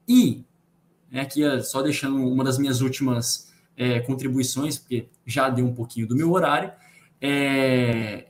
E 0.07 0.43
né, 1.11 1.21
aqui 1.21 1.41
só 1.61 1.83
deixando 1.83 2.17
uma 2.17 2.43
das 2.43 2.57
minhas 2.57 2.81
últimas 2.81 3.53
é, 3.77 3.99
contribuições, 3.99 4.79
porque 4.79 5.07
já 5.23 5.49
deu 5.49 5.67
um 5.67 5.73
pouquinho 5.73 6.07
do 6.07 6.15
meu 6.15 6.31
horário. 6.31 6.71
É, 7.21 8.27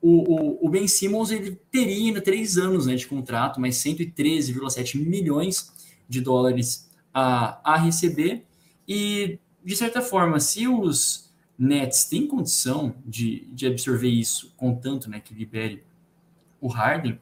o, 0.00 0.60
o, 0.60 0.66
o, 0.66 0.68
Ben 0.68 0.86
Simmons 0.86 1.30
ele 1.30 1.58
teria 1.70 1.96
ainda 1.96 2.20
três 2.20 2.58
anos 2.58 2.86
né, 2.86 2.94
de 2.94 3.06
contrato, 3.06 3.60
mais 3.60 3.76
113,7 3.76 4.96
milhões 5.04 5.72
de 6.08 6.20
dólares 6.20 6.88
a, 7.12 7.72
a 7.72 7.76
receber. 7.76 8.44
E 8.86 9.38
de 9.64 9.74
certa 9.74 10.02
forma, 10.02 10.38
se 10.38 10.68
os 10.68 11.32
Nets 11.58 12.04
têm 12.04 12.26
condição 12.26 12.94
de, 13.04 13.46
de 13.52 13.66
absorver 13.66 14.08
isso, 14.08 14.52
contanto 14.56 15.08
né, 15.08 15.20
que 15.20 15.32
libere 15.32 15.82
o 16.60 16.68
Harden, 16.68 17.18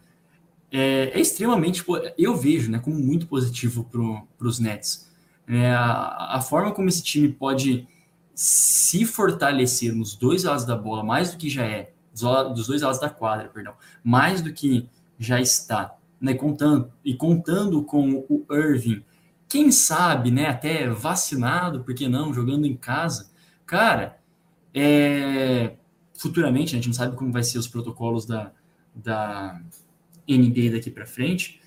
é, 0.70 1.10
é 1.14 1.20
extremamente, 1.20 1.84
eu 2.16 2.36
vejo 2.36 2.70
né, 2.70 2.78
como 2.78 2.98
muito 2.98 3.26
positivo 3.26 3.84
para 3.84 4.46
os 4.46 4.58
Nets. 4.58 5.10
É, 5.46 5.70
a, 5.70 6.36
a, 6.36 6.40
forma 6.40 6.72
como 6.72 6.88
esse 6.88 7.02
time 7.02 7.28
pode 7.28 7.86
se 8.34 9.04
fortalecer 9.04 9.94
nos 9.94 10.14
dois 10.14 10.44
lados 10.44 10.64
da 10.64 10.76
bola, 10.76 11.04
mais 11.04 11.30
do 11.30 11.36
que 11.36 11.50
já 11.50 11.64
é, 11.64 11.92
dos 12.54 12.66
dois 12.66 12.82
lados 12.82 12.98
da 12.98 13.10
quadra, 13.10 13.48
perdão, 13.48 13.74
mais 14.02 14.40
do 14.40 14.52
que 14.52 14.88
já 15.18 15.40
está, 15.40 15.94
né, 16.20 16.34
contando, 16.34 16.90
e 17.04 17.14
contando 17.14 17.82
com 17.82 18.24
o 18.28 18.46
Irving 18.50 19.04
quem 19.52 19.70
sabe, 19.70 20.30
né, 20.30 20.46
até 20.46 20.88
vacinado, 20.88 21.84
por 21.84 21.94
que 21.94 22.08
não, 22.08 22.32
jogando 22.32 22.64
em 22.64 22.74
casa. 22.74 23.30
Cara, 23.66 24.18
é, 24.72 25.74
futuramente, 26.14 26.74
a 26.74 26.76
gente 26.76 26.86
não 26.86 26.94
sabe 26.94 27.14
como 27.14 27.30
vai 27.30 27.42
ser 27.42 27.58
os 27.58 27.68
protocolos 27.68 28.24
da, 28.24 28.50
da 28.94 29.60
NBA 30.26 30.70
daqui 30.72 30.90
para 30.90 31.04
frente, 31.04 31.60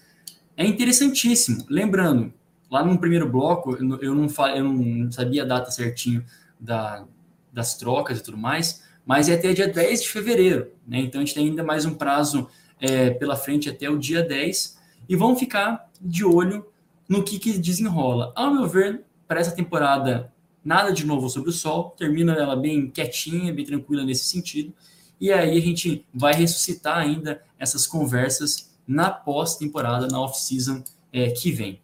é 0.58 0.66
interessantíssimo. 0.66 1.64
Lembrando, 1.70 2.34
lá 2.72 2.84
no 2.84 2.98
primeiro 2.98 3.30
bloco, 3.30 3.76
eu 3.76 3.84
não, 3.84 4.02
eu 4.02 4.16
não 4.16 5.12
sabia 5.12 5.44
a 5.44 5.46
data 5.46 5.70
certinho 5.70 6.26
da, 6.60 7.06
das 7.54 7.78
trocas 7.78 8.18
e 8.18 8.24
tudo 8.24 8.36
mais, 8.38 8.84
mas 9.06 9.30
é 9.30 9.36
até 9.36 9.54
dia 9.54 9.68
10 9.68 10.02
de 10.02 10.10
fevereiro, 10.10 10.72
né? 10.88 11.02
Então 11.02 11.22
a 11.22 11.24
gente 11.24 11.36
tem 11.36 11.50
ainda 11.50 11.64
mais 11.64 11.86
um 11.86 11.94
prazo 11.94 12.50
é, 12.82 13.12
pela 13.12 13.36
frente 13.36 13.70
até 13.70 13.88
o 13.88 13.96
dia 14.00 14.24
10 14.24 14.76
e 15.08 15.16
vamos 15.16 15.38
ficar 15.38 15.88
de 16.02 16.26
olho 16.26 16.66
no 17.08 17.24
que, 17.24 17.40
que 17.40 17.58
desenrola. 17.58 18.32
Ao 18.36 18.54
meu 18.54 18.68
ver, 18.68 19.04
para 19.28 19.40
essa 19.40 19.56
temporada, 19.56 20.34
nada 20.64 20.92
de 20.92 21.06
novo 21.06 21.30
sobre 21.30 21.50
o 21.50 21.54
sol, 21.54 21.92
termina 21.98 22.34
ela 22.34 22.56
bem 22.56 22.90
quietinha, 22.90 23.54
bem 23.54 23.66
tranquila 23.66 24.04
nesse 24.04 24.26
sentido, 24.26 24.74
e 25.20 25.32
aí 25.32 25.58
a 25.58 25.62
gente 25.62 26.06
vai 26.14 26.34
ressuscitar 26.34 26.98
ainda 26.98 27.44
essas 27.58 27.88
conversas 27.88 28.76
na 28.88 29.10
pós-temporada, 29.10 30.08
na 30.08 30.20
off-season 30.20 30.84
é, 31.12 31.30
que 31.32 31.52
vem. 31.52 31.82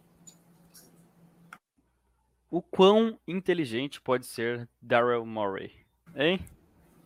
O 2.50 2.60
quão 2.60 3.18
inteligente 3.26 4.00
pode 4.00 4.26
ser 4.26 4.68
Daryl 4.80 5.24
Morey, 5.24 5.72
hein? 6.14 6.38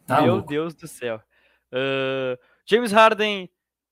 Tá 0.07 0.23
Meu 0.23 0.35
louco. 0.35 0.49
Deus 0.49 0.75
do 0.75 0.89
céu. 0.89 1.23
Uh, 1.73 2.37
James 2.65 2.91
Harden, 2.91 3.49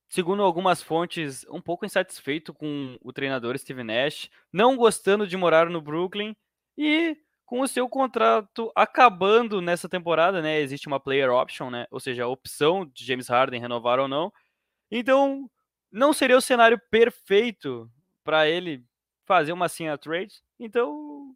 segundo 0.07 0.43
algumas 0.43 0.81
fontes, 0.81 1.45
um 1.49 1.61
pouco 1.61 1.85
insatisfeito 1.85 2.53
com 2.53 2.97
o 3.01 3.11
treinador 3.11 3.57
Steve 3.57 3.83
Nash, 3.83 4.29
não 4.51 4.75
gostando 4.75 5.27
de 5.27 5.37
morar 5.37 5.69
no 5.69 5.81
Brooklyn 5.81 6.35
e 6.77 7.17
com 7.45 7.61
o 7.61 7.67
seu 7.67 7.87
contrato 7.87 8.71
acabando 8.75 9.61
nessa 9.61 9.87
temporada, 9.87 10.41
né? 10.41 10.59
Existe 10.59 10.87
uma 10.87 10.99
player 10.99 11.31
option, 11.31 11.69
né? 11.69 11.85
Ou 11.91 11.99
seja, 11.99 12.23
a 12.23 12.27
opção 12.27 12.85
de 12.85 13.05
James 13.05 13.27
Harden 13.27 13.61
renovar 13.61 13.99
ou 13.99 14.07
não. 14.07 14.33
Então, 14.89 15.49
não 15.91 16.11
seria 16.11 16.37
o 16.37 16.41
cenário 16.41 16.79
perfeito 16.89 17.89
para 18.23 18.47
ele 18.47 18.83
fazer 19.25 19.53
uma 19.53 19.65
assim 19.65 19.85
trade. 19.97 20.41
Então, 20.59 21.35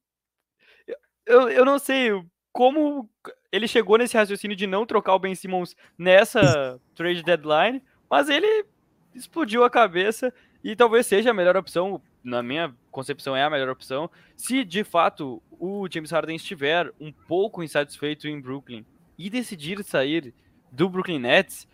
eu, 1.26 1.50
eu 1.50 1.64
não 1.64 1.78
sei 1.78 2.12
como 2.52 3.10
ele 3.52 3.68
chegou 3.68 3.98
nesse 3.98 4.18
raciocínio 4.18 4.58
de 4.58 4.66
não 4.66 4.86
trocar 4.86 5.14
o 5.14 5.20
Ben 5.20 5.36
Simmons 5.36 5.76
nessa 5.98 6.82
trade 6.96 7.24
deadline, 7.24 7.82
mas 8.10 8.30
ele 8.30 8.66
explodiu 9.14 9.64
a 9.64 9.70
cabeça 9.70 10.34
e 10.64 10.76
talvez 10.76 11.06
seja 11.06 11.32
a 11.32 11.34
melhor 11.34 11.56
opção, 11.56 12.02
na 12.24 12.44
minha 12.44 12.76
concepção 12.92 13.36
é 13.36 13.44
a 13.44 13.50
melhor 13.50 13.70
opção, 13.70 14.10
se 14.36 14.64
de 14.64 14.84
fato 14.84 15.42
o 15.52 15.88
James 15.92 16.12
Harden 16.12 16.36
estiver 16.36 16.92
um 17.00 17.12
pouco 17.12 17.64
insatisfeito 17.64 18.28
em 18.28 18.40
Brooklyn 18.40 18.86
e 19.18 19.30
decidir 19.30 19.84
sair 19.84 20.34
do 20.72 20.90
Brooklyn 20.90 21.20
Nets, 21.20 21.68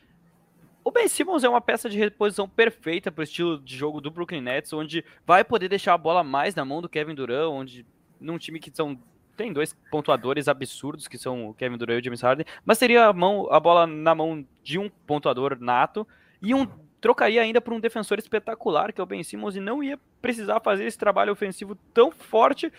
o 0.84 0.92
Ben 0.92 1.08
Simmons 1.08 1.44
é 1.44 1.50
uma 1.50 1.62
peça 1.62 1.90
de 1.90 1.98
reposição 1.98 2.48
perfeita 2.48 3.12
para 3.12 3.22
o 3.22 3.24
estilo 3.24 3.60
de 3.60 3.76
jogo 3.76 4.00
do 4.00 4.12
Brooklyn 4.12 4.42
Nets, 4.42 4.72
onde 4.72 5.04
vai 5.26 5.44
poder 5.44 5.68
deixar 5.68 5.96
a 5.96 5.98
bola 5.98 6.24
mais 6.24 6.54
na 6.54 6.64
mão 6.64 6.80
do 6.80 6.88
Kevin 6.88 7.16
Durant, 7.16 7.50
onde 7.52 7.86
num 8.20 8.38
time 8.38 8.60
que 8.60 8.72
são 8.74 9.00
tem 9.36 9.52
dois 9.52 9.74
pontuadores 9.92 10.48
absurdos, 10.48 11.08
que 11.08 11.18
são 11.18 11.50
o 11.50 11.54
Kevin 11.54 11.78
Durant 11.78 11.98
e 11.98 12.02
o 12.02 12.04
James 12.04 12.22
Harden, 12.22 12.46
mas 12.64 12.78
teria 12.78 13.08
a, 13.08 13.14
mão, 13.14 13.52
a 13.52 13.60
bola 13.60 13.86
na 13.86 14.16
mão 14.16 14.46
de 14.64 14.80
um 14.80 14.90
pontuador 14.90 15.58
nato 15.60 16.08
e 16.46 16.54
um 16.54 16.66
trocaria 17.02 17.42
ainda 17.42 17.60
por 17.60 17.74
um 17.74 17.80
defensor 17.80 18.20
espetacular, 18.20 18.94
que 18.94 19.02
é 19.02 19.04
o 19.04 19.08
Ben 19.08 19.24
Simmons, 19.24 19.56
e 19.56 19.60
não 19.60 19.84
ia 19.84 20.00
precisar 20.22 20.60
fazer 20.60 20.86
esse 20.86 20.98
trabalho 20.98 21.32
ofensivo 21.32 21.76
tão 21.94 22.12
forte, 22.12 22.72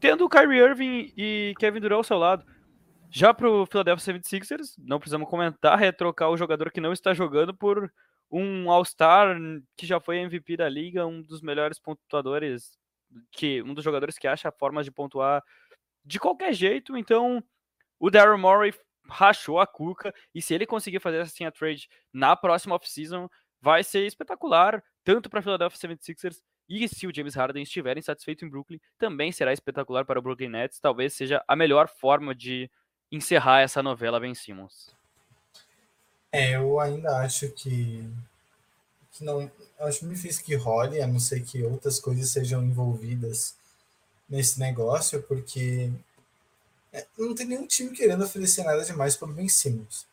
tendo 0.00 0.24
o 0.24 0.28
Kyrie 0.28 0.58
Irving 0.58 1.12
e 1.16 1.54
Kevin 1.58 1.80
Durant 1.80 1.98
ao 1.98 2.04
seu 2.04 2.18
lado. 2.18 2.44
Já 3.10 3.32
para 3.32 3.48
o 3.48 3.64
Philadelphia 3.64 4.14
76ers, 4.14 4.74
não 4.78 4.98
precisamos 4.98 5.28
comentar, 5.28 5.80
é 5.82 5.92
trocar 5.92 6.30
o 6.30 6.36
jogador 6.36 6.70
que 6.70 6.80
não 6.80 6.92
está 6.92 7.14
jogando 7.14 7.54
por 7.54 7.92
um 8.30 8.70
All-Star 8.70 9.36
que 9.76 9.86
já 9.86 10.00
foi 10.00 10.18
MVP 10.18 10.56
da 10.56 10.68
liga, 10.68 11.06
um 11.06 11.22
dos 11.22 11.40
melhores 11.40 11.78
pontuadores, 11.78 12.76
que 13.30 13.62
um 13.62 13.72
dos 13.72 13.84
jogadores 13.84 14.18
que 14.18 14.26
acha 14.26 14.50
formas 14.50 14.84
de 14.84 14.90
pontuar 14.90 15.42
de 16.04 16.18
qualquer 16.18 16.52
jeito. 16.52 16.96
Então, 16.96 17.42
o 17.98 18.10
Daryl 18.10 18.36
Morey 18.36 18.74
rachou 19.08 19.60
a 19.60 19.66
cuca 19.66 20.14
e 20.34 20.40
se 20.40 20.54
ele 20.54 20.66
conseguir 20.66 21.00
fazer 21.00 21.20
assim 21.20 21.44
a 21.44 21.52
trade 21.52 21.88
na 22.12 22.34
próxima 22.34 22.74
off-season, 22.74 23.28
vai 23.60 23.82
ser 23.82 24.06
espetacular, 24.06 24.82
tanto 25.02 25.28
para 25.28 25.40
a 25.40 25.42
Philadelphia 25.42 25.78
76ers 25.78 26.36
e 26.68 26.88
se 26.88 27.06
o 27.06 27.14
James 27.14 27.34
Harden 27.34 27.62
estiver 27.62 27.98
insatisfeito 27.98 28.44
em 28.44 28.48
Brooklyn, 28.48 28.80
também 28.98 29.30
será 29.30 29.52
espetacular 29.52 30.04
para 30.04 30.18
o 30.18 30.22
Brooklyn 30.22 30.48
Nets. 30.48 30.80
Talvez 30.80 31.12
seja 31.12 31.42
a 31.46 31.54
melhor 31.54 31.88
forma 31.88 32.34
de 32.34 32.70
encerrar 33.12 33.60
essa 33.60 33.82
novela 33.82 34.18
Ben 34.18 34.34
Simmons. 34.34 34.94
É, 36.32 36.56
eu 36.56 36.80
ainda 36.80 37.18
acho 37.18 37.48
que, 37.50 38.08
que 39.12 39.22
não. 39.22 39.50
Acho 39.78 40.08
difícil 40.08 40.44
que 40.44 40.54
role, 40.54 41.00
a 41.00 41.06
não 41.06 41.20
ser 41.20 41.44
que 41.44 41.62
outras 41.62 42.00
coisas 42.00 42.30
sejam 42.30 42.64
envolvidas 42.64 43.56
nesse 44.28 44.58
negócio, 44.58 45.22
porque 45.22 45.92
é, 46.94 47.04
não 47.18 47.34
tem 47.34 47.44
nenhum 47.44 47.66
time 47.66 47.90
querendo 47.90 48.22
oferecer 48.22 48.62
nada 48.62 48.84
demais 48.84 49.16
para 49.16 49.28
o 49.28 49.32
Ben 49.32 49.48
Simmons. 49.48 50.06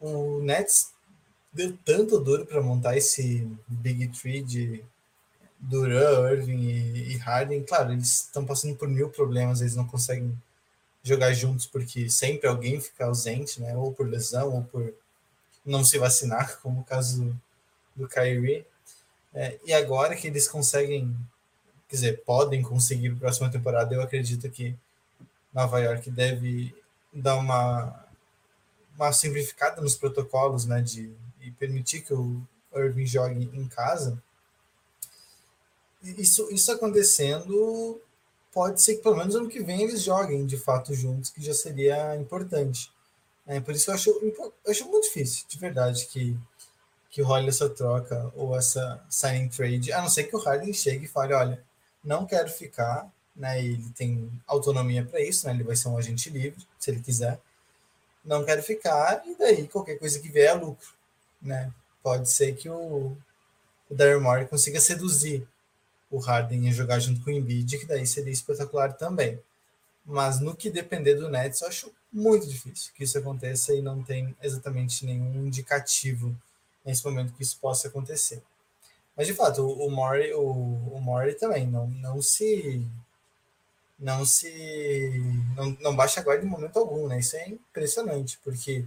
O 0.00 0.40
Nets 0.40 0.92
deu 1.52 1.76
tanto 1.84 2.20
duro 2.20 2.46
para 2.46 2.62
montar 2.62 2.96
esse 2.96 3.50
Big 3.66 4.06
Tree 4.08 4.40
de 4.40 4.84
Durant, 5.58 6.30
Irving 6.32 6.60
e, 6.60 7.14
e 7.14 7.16
Harden. 7.16 7.64
Claro, 7.64 7.92
eles 7.92 8.20
estão 8.20 8.46
passando 8.46 8.76
por 8.76 8.88
mil 8.88 9.10
problemas, 9.10 9.60
eles 9.60 9.74
não 9.74 9.84
conseguem 9.88 10.40
jogar 11.02 11.32
juntos 11.32 11.66
porque 11.66 12.08
sempre 12.08 12.46
alguém 12.46 12.80
fica 12.80 13.06
ausente, 13.06 13.60
né? 13.60 13.76
Ou 13.76 13.92
por 13.92 14.08
lesão, 14.08 14.54
ou 14.54 14.62
por 14.62 14.94
não 15.66 15.84
se 15.84 15.98
vacinar, 15.98 16.58
como 16.62 16.80
o 16.80 16.84
caso 16.84 17.36
do 17.96 18.08
Kyrie. 18.08 18.64
É, 19.34 19.58
e 19.64 19.72
agora 19.72 20.14
que 20.14 20.28
eles 20.28 20.46
conseguem, 20.46 21.12
quer 21.88 21.96
dizer, 21.96 22.22
podem 22.24 22.62
conseguir 22.62 23.10
para 23.10 23.16
a 23.16 23.20
próxima 23.20 23.50
temporada, 23.50 23.92
eu 23.92 24.00
acredito 24.00 24.48
que 24.48 24.76
Nova 25.58 25.80
York 25.80 26.08
deve 26.10 26.72
dar 27.12 27.34
uma, 27.34 28.06
uma 28.94 29.12
simplificada 29.12 29.80
nos 29.80 29.96
protocolos, 29.96 30.64
né? 30.64 30.80
De 30.80 31.12
e 31.40 31.50
permitir 31.52 32.02
que 32.02 32.12
o 32.12 32.40
Irving 32.74 33.06
jogue 33.06 33.50
em 33.52 33.66
casa. 33.66 34.22
Isso, 36.02 36.48
isso 36.52 36.70
acontecendo, 36.70 38.00
pode 38.52 38.82
ser 38.82 38.96
que 38.96 39.02
pelo 39.02 39.16
menos 39.16 39.34
ano 39.34 39.48
que 39.48 39.62
vem 39.62 39.82
eles 39.82 40.02
joguem 40.02 40.46
de 40.46 40.56
fato 40.56 40.94
juntos, 40.94 41.30
que 41.30 41.42
já 41.42 41.54
seria 41.54 42.14
importante. 42.16 42.92
É, 43.46 43.60
por 43.60 43.74
isso 43.74 43.86
que 43.86 43.90
eu 43.90 43.94
acho, 43.94 44.10
eu 44.10 44.70
acho 44.70 44.84
muito 44.88 45.04
difícil, 45.04 45.46
de 45.48 45.58
verdade, 45.58 46.06
que, 46.06 46.36
que 47.10 47.22
role 47.22 47.48
essa 47.48 47.68
troca 47.68 48.30
ou 48.36 48.56
essa 48.56 49.02
signing 49.08 49.48
trade, 49.48 49.92
a 49.92 50.02
não 50.02 50.08
ser 50.08 50.24
que 50.24 50.36
o 50.36 50.38
Harden 50.38 50.72
chegue 50.72 51.06
e 51.06 51.08
fale, 51.08 51.32
olha, 51.32 51.64
não 52.04 52.26
quero 52.26 52.50
ficar, 52.50 53.10
né? 53.38 53.62
Ele 53.64 53.88
tem 53.90 54.30
autonomia 54.46 55.04
para 55.04 55.20
isso, 55.20 55.46
né? 55.46 55.54
Ele 55.54 55.62
vai 55.64 55.76
ser 55.76 55.88
um 55.88 55.96
agente 55.96 56.28
livre, 56.28 56.66
se 56.78 56.90
ele 56.90 57.00
quiser. 57.00 57.40
Não 58.24 58.44
quero 58.44 58.62
ficar, 58.62 59.22
e 59.26 59.36
daí 59.36 59.68
qualquer 59.68 59.98
coisa 59.98 60.18
que 60.18 60.28
vier 60.28 60.50
é 60.50 60.54
lucro, 60.54 60.88
né? 61.40 61.72
Pode 62.02 62.30
ser 62.30 62.54
que 62.56 62.68
o, 62.68 63.16
o 63.88 63.94
Daryl 63.94 64.20
Morey 64.20 64.46
consiga 64.46 64.80
seduzir 64.80 65.46
o 66.10 66.18
Harden 66.18 66.68
a 66.68 66.72
jogar 66.72 66.98
junto 66.98 67.22
com 67.22 67.30
o 67.30 67.32
Embiid, 67.32 67.78
que 67.78 67.86
daí 67.86 68.06
seria 68.06 68.32
espetacular 68.32 68.92
também. 68.94 69.40
Mas 70.04 70.40
no 70.40 70.56
que 70.56 70.70
depender 70.70 71.14
do 71.14 71.28
Nets, 71.28 71.60
eu 71.60 71.68
acho 71.68 71.92
muito 72.12 72.46
difícil 72.48 72.92
que 72.94 73.04
isso 73.04 73.18
aconteça 73.18 73.74
e 73.74 73.82
não 73.82 74.02
tem 74.02 74.34
exatamente 74.42 75.04
nenhum 75.04 75.46
indicativo 75.46 76.34
nesse 76.84 77.04
momento 77.04 77.34
que 77.34 77.42
isso 77.42 77.58
possa 77.60 77.88
acontecer. 77.88 78.42
Mas 79.14 79.26
de 79.26 79.34
fato, 79.34 79.62
o, 79.62 79.86
o 79.86 79.90
o, 79.90 80.96
o 80.96 81.34
também 81.38 81.66
não, 81.66 81.88
não 81.88 82.22
se 82.22 82.86
não 83.98 84.24
se 84.24 85.12
não, 85.56 85.76
não 85.80 85.96
baixa 85.96 86.20
a 86.20 86.22
guarda 86.22 86.44
em 86.44 86.48
momento 86.48 86.78
algum, 86.78 87.08
né? 87.08 87.18
Isso 87.18 87.36
é 87.36 87.48
impressionante, 87.48 88.38
porque 88.44 88.84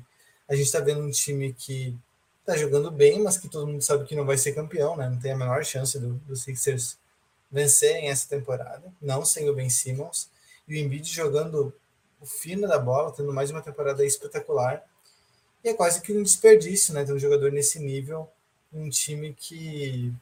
a 0.47 0.55
gente 0.55 0.65
está 0.65 0.79
vendo 0.79 1.01
um 1.01 1.11
time 1.11 1.53
que 1.53 1.97
está 2.39 2.57
jogando 2.57 2.89
bem, 2.89 3.21
mas 3.21 3.37
que 3.37 3.49
todo 3.49 3.67
mundo 3.67 3.81
sabe 3.81 4.05
que 4.05 4.15
não 4.15 4.25
vai 4.25 4.37
ser 4.37 4.53
campeão, 4.53 4.95
né? 4.95 5.09
Não 5.09 5.19
tem 5.19 5.31
a 5.31 5.37
menor 5.37 5.63
chance 5.65 5.99
do, 5.99 6.13
do 6.13 6.35
Sixers 6.35 6.97
vencerem 7.51 8.09
essa 8.09 8.27
temporada, 8.27 8.83
não 9.01 9.25
sem 9.25 9.49
o 9.49 9.53
Ben 9.53 9.69
Simmons, 9.69 10.29
e 10.67 10.75
o 10.75 10.77
Embiid 10.77 11.11
jogando 11.11 11.73
o 12.19 12.25
fino 12.25 12.67
da 12.67 12.79
bola, 12.79 13.11
tendo 13.11 13.33
mais 13.33 13.51
uma 13.51 13.61
temporada 13.61 14.05
espetacular. 14.05 14.83
E 15.63 15.69
é 15.69 15.73
quase 15.73 16.01
que 16.01 16.13
um 16.13 16.23
desperdício, 16.23 16.93
né? 16.93 17.03
Ter 17.03 17.13
um 17.13 17.19
jogador 17.19 17.51
nesse 17.51 17.79
nível, 17.79 18.29
um 18.71 18.89
time 18.89 19.33
que 19.33 20.13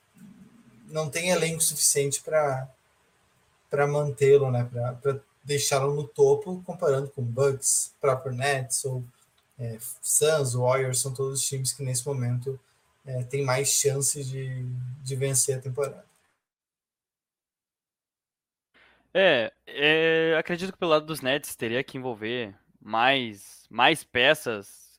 não 0.88 1.10
tem 1.10 1.30
elenco 1.30 1.62
suficiente 1.62 2.22
para 2.22 2.68
para 3.70 3.88
mantê-lo, 3.88 4.52
né? 4.52 4.68
Para 5.02 5.20
deixá-lo 5.44 5.94
no 5.94 6.08
topo, 6.08 6.62
comparando 6.64 7.10
com 7.10 7.24
Bucks, 7.24 7.96
próprio 8.00 8.34
Nets 8.34 8.86
ou 8.86 9.04
é, 9.58 9.78
Suns, 10.02 10.54
Warriors, 10.54 11.00
são 11.00 11.14
todos 11.14 11.40
os 11.40 11.48
times 11.48 11.74
que 11.74 11.84
nesse 11.84 12.06
momento 12.08 12.60
é, 13.06 13.24
têm 13.24 13.44
mais 13.44 13.70
chances 13.70 14.28
de, 14.28 14.64
de 15.04 15.16
vencer 15.16 15.58
a 15.58 15.62
temporada. 15.62 16.06
É, 19.14 19.52
é, 19.66 20.36
acredito 20.38 20.72
que 20.72 20.78
pelo 20.78 20.92
lado 20.92 21.06
dos 21.06 21.22
Nets 21.22 21.56
teria 21.56 21.84
que 21.84 21.98
envolver 21.98 22.56
mais, 22.80 23.66
mais 23.70 24.04
peças, 24.04 24.90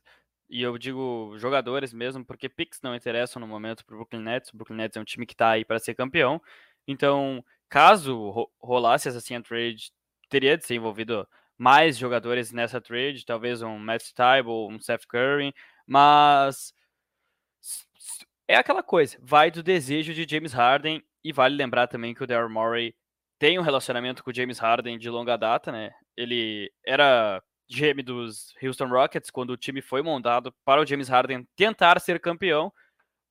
e 0.51 0.61
eu 0.61 0.77
digo 0.77 1.33
jogadores 1.37 1.93
mesmo, 1.93 2.25
porque 2.25 2.49
picks 2.49 2.81
não 2.81 2.93
interessam 2.93 3.39
no 3.39 3.47
momento 3.47 3.85
para 3.85 3.95
o 3.95 3.99
Brooklyn 3.99 4.21
Nets. 4.21 4.49
O 4.49 4.57
Brooklyn 4.57 4.75
Nets 4.75 4.97
é 4.97 4.99
um 4.99 5.05
time 5.05 5.25
que 5.25 5.33
está 5.33 5.51
aí 5.51 5.63
para 5.63 5.79
ser 5.79 5.95
campeão. 5.95 6.41
Então, 6.85 7.41
caso 7.71 8.51
rolasse 8.61 9.07
essa 9.07 9.19
assim, 9.19 9.41
trade, 9.41 9.91
teria 10.29 10.57
de 10.57 10.65
ser 10.65 10.75
envolvido 10.75 11.25
mais 11.57 11.97
jogadores 11.97 12.51
nessa 12.51 12.81
trade, 12.81 13.25
talvez 13.25 13.61
um 13.61 13.79
Matt 13.79 14.11
Tybalt, 14.13 14.73
um 14.73 14.79
Seth 14.79 15.05
Curry, 15.07 15.53
mas 15.87 16.73
é 18.45 18.55
aquela 18.57 18.83
coisa, 18.83 19.17
vai 19.21 19.49
do 19.49 19.63
desejo 19.63 20.13
de 20.13 20.27
James 20.29 20.51
Harden 20.51 21.01
e 21.23 21.31
vale 21.31 21.55
lembrar 21.55 21.87
também 21.87 22.13
que 22.13 22.21
o 22.21 22.27
Daryl 22.27 22.49
Morey 22.49 22.93
tem 23.39 23.57
um 23.57 23.61
relacionamento 23.63 24.21
com 24.21 24.31
o 24.31 24.35
James 24.35 24.59
Harden 24.59 24.97
de 24.97 25.09
longa 25.09 25.37
data, 25.37 25.71
né? 25.71 25.91
Ele 26.17 26.69
era 26.85 27.41
GM 27.69 28.03
dos 28.03 28.53
Houston 28.61 28.89
Rockets 28.89 29.31
quando 29.31 29.51
o 29.51 29.57
time 29.57 29.81
foi 29.81 30.01
montado 30.01 30.53
para 30.65 30.81
o 30.81 30.85
James 30.85 31.07
Harden 31.07 31.47
tentar 31.55 32.01
ser 32.01 32.19
campeão, 32.19 32.71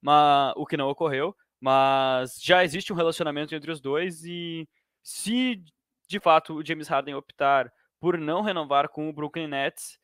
mas 0.00 0.54
o 0.56 0.64
que 0.64 0.78
não 0.78 0.88
ocorreu, 0.88 1.36
mas 1.60 2.40
já 2.42 2.64
existe 2.64 2.92
um 2.92 2.96
relacionamento 2.96 3.54
entre 3.54 3.70
os 3.70 3.80
dois 3.80 4.24
e 4.24 4.68
se 5.02 5.62
de 6.08 6.18
fato 6.18 6.54
o 6.54 6.64
James 6.64 6.88
Harden 6.88 7.14
optar 7.14 7.72
por 8.00 8.18
não 8.18 8.42
renovar 8.42 8.88
com 8.88 9.08
o 9.08 9.12
Brooklyn 9.12 9.46
Nets, 9.46 9.98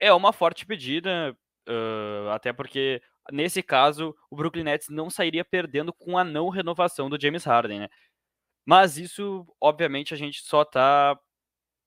é 0.00 0.12
uma 0.12 0.32
forte 0.32 0.66
pedida, 0.66 1.36
uh, 1.68 2.30
até 2.30 2.52
porque 2.52 3.02
nesse 3.30 3.62
caso 3.62 4.16
o 4.30 4.36
Brooklyn 4.36 4.64
Nets 4.64 4.88
não 4.88 5.10
sairia 5.10 5.44
perdendo 5.44 5.92
com 5.92 6.18
a 6.18 6.24
não 6.24 6.48
renovação 6.48 7.08
do 7.08 7.20
James 7.20 7.44
Harden, 7.44 7.80
né? 7.80 7.88
Mas 8.64 8.96
isso, 8.96 9.46
obviamente, 9.60 10.14
a 10.14 10.16
gente 10.16 10.42
só 10.42 10.62
está 10.62 11.18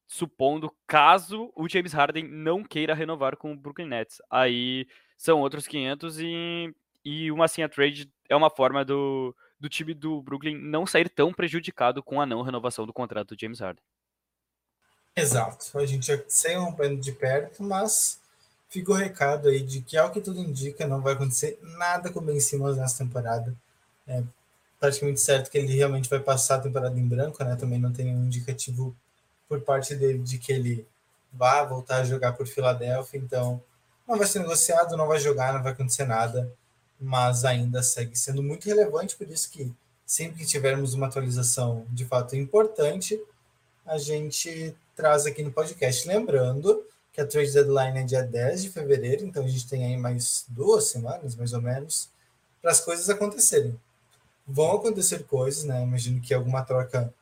supondo 0.07 0.71
caso 0.87 1.51
o 1.55 1.67
James 1.67 1.93
Harden 1.93 2.27
não 2.27 2.63
queira 2.63 2.93
renovar 2.93 3.35
com 3.37 3.51
o 3.51 3.57
Brooklyn 3.57 3.87
Nets. 3.87 4.21
Aí 4.29 4.87
são 5.17 5.41
outros 5.41 5.67
500 5.67 6.19
e, 6.19 6.75
e 7.03 7.31
uma 7.31 7.45
assim 7.45 7.63
a 7.63 7.69
trade 7.69 8.11
é 8.33 8.35
uma 8.35 8.49
forma 8.49 8.83
do, 8.83 9.35
do 9.59 9.69
time 9.69 9.93
do 9.93 10.21
Brooklyn 10.21 10.57
não 10.57 10.85
sair 10.85 11.09
tão 11.09 11.31
prejudicado 11.31 12.03
com 12.03 12.19
a 12.19 12.25
não 12.25 12.41
renovação 12.41 12.85
do 12.85 12.93
contrato 12.93 13.35
do 13.35 13.39
James 13.39 13.59
Harden. 13.59 13.83
Exato. 15.15 15.77
A 15.77 15.85
gente 15.85 16.07
já 16.07 16.19
segue 16.27 16.55
acompanhando 16.55 16.99
de 16.99 17.11
perto, 17.11 17.61
mas 17.63 18.19
fica 18.67 18.91
o 18.91 18.95
recado 18.95 19.47
aí 19.47 19.61
de 19.61 19.81
que, 19.81 19.95
ao 19.95 20.11
que 20.11 20.19
tudo 20.19 20.39
indica, 20.39 20.87
não 20.87 21.01
vai 21.01 21.13
acontecer 21.13 21.59
nada 21.61 22.11
com 22.11 22.19
o 22.19 22.23
Ben 22.23 22.39
Simmons 22.39 22.77
nessa 22.77 22.97
temporada. 22.97 23.55
É 24.07 24.23
praticamente 24.79 25.21
certo 25.21 25.49
que 25.49 25.57
ele 25.57 25.73
realmente 25.73 26.09
vai 26.09 26.19
passar 26.19 26.55
a 26.55 26.61
temporada 26.61 26.99
em 26.99 27.07
branco, 27.07 27.41
né? 27.43 27.55
Também 27.55 27.79
não 27.79 27.93
tem 27.93 28.05
nenhum 28.05 28.25
indicativo 28.25 28.95
por 29.47 29.61
parte 29.61 29.95
dele 29.95 30.19
de 30.19 30.37
que 30.37 30.51
ele 30.51 30.85
vá 31.31 31.63
voltar 31.63 31.97
a 31.97 32.03
jogar 32.03 32.33
por 32.33 32.47
Filadélfia, 32.47 33.17
então 33.17 33.61
não 34.07 34.17
vai 34.17 34.27
ser 34.27 34.39
negociado, 34.39 34.97
não 34.97 35.07
vai 35.07 35.19
jogar, 35.19 35.53
não 35.53 35.63
vai 35.63 35.71
acontecer 35.71 36.05
nada, 36.05 36.51
mas 37.03 37.43
ainda 37.43 37.83
segue 37.83 38.17
sendo 38.17 38.41
muito 38.41 38.65
relevante, 38.65 39.17
por 39.17 39.27
isso 39.29 39.49
que 39.49 39.69
sempre 40.05 40.39
que 40.39 40.45
tivermos 40.45 40.93
uma 40.93 41.07
atualização 41.07 41.85
de 41.89 42.05
fato 42.05 42.35
importante, 42.35 43.21
a 43.85 43.97
gente 43.97 44.73
traz 44.95 45.25
aqui 45.25 45.43
no 45.43 45.51
podcast. 45.51 46.07
Lembrando 46.07 46.81
que 47.11 47.19
a 47.19 47.27
trade 47.27 47.51
deadline 47.51 47.99
é 47.99 48.03
dia 48.03 48.23
10 48.23 48.63
de 48.63 48.69
fevereiro, 48.69 49.25
então 49.25 49.43
a 49.43 49.47
gente 49.47 49.67
tem 49.67 49.85
aí 49.85 49.97
mais 49.97 50.45
duas 50.47 50.85
semanas, 50.85 51.35
mais 51.35 51.51
ou 51.51 51.61
menos, 51.61 52.09
para 52.61 52.71
as 52.71 52.79
coisas 52.79 53.09
acontecerem. 53.09 53.77
Vão 54.47 54.77
acontecer 54.77 55.25
coisas, 55.25 55.65
né? 55.65 55.83
Imagino 55.83 56.21
que 56.21 56.33
alguma 56.33 56.63
troca 56.63 57.13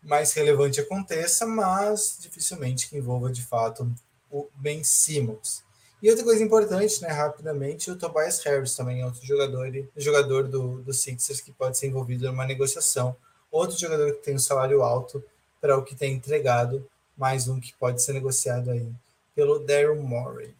mais 0.00 0.32
relevante 0.32 0.80
aconteça, 0.80 1.44
mas 1.44 2.18
dificilmente 2.20 2.88
que 2.88 2.96
envolva 2.96 3.32
de 3.32 3.42
fato 3.42 3.92
o 4.30 4.48
Ben 4.54 4.84
Simmons. 4.84 5.64
E 6.04 6.10
outra 6.10 6.22
coisa 6.22 6.44
importante, 6.44 7.00
né, 7.00 7.08
rapidamente, 7.08 7.90
o 7.90 7.96
Tobias 7.96 8.38
Harris 8.44 8.76
também 8.76 9.00
é 9.00 9.06
outro 9.06 9.24
jogador, 9.24 9.72
jogador 9.96 10.46
do, 10.46 10.82
do 10.82 10.92
Sixers 10.92 11.40
que 11.40 11.50
pode 11.50 11.78
ser 11.78 11.86
envolvido 11.86 12.30
numa 12.30 12.44
negociação. 12.44 13.16
Outro 13.50 13.78
jogador 13.78 14.12
que 14.12 14.22
tem 14.22 14.34
um 14.34 14.38
salário 14.38 14.82
alto 14.82 15.24
para 15.62 15.78
o 15.78 15.82
que 15.82 15.96
tem 15.96 16.12
entregado, 16.12 16.86
mais 17.16 17.48
um 17.48 17.58
que 17.58 17.72
pode 17.72 18.02
ser 18.02 18.12
negociado 18.12 18.70
aí 18.70 18.86
pelo 19.34 19.58
Daryl 19.58 19.96
Morey. 20.02 20.54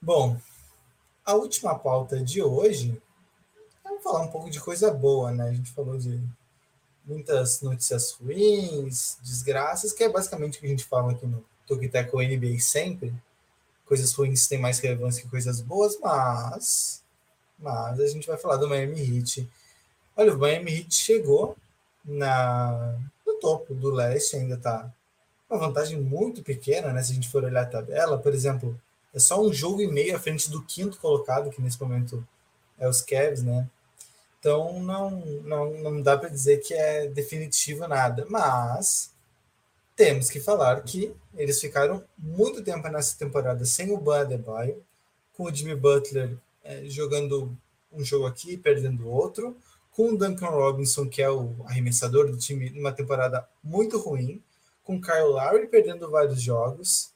Bom, 0.00 0.38
a 1.22 1.34
última 1.34 1.78
pauta 1.78 2.18
de 2.18 2.42
hoje, 2.42 2.98
vamos 3.84 4.02
falar 4.02 4.22
um 4.22 4.28
pouco 4.28 4.48
de 4.48 4.58
coisa 4.58 4.90
boa, 4.90 5.32
né? 5.32 5.50
A 5.50 5.52
gente 5.52 5.70
falou 5.70 5.98
de 5.98 6.18
muitas 7.04 7.60
notícias 7.60 8.12
ruins, 8.12 9.18
desgraças, 9.20 9.92
que 9.92 10.02
é 10.02 10.08
basicamente 10.08 10.56
o 10.56 10.60
que 10.62 10.66
a 10.66 10.70
gente 10.70 10.84
fala 10.86 11.12
aqui 11.12 11.26
no 11.26 11.44
Tokiteco 11.66 12.22
NBA 12.22 12.58
sempre. 12.58 13.12
Coisas 13.92 14.14
ruins 14.14 14.46
têm 14.46 14.58
mais 14.58 14.78
relevância 14.78 15.22
que 15.22 15.28
coisas 15.28 15.60
boas, 15.60 15.98
mas, 16.00 17.02
mas 17.58 18.00
a 18.00 18.06
gente 18.06 18.26
vai 18.26 18.38
falar 18.38 18.56
do 18.56 18.66
Miami 18.66 19.18
Heat. 19.18 19.46
Olha, 20.16 20.32
o 20.32 20.38
Miami 20.38 20.78
Heat 20.78 20.94
chegou 20.94 21.54
na, 22.02 22.96
no 23.26 23.34
topo 23.34 23.74
do 23.74 23.90
leste, 23.90 24.36
ainda 24.36 24.54
está 24.54 24.90
uma 25.50 25.58
vantagem 25.58 26.00
muito 26.00 26.42
pequena, 26.42 26.90
né? 26.90 27.02
Se 27.02 27.12
a 27.12 27.14
gente 27.14 27.28
for 27.28 27.44
olhar 27.44 27.64
a 27.64 27.66
tabela, 27.66 28.16
por 28.16 28.32
exemplo, 28.32 28.80
é 29.12 29.18
só 29.18 29.38
um 29.38 29.52
jogo 29.52 29.82
e 29.82 29.86
meio 29.86 30.16
à 30.16 30.18
frente 30.18 30.50
do 30.50 30.62
quinto 30.62 30.96
colocado, 30.96 31.50
que 31.50 31.60
nesse 31.60 31.78
momento 31.78 32.26
é 32.78 32.88
os 32.88 33.02
Cavs, 33.02 33.42
né? 33.42 33.68
Então 34.40 34.80
não, 34.80 35.10
não, 35.44 35.70
não 35.74 36.00
dá 36.00 36.16
para 36.16 36.30
dizer 36.30 36.62
que 36.62 36.72
é 36.72 37.08
definitivo 37.08 37.86
nada, 37.86 38.24
mas 38.30 39.11
temos 39.94 40.30
que 40.30 40.40
falar 40.40 40.82
que 40.82 41.14
eles 41.34 41.60
ficaram 41.60 42.04
muito 42.16 42.62
tempo 42.62 42.88
nessa 42.88 43.16
temporada 43.18 43.64
sem 43.64 43.90
o 43.92 43.98
Ban 43.98 44.20
Adebayo, 44.20 44.82
com 45.32 45.44
o 45.44 45.54
Jimmy 45.54 45.74
Butler 45.74 46.36
é, 46.62 46.84
jogando 46.86 47.56
um 47.90 48.04
jogo 48.04 48.26
aqui, 48.26 48.56
perdendo 48.56 49.08
outro, 49.08 49.56
com 49.90 50.10
o 50.10 50.16
Duncan 50.16 50.48
Robinson, 50.48 51.08
que 51.08 51.20
é 51.20 51.30
o 51.30 51.54
arremessador 51.66 52.30
do 52.30 52.38
time, 52.38 52.70
numa 52.70 52.92
temporada 52.92 53.46
muito 53.62 53.98
ruim, 53.98 54.42
com 54.82 54.96
o 54.96 55.00
Kyle 55.00 55.24
Lowry 55.24 55.66
perdendo 55.66 56.10
vários 56.10 56.40
jogos. 56.40 57.12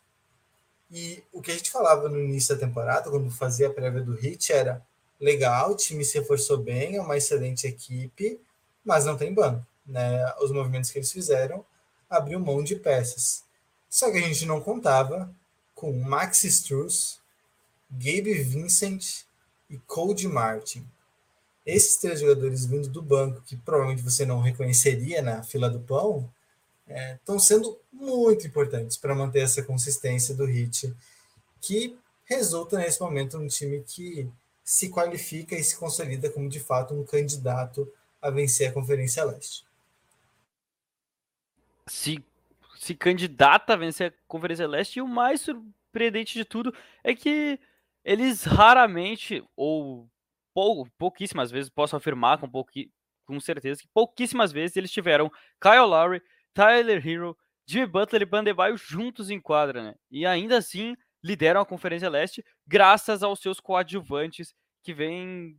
E 0.91 1.23
o 1.33 1.41
que 1.41 1.51
a 1.51 1.55
gente 1.55 1.71
falava 1.71 2.09
no 2.09 2.21
início 2.21 2.55
da 2.55 2.61
temporada, 2.61 3.11
quando 3.11 3.31
fazia 3.31 3.69
a 3.69 3.73
prévia 3.73 4.03
do 4.03 4.15
Hit, 4.15 4.53
era 4.53 4.85
legal, 5.19 5.73
o 5.73 5.77
time 5.77 6.05
se 6.05 6.19
reforçou 6.19 6.59
bem, 6.59 6.97
é 6.97 7.01
uma 7.01 7.17
excelente 7.17 7.67
equipe, 7.67 8.39
mas 8.85 9.05
não 9.05 9.17
tem 9.17 9.33
banco. 9.33 9.67
Né? 9.87 10.35
Os 10.41 10.53
movimentos 10.53 10.91
que 10.91 10.99
eles 10.99 11.11
fizeram 11.11 11.65
abriu 12.09 12.41
mão 12.41 12.63
de 12.63 12.77
peças. 12.77 13.45
Só 13.89 14.11
que 14.11 14.19
a 14.19 14.23
gente 14.23 14.47
não 14.47 14.61
contava 14.61 15.35
com 15.75 15.93
Max 15.93 16.45
Struz, 16.45 17.21
Gabe 17.91 18.35
Vincent 18.35 19.25
e 19.69 19.79
Cody 19.79 20.29
Martin. 20.29 20.87
Esses 21.65 21.97
três 21.97 22.21
jogadores 22.21 22.65
vindo 22.65 22.89
do 22.89 23.03
banco, 23.03 23.43
que 23.43 23.57
provavelmente 23.57 24.03
você 24.03 24.25
não 24.25 24.41
reconheceria 24.41 25.21
na 25.21 25.43
fila 25.43 25.69
do 25.69 25.81
pão, 25.81 26.31
estão 26.87 27.37
é, 27.37 27.41
sendo 27.41 27.79
muito 27.93 28.47
importantes 28.47 28.97
para 28.97 29.15
manter 29.15 29.41
essa 29.41 29.63
consistência 29.63 30.35
do 30.35 30.45
Hit, 30.45 30.95
que 31.61 31.99
resulta 32.25 32.79
nesse 32.79 33.01
momento 33.01 33.39
num 33.39 33.49
time 33.49 33.83
que 33.83 34.31
se 34.65 34.89
qualifica 34.89 35.57
e 35.57 35.65
se 35.65 35.77
consolida 35.77 36.31
como 36.31 36.49
de 36.49 36.61
fato 36.61 36.95
um 36.95 37.05
candidato 37.05 37.93
a 38.23 38.31
vencer 38.31 38.69
a 38.69 38.73
Conferência 38.73 39.25
Leste. 39.25 39.66
Se, 41.89 42.25
se 42.77 42.95
candidata 42.95 43.73
a 43.73 43.77
vencer 43.77 44.13
a 44.13 44.15
Conferência 44.27 44.67
Leste, 44.67 44.99
e 44.99 45.03
o 45.03 45.09
mais 45.09 45.41
surpreendente 45.41 46.35
de 46.35 46.45
tudo 46.45 46.75
é 47.05 47.15
que 47.15 47.59
eles 48.05 48.45
raramente, 48.45 49.45
ou 49.57 50.09
pou, 50.55 50.87
pouquíssimas 50.99 51.51
vezes, 51.51 51.69
posso 51.71 51.97
afirmar 51.97 52.39
com, 52.39 52.49
pouqui, 52.49 52.91
com 53.27 53.39
certeza, 53.41 53.83
que 53.83 53.89
pouquíssimas 53.93 54.53
vezes 54.53 54.77
eles 54.77 54.91
tiveram 54.91 55.31
Kyle 55.61 55.87
Lowry, 55.87 56.23
Tyler 56.55 57.07
Hero, 57.07 57.37
Jimmy 57.67 57.87
Butler 57.87 58.23
e 58.23 58.27
Bandebaio 58.27 58.77
juntos 58.77 59.29
em 59.29 59.41
quadra, 59.41 59.83
né? 59.83 59.95
E 60.11 60.25
ainda 60.25 60.57
assim 60.57 60.97
lideram 61.23 61.61
a 61.61 61.67
Conferência 61.67 62.09
Leste 62.09 62.45
graças 62.67 63.23
aos 63.23 63.41
seus 63.41 63.59
coadjuvantes 63.59 64.55
que 64.83 64.95
vem, 64.95 65.59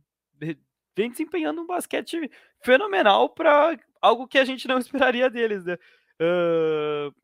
vem 0.96 1.10
desempenhando 1.10 1.60
um 1.60 1.66
basquete 1.66 2.30
fenomenal 2.64 3.28
para 3.28 3.78
algo 4.00 4.26
que 4.26 4.38
a 4.38 4.44
gente 4.44 4.66
não 4.66 4.78
esperaria 4.78 5.28
deles, 5.28 5.64
né? 5.64 5.76
Uh, 6.20 7.14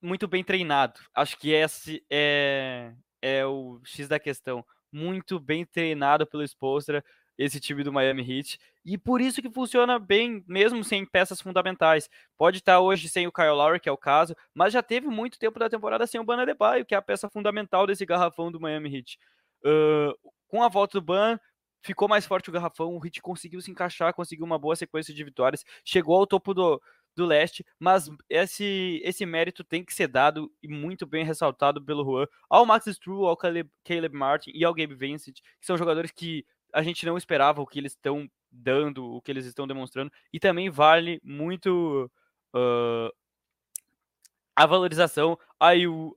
muito 0.00 0.28
bem 0.28 0.44
treinado. 0.44 1.00
Acho 1.14 1.38
que 1.38 1.50
esse 1.50 2.04
é, 2.10 2.92
é 3.20 3.46
o 3.46 3.80
X 3.84 4.08
da 4.08 4.18
questão. 4.18 4.64
Muito 4.92 5.40
bem 5.40 5.64
treinado 5.64 6.26
pelo 6.26 6.42
Spolstra, 6.44 7.04
esse 7.36 7.60
time 7.60 7.82
do 7.82 7.92
Miami 7.92 8.22
Heat. 8.22 8.58
E 8.84 8.96
por 8.96 9.20
isso 9.20 9.42
que 9.42 9.50
funciona 9.50 9.98
bem, 9.98 10.42
mesmo 10.46 10.82
sem 10.82 11.04
peças 11.04 11.40
fundamentais. 11.40 12.08
Pode 12.36 12.58
estar 12.58 12.80
hoje 12.80 13.08
sem 13.08 13.26
o 13.26 13.32
Kyle 13.32 13.50
Lowry, 13.50 13.80
que 13.80 13.88
é 13.88 13.92
o 13.92 13.98
caso, 13.98 14.34
mas 14.54 14.72
já 14.72 14.82
teve 14.82 15.06
muito 15.08 15.38
tempo 15.38 15.58
da 15.58 15.68
temporada 15.68 16.06
sem 16.06 16.20
o 16.20 16.24
Bana 16.24 16.46
Debaio, 16.46 16.86
que 16.86 16.94
é 16.94 16.98
a 16.98 17.02
peça 17.02 17.28
fundamental 17.28 17.86
desse 17.86 18.06
garrafão 18.06 18.50
do 18.50 18.60
Miami 18.60 18.96
Heat. 18.96 19.18
Uh, 19.64 20.14
com 20.46 20.62
a 20.62 20.68
volta 20.68 20.98
do 20.98 21.04
Ban, 21.04 21.38
ficou 21.82 22.08
mais 22.08 22.26
forte 22.26 22.48
o 22.48 22.52
garrafão, 22.52 22.96
o 22.96 23.04
Heat 23.04 23.20
conseguiu 23.20 23.60
se 23.60 23.70
encaixar, 23.70 24.14
conseguiu 24.14 24.46
uma 24.46 24.58
boa 24.58 24.74
sequência 24.74 25.12
de 25.12 25.22
vitórias, 25.22 25.64
chegou 25.84 26.16
ao 26.16 26.26
topo 26.26 26.54
do, 26.54 26.80
do 27.16 27.26
leste, 27.26 27.64
mas 27.78 28.08
esse, 28.28 29.00
esse 29.04 29.26
mérito 29.26 29.64
tem 29.64 29.84
que 29.84 29.92
ser 29.92 30.08
dado 30.08 30.52
e 30.62 30.68
muito 30.68 31.06
bem 31.06 31.24
ressaltado 31.24 31.84
pelo 31.84 32.04
Juan, 32.04 32.26
ao 32.48 32.64
Max 32.64 32.86
Strue, 32.86 33.26
ao 33.26 33.36
Caleb, 33.36 33.68
Caleb 33.84 34.16
Martin 34.16 34.52
e 34.54 34.64
ao 34.64 34.74
Gabe 34.74 34.94
Vincent, 34.94 35.40
que 35.60 35.66
são 35.66 35.76
jogadores 35.76 36.10
que 36.10 36.46
a 36.72 36.82
gente 36.82 37.04
não 37.04 37.16
esperava 37.16 37.60
o 37.60 37.66
que 37.66 37.78
eles 37.78 37.92
estão 37.92 38.30
dando, 38.50 39.04
o 39.04 39.20
que 39.20 39.30
eles 39.30 39.46
estão 39.46 39.66
demonstrando, 39.66 40.12
e 40.32 40.38
também 40.38 40.70
vale 40.70 41.20
muito 41.24 42.10
uh, 42.54 43.12
a 44.54 44.66
valorização 44.66 45.38
ao, 45.58 45.70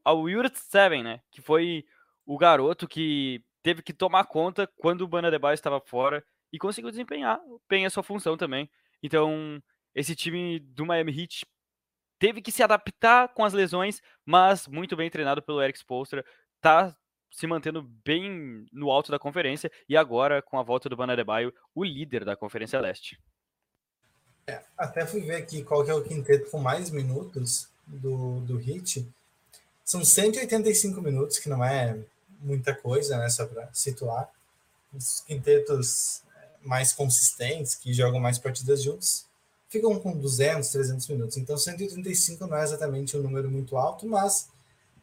ao 0.03 0.29
Yurt 0.29 0.55
Seven, 0.55 1.03
né? 1.03 1.21
Que 1.31 1.41
foi 1.41 1.85
o 2.25 2.37
garoto 2.37 2.87
que 2.87 3.43
teve 3.61 3.81
que 3.81 3.93
tomar 3.93 4.25
conta 4.25 4.67
quando 4.77 5.01
o 5.01 5.07
Bana 5.07 5.29
Debaio 5.29 5.53
estava 5.53 5.79
fora 5.79 6.23
e 6.51 6.57
conseguiu 6.57 6.89
desempenhar 6.89 7.39
bem 7.69 7.85
a 7.85 7.89
sua 7.89 8.03
função 8.03 8.35
também. 8.35 8.69
Então, 9.03 9.61
esse 9.93 10.15
time 10.15 10.59
do 10.59 10.85
Miami 10.85 11.21
Heat 11.21 11.45
teve 12.17 12.41
que 12.41 12.51
se 12.51 12.61
adaptar 12.61 13.29
com 13.29 13.43
as 13.43 13.53
lesões, 13.53 14.01
mas 14.25 14.67
muito 14.67 14.95
bem 14.95 15.09
treinado 15.09 15.41
pelo 15.41 15.61
Eric 15.61 15.77
Spoelstra, 15.79 16.23
tá 16.61 16.95
se 17.31 17.47
mantendo 17.47 17.81
bem 17.81 18.65
no 18.71 18.91
alto 18.91 19.11
da 19.11 19.17
conferência 19.17 19.71
e 19.87 19.95
agora 19.95 20.41
com 20.41 20.59
a 20.59 20.63
volta 20.63 20.89
do 20.89 20.97
Bana 20.97 21.15
Debaio, 21.15 21.53
o 21.73 21.83
líder 21.83 22.25
da 22.25 22.35
Conferência 22.35 22.79
Leste. 22.79 23.19
É, 24.45 24.61
até 24.77 25.05
fui 25.05 25.21
ver 25.21 25.35
aqui 25.35 25.63
qual 25.63 25.83
que 25.83 25.91
é 25.91 25.93
o 25.93 26.03
quinteto 26.03 26.49
com 26.49 26.59
mais 26.59 26.89
minutos 26.89 27.69
do, 27.87 28.41
do 28.41 28.57
Hit. 28.57 29.07
São 29.83 30.03
185 30.03 31.01
minutos, 31.01 31.39
que 31.39 31.49
não 31.49 31.63
é 31.63 31.97
muita 32.39 32.75
coisa, 32.75 33.17
né? 33.17 33.29
Só 33.29 33.45
para 33.45 33.69
situar. 33.73 34.29
Os 34.93 35.21
quintetos 35.21 36.21
mais 36.61 36.91
consistentes, 36.91 37.75
que 37.75 37.93
jogam 37.93 38.19
mais 38.19 38.37
partidas 38.37 38.83
juntos, 38.83 39.25
ficam 39.71 39.97
com 39.97 40.11
200, 40.11 40.69
300 40.69 41.07
minutos. 41.07 41.37
Então, 41.37 41.57
135 41.57 42.45
não 42.45 42.57
é 42.57 42.63
exatamente 42.63 43.17
um 43.17 43.21
número 43.21 43.49
muito 43.49 43.77
alto, 43.77 44.05
mas 44.05 44.49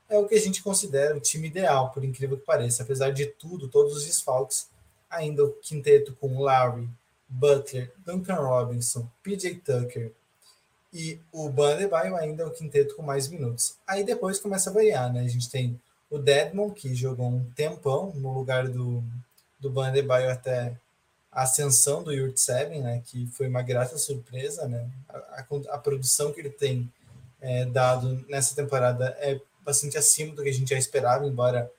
é 0.09 0.19
o 0.19 0.29
que 0.29 0.35
a 0.35 0.41
gente 0.41 0.63
considera 0.63 1.17
o 1.17 1.21
time 1.21 1.49
ideal, 1.49 1.91
por 1.91 2.05
incrível 2.05 2.37
que 2.37 2.45
pareça. 2.45 2.83
Apesar 2.83 3.11
de 3.11 3.25
tudo, 3.25 3.67
todos 3.67 3.97
os 3.97 4.05
desfalques, 4.05 4.69
ainda 5.09 5.43
o 5.43 5.53
quinteto 5.53 6.15
com 6.21 6.43
Larry, 6.43 6.87
Butler, 7.27 7.91
Duncan 8.05 8.37
Robinson, 8.37 9.09
PJ 9.23 9.55
Tucker 9.57 10.13
e 10.93 11.19
o 11.33 11.49
Bandebaio 11.49 12.15
ainda 12.17 12.43
é 12.43 12.47
o 12.47 12.51
quinteto 12.51 12.95
com 12.95 13.03
mais 13.03 13.27
minutos. 13.29 13.77
Aí 13.87 14.05
depois 14.05 14.39
começa 14.39 14.69
a 14.69 14.73
variar, 14.73 15.13
né? 15.13 15.21
A 15.21 15.29
gente 15.29 15.51
tem 15.51 15.81
o 16.11 16.19
Deadmon, 16.19 16.71
que 16.71 16.95
jogou 16.95 17.27
um 17.27 17.45
tempão 17.55 18.13
no 18.17 18.33
lugar 18.33 18.69
do, 18.69 19.03
do 19.59 19.71
Bandebaio 19.71 20.31
até 20.31 20.77
a 21.39 21.43
ascensão 21.43 22.03
do 22.03 22.13
Yurt 22.13 22.37
Seven, 22.37 22.83
né? 22.83 23.01
Que 23.07 23.29
foi 23.29 23.47
uma 23.47 23.63
grata 23.63 23.97
surpresa, 23.97 24.67
né? 24.67 24.91
A, 25.09 25.17
a, 25.17 25.75
a 25.75 25.79
produção 25.79 26.33
que 26.33 26.41
ele 26.41 26.51
tem 26.51 26.93
é, 27.41 27.65
dado 27.65 28.25
nessa 28.29 28.57
temporada 28.57 29.17
é 29.21 29.41
bastante 29.65 29.97
acima 29.97 30.35
do 30.35 30.43
que 30.43 30.49
a 30.49 30.53
gente 30.53 30.71
já 30.71 30.77
esperava, 30.77 31.25
embora 31.25 31.71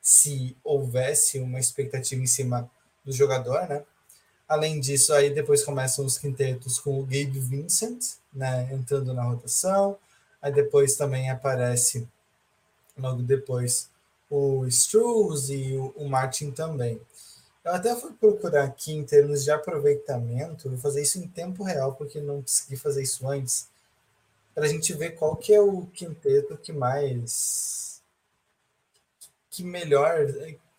se 0.00 0.56
houvesse 0.62 1.40
uma 1.40 1.58
expectativa 1.58 2.22
em 2.22 2.28
cima 2.28 2.70
do 3.04 3.10
jogador, 3.10 3.68
né? 3.68 3.82
Além 4.46 4.78
disso, 4.78 5.12
aí 5.12 5.30
depois 5.30 5.64
começam 5.64 6.06
os 6.06 6.16
quintetos 6.16 6.78
com 6.78 7.00
o 7.00 7.02
Gabe 7.02 7.40
Vincent, 7.40 8.18
né, 8.32 8.68
entrando 8.72 9.12
na 9.12 9.24
rotação. 9.24 9.98
Aí 10.40 10.52
depois 10.52 10.94
também 10.94 11.28
aparece, 11.28 12.06
logo 12.96 13.20
depois, 13.22 13.90
o 14.30 14.64
Struz 14.66 15.50
e 15.50 15.72
o, 15.72 15.92
o 15.96 16.08
Martin 16.08 16.52
também. 16.52 17.00
Eu 17.68 17.74
até 17.74 17.94
fui 17.94 18.14
procurar 18.14 18.64
aqui 18.64 18.94
em 18.94 19.04
termos 19.04 19.44
de 19.44 19.50
aproveitamento, 19.50 20.70
vou 20.70 20.78
fazer 20.78 21.02
isso 21.02 21.18
em 21.18 21.28
tempo 21.28 21.62
real, 21.62 21.94
porque 21.94 22.18
não 22.18 22.40
consegui 22.40 22.76
fazer 22.76 23.02
isso 23.02 23.28
antes, 23.28 23.68
para 24.54 24.64
a 24.64 24.68
gente 24.68 24.94
ver 24.94 25.10
qual 25.10 25.36
que 25.36 25.52
é 25.52 25.60
o 25.60 25.84
quinteto 25.88 26.56
que 26.56 26.72
mais 26.72 28.00
que 29.50 29.62
melhor 29.62 30.26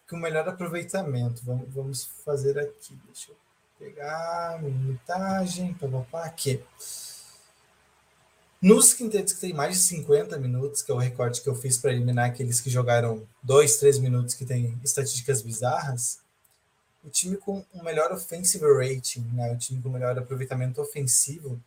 que 0.07 0.15
o 0.15 0.17
melhor 0.17 0.49
aproveitamento. 0.49 1.43
Vamos, 1.45 2.05
fazer 2.25 2.57
aqui. 2.57 2.99
Deixa 3.05 3.31
eu 3.33 3.37
pegar 3.77 4.59
minutagem, 4.59 5.75
papapá, 5.75 6.25
aqui. 6.25 6.59
Nos 8.59 8.95
quintetos 8.95 9.33
que 9.33 9.41
tem 9.41 9.53
mais 9.53 9.75
de 9.75 9.83
50 9.83 10.39
minutos, 10.39 10.81
que 10.81 10.91
é 10.91 10.95
o 10.95 10.97
recorte 10.97 11.43
que 11.43 11.49
eu 11.49 11.55
fiz 11.55 11.77
para 11.77 11.91
eliminar 11.91 12.25
aqueles 12.25 12.59
que 12.59 12.69
jogaram 12.71 13.27
2, 13.43 13.77
3 13.77 13.99
minutos, 13.99 14.33
que 14.33 14.43
tem 14.43 14.79
estatísticas 14.83 15.43
bizarras, 15.43 16.19
o 17.03 17.09
time 17.09 17.37
com 17.37 17.63
o 17.73 17.83
melhor 17.83 18.11
offensive 18.11 18.65
rating, 18.65 19.21
né, 19.33 19.51
o 19.53 19.57
time 19.57 19.81
com 19.81 19.89
o 19.89 19.91
melhor 19.91 20.17
aproveitamento 20.17 20.81
ofensivo, 20.81 21.59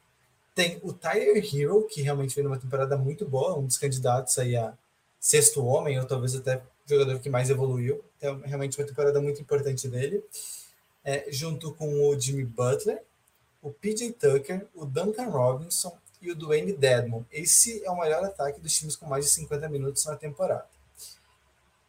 tem 0.54 0.78
o 0.82 0.92
Tyler 0.92 1.42
Hero, 1.42 1.86
que 1.88 2.02
realmente 2.02 2.34
vem 2.34 2.44
numa 2.44 2.58
temporada 2.58 2.96
muito 2.96 3.26
boa, 3.26 3.58
um 3.58 3.66
dos 3.66 3.78
candidatos 3.78 4.38
aí 4.38 4.54
a 4.54 4.74
sexto 5.18 5.64
homem, 5.64 5.98
ou 5.98 6.06
talvez 6.06 6.34
até 6.34 6.62
jogador 6.86 7.18
que 7.20 7.30
mais 7.30 7.48
evoluiu. 7.48 8.04
Então, 8.18 8.40
realmente 8.44 8.78
uma 8.78 8.86
temporada 8.86 9.20
muito 9.20 9.40
importante 9.40 9.88
dele 9.88 10.22
é, 11.04 11.26
junto 11.30 11.72
com 11.74 12.08
o 12.08 12.18
Jimmy 12.18 12.44
Butler, 12.44 13.02
o 13.60 13.70
PJ 13.70 14.12
Tucker, 14.12 14.66
o 14.74 14.84
Duncan 14.84 15.28
Robinson 15.28 15.96
e 16.20 16.30
o 16.30 16.36
Dwayne 16.36 16.72
Dedmon. 16.72 17.22
Esse 17.30 17.84
é 17.84 17.90
o 17.90 17.96
maior 17.96 18.24
ataque 18.24 18.60
dos 18.60 18.72
times 18.76 18.96
com 18.96 19.06
mais 19.06 19.24
de 19.26 19.30
50 19.32 19.68
minutos 19.68 20.04
na 20.04 20.16
temporada. 20.16 20.66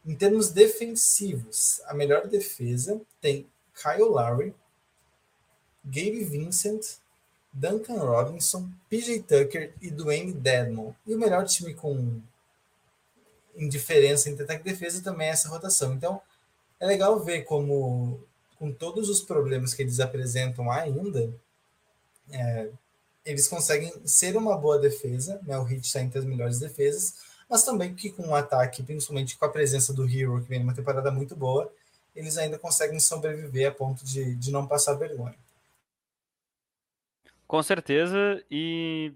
Em 0.06 0.16
termos 0.16 0.52
defensivos, 0.52 1.82
a 1.86 1.94
melhor 1.94 2.28
defesa 2.28 3.00
tem 3.22 3.48
Kyle 3.74 4.04
Lowry, 4.04 4.54
Gabe 5.86 6.24
Vincent, 6.24 6.98
Duncan 7.52 8.00
Robinson, 8.00 8.70
PJ 8.90 9.22
Tucker 9.22 9.74
e 9.82 9.90
Dwayne 9.90 10.34
Dedmon. 10.34 10.94
E 11.06 11.14
o 11.14 11.20
melhor 11.20 11.46
time 11.46 11.74
com 11.74 12.22
indiferença 13.56 14.30
entre 14.30 14.44
ataque 14.44 14.68
e 14.68 14.72
defesa 14.72 15.04
também 15.04 15.28
é 15.28 15.32
essa 15.32 15.50
rotação. 15.50 15.94
Então, 15.94 16.22
é 16.80 16.86
legal 16.86 17.20
ver 17.24 17.44
como 17.44 18.20
com 18.58 18.72
todos 18.72 19.10
os 19.10 19.22
problemas 19.22 19.74
que 19.74 19.82
eles 19.82 20.00
apresentam 20.00 20.72
ainda, 20.72 21.34
é, 22.32 22.70
eles 23.26 23.48
conseguem 23.48 23.94
ser 24.06 24.36
uma 24.36 24.58
boa 24.58 24.80
defesa, 24.80 25.40
né? 25.44 25.58
O 25.58 25.68
Heat 25.68 25.86
está 25.86 26.02
entre 26.02 26.20
as 26.20 26.26
melhores 26.26 26.60
defesas, 26.60 27.16
mas 27.54 27.64
também 27.64 27.94
que 27.94 28.10
com 28.10 28.30
o 28.30 28.36
ataque, 28.36 28.82
principalmente 28.82 29.38
com 29.38 29.46
a 29.46 29.50
presença 29.50 29.94
do 29.94 30.10
Hero, 30.10 30.42
que 30.42 30.50
vem 30.50 30.58
numa 30.58 30.74
temporada 30.74 31.12
muito 31.12 31.36
boa, 31.36 31.72
eles 32.16 32.36
ainda 32.36 32.58
conseguem 32.58 33.00
sobreviver 33.00 33.70
a 33.70 33.72
ponto 33.72 34.04
de, 34.04 34.34
de 34.34 34.52
não 34.52 34.66
passar 34.66 34.96
vergonha. 34.96 35.36
Com 37.46 37.62
certeza, 37.62 38.44
e 38.50 39.14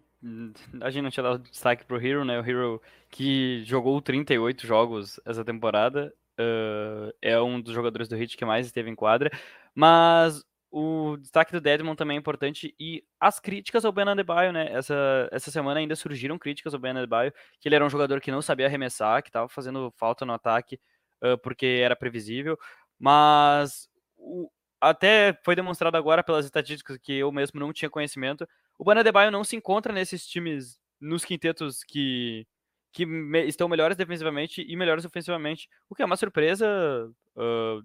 a 0.79 0.91
gente 0.91 1.01
não 1.01 1.09
tinha 1.09 1.23
dado 1.23 1.39
destaque 1.39 1.83
pro 1.83 1.99
Hero, 1.99 2.23
né? 2.23 2.39
O 2.39 2.47
Hero 2.47 2.79
que 3.09 3.63
jogou 3.65 3.99
38 3.99 4.67
jogos 4.67 5.19
essa 5.25 5.43
temporada, 5.43 6.13
uh, 6.39 7.11
é 7.19 7.41
um 7.41 7.59
dos 7.59 7.73
jogadores 7.73 8.07
do 8.07 8.15
Heat 8.15 8.38
que 8.38 8.45
mais 8.45 8.67
esteve 8.67 8.88
em 8.88 8.95
quadra, 8.95 9.31
mas 9.73 10.45
o 10.72 11.18
destaque 11.18 11.51
do 11.51 11.61
Dedmon 11.61 11.95
também 11.95 12.18
é 12.18 12.20
importante 12.20 12.76
e 12.80 13.03
as 13.20 13.39
críticas 13.39 13.86
ao 13.86 13.91
Ben 13.91 14.07
Adebayo, 14.07 14.51
né? 14.51 14.72
Essa, 14.72 15.30
essa 15.32 15.49
semana 15.49 15.80
ainda 15.80 15.95
surgiram 15.95 16.38
críticas 16.38 16.74
ao 16.74 16.80
Ben 16.80 16.91
Adebayo, 16.91 17.34
que 17.59 17.68
ele 17.68 17.76
era 17.76 17.86
um 17.86 17.89
jogador 17.89 18.20
que 18.20 18.32
não 18.32 18.41
sabia 18.41 18.65
arremessar, 18.65 19.24
que 19.24 19.30
estava 19.30 19.47
fazendo 19.47 19.91
falta 19.97 20.26
no 20.26 20.34
ataque 20.34 20.80
uh, 21.24 21.38
porque 21.39 21.82
era 21.84 21.95
previsível, 21.95 22.57
mas 22.99 23.89
o, 24.18 24.49
até 24.82 25.38
foi 25.43 25.55
demonstrado 25.55 25.97
agora 25.97 26.24
pelas 26.24 26.45
estatísticas 26.45 26.97
que 26.97 27.13
eu 27.13 27.32
mesmo 27.32 27.59
não 27.59 27.72
tinha 27.74 27.89
conhecimento, 27.89 28.47
o 28.78 28.84
Ben 28.84 28.99
Adebayo 28.99 29.32
não 29.32 29.43
se 29.43 29.55
encontra 29.55 29.93
nesses 29.93 30.28
times, 30.28 30.80
nos 30.99 31.26
quintetos 31.26 31.84
que 31.84 32.45
que 32.93 33.05
me, 33.05 33.45
estão 33.45 33.70
melhores 33.70 33.95
defensivamente 33.95 34.65
e 34.68 34.76
melhores 34.76 35.05
ofensivamente, 35.05 35.70
o 35.88 35.93
que 35.93 36.01
é 36.01 36.05
uma 36.05 36.18
surpresa 36.18 36.68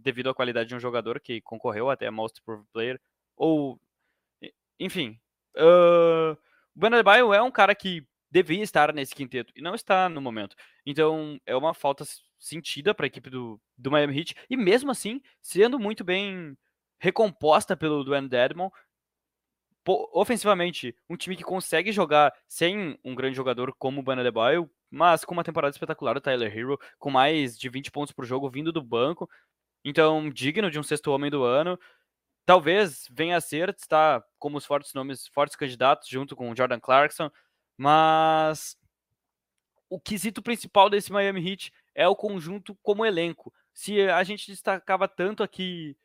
devido 0.03 0.31
à 0.31 0.35
qualidade 0.35 0.69
de 0.69 0.75
um 0.75 0.81
jogador 0.81 1.21
que 1.21 1.41
concorreu 1.41 1.91
até 1.91 2.11
Most 2.11 2.41
Improved 2.41 2.67
Player, 2.73 3.01
ou, 3.37 3.81
enfim, 4.79 5.19
uh, 5.57 6.37
o 6.75 7.35
é 7.35 7.43
um 7.43 7.51
cara 7.51 7.75
que 7.75 8.07
devia 8.31 8.63
estar 8.63 8.93
nesse 8.95 9.15
quinteto 9.15 9.53
e 9.55 9.61
não 9.61 9.75
está 9.75 10.09
no 10.09 10.21
momento. 10.21 10.57
Então 10.87 11.39
é 11.45 11.55
uma 11.55 11.75
falta 11.75 12.05
sentida 12.39 12.95
para 12.95 13.07
a 13.07 13.09
equipe 13.09 13.29
do, 13.29 13.61
do 13.77 13.91
Miami 13.91 14.19
Heat 14.19 14.35
e 14.49 14.57
mesmo 14.57 14.91
assim 14.91 15.21
sendo 15.41 15.79
muito 15.79 16.03
bem 16.03 16.57
recomposta 16.99 17.77
pelo 17.77 18.05
Dwayne 18.05 18.29
Dedmon, 18.29 18.71
ofensivamente, 19.85 20.95
um 21.11 21.17
time 21.17 21.37
que 21.37 21.43
consegue 21.43 21.91
jogar 21.91 22.33
sem 22.47 22.99
um 23.05 23.15
grande 23.15 23.37
jogador 23.37 23.75
como 23.77 24.01
o 24.01 24.03
Bana 24.03 24.23
Debaio, 24.23 24.71
mas 24.93 25.25
com 25.25 25.33
uma 25.33 25.43
temporada 25.43 25.75
espetacular 25.75 26.13
do 26.13 26.21
Tyler 26.21 26.55
Hero, 26.55 26.79
com 26.99 27.11
mais 27.11 27.59
de 27.59 27.69
20 27.71 27.91
pontos 27.91 28.13
por 28.13 28.27
jogo 28.27 28.51
vindo 28.51 28.71
do 28.71 28.83
banco, 28.83 29.29
então 29.83 30.29
digno 30.29 30.71
de 30.71 30.79
um 30.79 30.83
sexto 30.83 31.11
homem 31.11 31.31
do 31.31 31.43
ano. 31.43 31.79
Talvez 32.45 33.09
venha 33.11 33.39
a 33.39 33.41
ser, 33.41 33.71
está 33.71 34.23
como 34.39 34.59
os 34.59 34.67
fortes 34.67 34.93
nomes, 34.93 35.29
fortes 35.29 35.57
candidatos, 35.57 36.09
junto 36.09 36.37
com 36.37 36.55
Jordan 36.55 36.79
Clarkson, 36.79 37.31
mas 37.77 38.77
o 39.89 39.99
quesito 39.99 40.43
principal 40.43 40.91
desse 40.91 41.11
Miami 41.11 41.49
Heat 41.49 41.73
é 41.95 42.07
o 42.07 42.17
conjunto 42.17 42.77
como 42.83 43.07
elenco. 43.07 43.53
Se 43.73 44.03
a 44.11 44.23
gente 44.25 44.51
destacava 44.51 45.09
tanto 45.09 45.43
aqui 45.43 45.97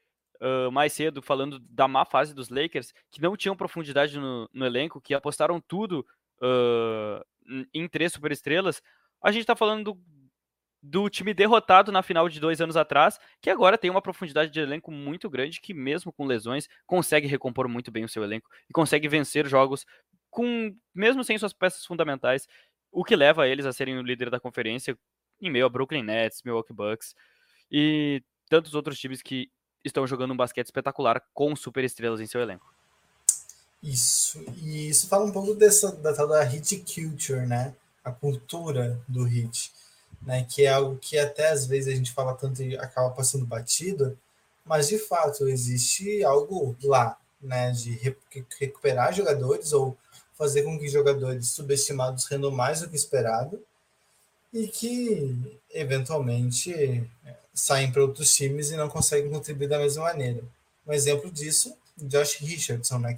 uh, 0.41 0.71
mais 0.71 0.93
cedo, 0.93 1.21
falando 1.21 1.59
da 1.59 1.87
má 1.89 2.05
fase 2.05 2.33
dos 2.33 2.49
Lakers, 2.49 2.93
que 3.11 3.21
não 3.21 3.35
tinham 3.35 3.55
profundidade 3.55 4.17
no, 4.17 4.49
no 4.53 4.65
elenco, 4.65 5.01
que 5.01 5.13
apostaram 5.13 5.59
tudo 5.59 6.05
uh, 6.41 7.23
em 7.73 7.87
três 7.87 8.13
superestrelas, 8.13 8.81
a 9.23 9.31
gente 9.31 9.41
está 9.41 9.55
falando 9.55 9.93
do, 9.93 10.01
do 10.81 11.09
time 11.09 11.33
derrotado 11.33 11.91
na 11.91 12.03
final 12.03 12.29
de 12.29 12.39
dois 12.39 12.61
anos 12.61 12.77
atrás, 12.77 13.19
que 13.41 13.49
agora 13.49 13.77
tem 13.77 13.89
uma 13.89 14.01
profundidade 14.01 14.51
de 14.51 14.59
elenco 14.59 14.91
muito 14.91 15.29
grande, 15.29 15.61
que 15.61 15.73
mesmo 15.73 16.11
com 16.11 16.25
lesões, 16.25 16.67
consegue 16.85 17.27
recompor 17.27 17.67
muito 17.67 17.91
bem 17.91 18.03
o 18.03 18.09
seu 18.09 18.23
elenco 18.23 18.49
e 18.69 18.73
consegue 18.73 19.07
vencer 19.07 19.47
jogos 19.47 19.85
com 20.29 20.75
mesmo 20.93 21.23
sem 21.23 21.37
suas 21.37 21.53
peças 21.53 21.85
fundamentais. 21.85 22.47
o 22.91 23.03
que 23.03 23.15
leva 23.15 23.47
eles 23.47 23.65
a 23.65 23.73
serem 23.73 23.97
o 23.97 24.01
líder 24.01 24.29
da 24.29 24.39
conferência 24.39 24.97
em 25.41 25.51
meio 25.51 25.65
a 25.65 25.69
Brooklyn 25.69 26.03
Nets, 26.03 26.41
Milwaukee 26.43 26.73
Bucks 26.73 27.13
e 27.71 28.23
tantos 28.49 28.73
outros 28.73 28.99
times 28.99 29.21
que 29.21 29.51
estão 29.83 30.07
jogando 30.07 30.31
um 30.31 30.37
basquete 30.37 30.67
espetacular 30.67 31.21
com 31.33 31.55
superestrelas 31.55 32.21
em 32.21 32.25
seu 32.25 32.41
elenco. 32.41 32.76
Isso, 33.81 34.43
e 34.57 34.89
isso 34.89 35.07
fala 35.07 35.25
um 35.25 35.31
pouco 35.31 35.53
dessa 35.53 35.91
da 35.91 36.13
tal 36.13 36.27
da 36.27 36.43
hit 36.43 36.77
culture, 36.77 37.45
né? 37.45 37.75
A 38.03 38.11
cultura 38.11 38.99
do 39.07 39.23
hit, 39.23 39.71
né? 40.21 40.45
Que 40.49 40.65
é 40.65 40.69
algo 40.69 40.97
que 40.97 41.17
até 41.17 41.49
às 41.49 41.65
vezes 41.65 41.93
a 41.93 41.95
gente 41.95 42.11
fala 42.11 42.33
tanto 42.33 42.61
e 42.63 42.77
acaba 42.77 43.11
passando 43.11 43.45
batido, 43.45 44.17
mas 44.65 44.87
de 44.87 44.97
fato 44.97 45.47
existe 45.47 46.23
algo 46.23 46.75
lá, 46.83 47.17
né? 47.41 47.71
De 47.71 48.15
recuperar 48.59 49.13
jogadores 49.13 49.73
ou 49.73 49.97
fazer 50.33 50.63
com 50.63 50.77
que 50.77 50.87
jogadores 50.87 51.49
subestimados 51.49 52.25
rendam 52.25 52.51
mais 52.51 52.81
do 52.81 52.89
que 52.89 52.95
esperado 52.95 53.61
e 54.53 54.67
que 54.67 55.59
eventualmente 55.71 56.73
é, 56.73 57.35
saem 57.53 57.91
para 57.91 58.01
outros 58.01 58.33
times 58.33 58.71
e 58.71 58.77
não 58.77 58.87
conseguem 58.87 59.31
contribuir 59.31 59.67
da 59.67 59.79
mesma 59.79 60.03
maneira. 60.03 60.43
Um 60.85 60.93
exemplo 60.93 61.29
disso, 61.31 61.75
Josh 61.97 62.37
Richardson, 62.37 62.99
né, 62.99 63.13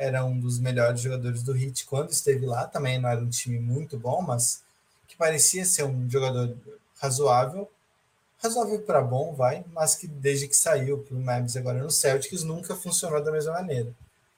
era 0.00 0.24
um 0.24 0.40
dos 0.40 0.58
melhores 0.58 1.02
jogadores 1.02 1.42
do 1.42 1.54
Heat 1.54 1.84
quando 1.84 2.10
esteve 2.10 2.46
lá, 2.46 2.66
também 2.66 2.98
não 2.98 3.10
era 3.10 3.20
um 3.20 3.28
time 3.28 3.58
muito 3.58 3.98
bom, 3.98 4.22
mas 4.22 4.62
que 5.06 5.14
parecia 5.14 5.62
ser 5.62 5.84
um 5.84 6.08
jogador 6.08 6.56
razoável, 6.98 7.70
razoável 8.42 8.80
para 8.80 9.02
bom, 9.02 9.34
vai, 9.34 9.62
mas 9.74 9.94
que 9.94 10.06
desde 10.06 10.48
que 10.48 10.56
saiu 10.56 11.00
para 11.00 11.14
o 11.14 11.20
Mavs 11.20 11.54
agora 11.54 11.82
no 11.82 11.90
Celtics 11.90 12.42
nunca 12.42 12.74
funcionou 12.74 13.22
da 13.22 13.30
mesma 13.30 13.52
maneira. 13.52 13.94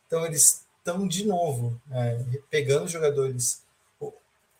Então 0.08 0.26
eles 0.26 0.64
estão 0.78 1.06
de 1.06 1.24
novo 1.24 1.80
é, 1.92 2.18
pegando 2.50 2.88
jogadores 2.88 3.62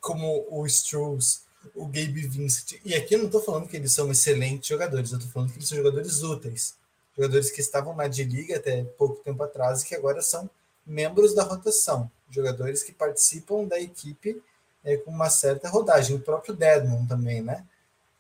como 0.01 0.47
o 0.51 0.65
Struz, 0.67 1.43
o 1.75 1.85
Gabe 1.85 2.29
Vincent. 2.29 2.81
E 2.85 2.95
aqui 2.95 3.17
eu 3.17 3.19
não 3.19 3.27
estou 3.27 3.43
falando 3.43 3.67
que 3.67 3.77
eles 3.77 3.93
são 3.93 4.09
excelentes 4.09 4.69
jogadores, 4.69 5.11
eu 5.11 5.19
estou 5.19 5.33
falando 5.33 5.51
que 5.51 5.59
eles 5.59 5.69
são 5.69 5.79
jogadores 5.79 6.23
úteis. 6.23 6.77
Jogadores 7.17 7.51
que 7.51 7.61
estavam 7.61 7.95
na 7.97 8.07
D-Liga 8.07 8.57
até 8.57 8.85
pouco 8.85 9.17
tempo 9.23 9.43
atrás 9.43 9.83
e 9.83 9.87
que 9.87 9.97
agora 9.97 10.23
são 10.23 10.49
membros 10.87 11.35
da 11.35 11.43
rotação. 11.43 12.11
Jogadores 12.31 12.83
que 12.83 12.93
participam 12.93 13.65
da 13.65 13.81
equipe 13.81 14.43
é, 14.85 14.97
com 14.97 15.11
uma 15.11 15.31
certa 15.31 15.69
rodagem. 15.69 16.17
O 16.17 16.21
próprio 16.21 16.55
Deadmon 16.55 17.07
também, 17.07 17.43
né? 17.43 17.65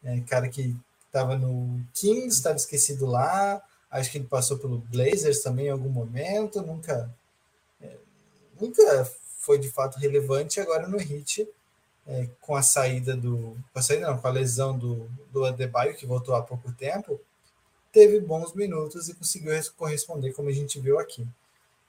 É, 0.04 0.20
cara 0.20 0.48
que 0.48 0.76
estava 1.06 1.36
no 1.36 1.80
Kings, 1.92 2.36
estava 2.36 2.56
esquecido 2.56 3.06
lá. 3.06 3.62
Acho 3.90 4.10
que 4.10 4.18
ele 4.18 4.26
passou 4.26 4.58
pelo 4.58 4.78
Blazers 4.78 5.40
também 5.40 5.66
em 5.66 5.70
algum 5.70 5.88
momento. 5.88 6.62
Nunca, 6.62 7.12
é, 7.80 7.96
nunca 8.60 9.10
foi 9.38 9.58
de 9.58 9.70
fato 9.70 9.98
relevante. 9.98 10.60
Agora 10.60 10.88
no 10.88 10.98
Hit 10.98 11.48
é, 12.06 12.28
com 12.40 12.54
a 12.56 12.62
saída 12.62 13.16
do. 13.16 13.56
Com 13.72 13.78
a 13.78 13.82
saída 13.82 14.08
não, 14.08 14.18
com 14.18 14.26
a 14.26 14.30
lesão 14.30 14.76
do, 14.76 15.08
do 15.30 15.44
Adebayo, 15.44 15.94
que 15.94 16.06
voltou 16.06 16.34
há 16.34 16.42
pouco 16.42 16.72
tempo, 16.72 17.20
teve 17.92 18.20
bons 18.20 18.54
minutos 18.54 19.08
e 19.08 19.14
conseguiu 19.14 19.52
corresponder, 19.76 20.32
como 20.32 20.48
a 20.48 20.52
gente 20.52 20.80
viu 20.80 20.98
aqui. 20.98 21.26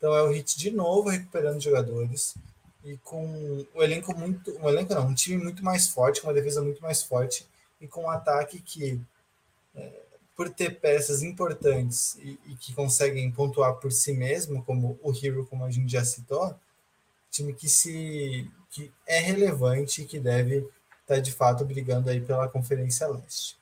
Então 0.04 0.14
é 0.14 0.22
o 0.22 0.32
Hit 0.32 0.60
de 0.60 0.70
novo 0.70 1.08
recuperando 1.08 1.62
jogadores 1.62 2.36
e 2.84 2.97
com 2.97 3.66
o 3.74 3.82
elenco 3.82 4.14
muito. 4.14 4.51
Um 4.60 4.68
elenco 4.68 4.93
não, 4.93 5.08
um 5.08 5.14
time 5.14 5.41
muito 5.41 5.64
mais 5.64 5.88
forte, 5.88 6.20
com 6.20 6.28
uma 6.28 6.34
defesa 6.34 6.62
muito 6.62 6.82
mais 6.82 7.01
forte 7.01 7.47
e 7.80 7.88
com 7.88 8.04
um 8.04 8.10
ataque 8.10 8.60
que. 8.60 8.99
É, 9.74 10.04
por 10.36 10.49
ter 10.49 10.82
peças 10.82 11.24
importantes 11.24 12.16
e, 12.16 12.38
e, 12.47 12.56
que 12.56 12.74
conseguem 12.74 13.32
pontuar 13.32 13.76
por 13.76 13.93
si 13.93 14.12
mesmo, 14.12 14.62
como 14.66 14.99
o 15.01 15.14
Hero, 15.14 15.45
como 15.45 15.64
a 15.64 15.72
gente 15.72 15.89
já 15.89 16.04
citou, 16.04 16.54
time 17.32 17.54
que 17.54 17.70
se 17.70 18.51
que 18.72 18.91
é 19.08 19.20
relevante 19.20 20.01
e 20.01 20.06
que 20.06 20.20
deve 20.20 20.58
estar 20.58 21.16
tá, 21.16 21.20
de 21.20 21.32
fato 21.32 21.64
brigando 21.64 22.10
aí 22.10 22.20
pela 22.20 22.49
Conferência 22.49 23.08
Leste. 23.08 23.58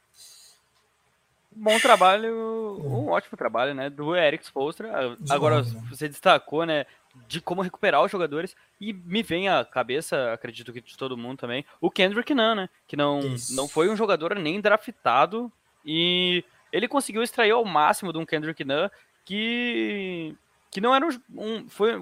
Bom 1.53 1.77
trabalho, 1.79 2.79
um 2.81 3.09
ótimo 3.09 3.37
trabalho, 3.37 3.73
né, 3.73 3.89
do 3.89 4.15
Eric 4.15 4.43
Spoelstra. 4.43 5.17
Agora 5.29 5.61
você 5.61 6.07
destacou, 6.07 6.65
né, 6.65 6.85
de 7.27 7.41
como 7.41 7.61
recuperar 7.61 8.01
os 8.03 8.11
jogadores 8.11 8.55
e 8.79 8.93
me 8.93 9.21
vem 9.21 9.49
à 9.49 9.65
cabeça, 9.65 10.31
acredito 10.31 10.71
que 10.71 10.81
de 10.81 10.97
todo 10.97 11.17
mundo 11.17 11.39
também, 11.39 11.65
o 11.81 11.91
Kendrick 11.91 12.33
Nunn, 12.33 12.55
né, 12.55 12.69
que 12.87 12.95
não 12.95 13.21
não 13.51 13.67
foi 13.67 13.89
um 13.89 13.97
jogador 13.97 14.33
nem 14.35 14.61
draftado 14.61 15.51
e 15.85 16.43
ele 16.71 16.87
conseguiu 16.87 17.21
extrair 17.21 17.51
ao 17.51 17.65
máximo 17.65 18.13
de 18.13 18.19
um 18.19 18.25
Kendrick 18.25 18.63
Nunn 18.63 18.89
que 19.25 20.35
que 20.69 20.79
não 20.79 20.95
era 20.95 21.05
um, 21.05 21.19
um 21.35 21.69
foi 21.69 22.01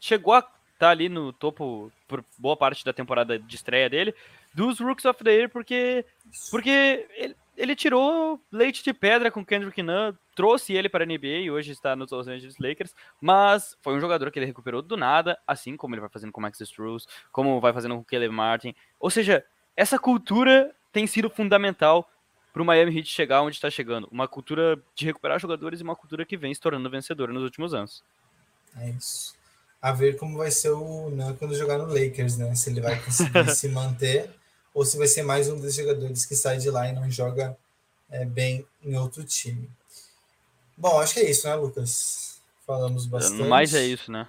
chegou 0.00 0.32
a 0.32 0.42
tá 0.78 0.88
ali 0.88 1.10
no 1.10 1.30
topo 1.30 1.92
por 2.08 2.24
boa 2.38 2.56
parte 2.56 2.82
da 2.82 2.92
temporada 2.92 3.38
de 3.38 3.54
estreia 3.54 3.90
dele, 3.90 4.14
dos 4.54 4.80
Rooks 4.80 5.04
of 5.04 5.22
the 5.22 5.30
Year, 5.30 5.48
porque, 5.48 6.04
porque 6.50 7.06
ele, 7.16 7.36
ele 7.56 7.76
tirou 7.76 8.40
leite 8.50 8.82
de 8.82 8.92
pedra 8.92 9.30
com 9.30 9.44
Kendrick 9.44 9.82
Nunn, 9.82 10.12
trouxe 10.34 10.72
ele 10.74 10.88
para 10.88 11.04
a 11.04 11.06
NBA 11.06 11.42
e 11.42 11.50
hoje 11.50 11.72
está 11.72 11.94
nos 11.94 12.10
Los 12.10 12.26
Angeles 12.26 12.56
Lakers, 12.58 12.94
mas 13.20 13.76
foi 13.80 13.94
um 13.94 14.00
jogador 14.00 14.30
que 14.30 14.38
ele 14.38 14.46
recuperou 14.46 14.82
do 14.82 14.96
nada, 14.96 15.38
assim 15.46 15.76
como 15.76 15.94
ele 15.94 16.00
vai 16.00 16.10
fazendo 16.10 16.32
com 16.32 16.40
Max 16.40 16.60
Struz, 16.60 17.06
como 17.30 17.60
vai 17.60 17.72
fazendo 17.72 17.96
com 17.96 18.04
Caleb 18.04 18.34
Martin. 18.34 18.74
Ou 18.98 19.10
seja, 19.10 19.44
essa 19.76 19.98
cultura 19.98 20.74
tem 20.92 21.06
sido 21.06 21.30
fundamental 21.30 22.10
para 22.52 22.62
o 22.62 22.64
Miami 22.64 22.96
Heat 22.96 23.08
chegar 23.08 23.42
onde 23.42 23.56
está 23.56 23.70
chegando. 23.70 24.08
Uma 24.10 24.26
cultura 24.26 24.82
de 24.94 25.06
recuperar 25.06 25.38
jogadores 25.38 25.80
e 25.80 25.84
uma 25.84 25.94
cultura 25.94 26.26
que 26.26 26.36
vem 26.36 26.52
se 26.52 26.60
tornando 26.60 26.90
vencedora 26.90 27.32
nos 27.32 27.44
últimos 27.44 27.72
anos. 27.72 28.02
É 28.76 28.90
isso 28.90 29.38
a 29.80 29.92
ver 29.92 30.16
como 30.16 30.36
vai 30.36 30.50
ser 30.50 30.70
o 30.70 31.10
Nan 31.10 31.34
quando 31.36 31.56
jogar 31.56 31.78
no 31.78 31.86
Lakers, 31.86 32.36
né? 32.36 32.54
Se 32.54 32.70
ele 32.70 32.80
vai 32.80 33.00
conseguir 33.00 33.48
se 33.54 33.68
manter 33.68 34.30
ou 34.74 34.84
se 34.84 34.96
vai 34.96 35.06
ser 35.06 35.22
mais 35.22 35.48
um 35.48 35.58
dos 35.58 35.74
jogadores 35.74 36.24
que 36.24 36.36
sai 36.36 36.58
de 36.58 36.70
lá 36.70 36.88
e 36.88 36.92
não 36.92 37.10
joga 37.10 37.56
é, 38.10 38.24
bem 38.24 38.66
em 38.82 38.96
outro 38.96 39.24
time. 39.24 39.70
Bom, 40.76 41.00
acho 41.00 41.14
que 41.14 41.20
é 41.20 41.30
isso, 41.30 41.46
né, 41.46 41.54
Lucas? 41.54 42.40
Falamos 42.66 43.06
bastante. 43.06 43.42
Mais 43.42 43.74
é 43.74 43.84
isso, 43.84 44.10
né? 44.10 44.26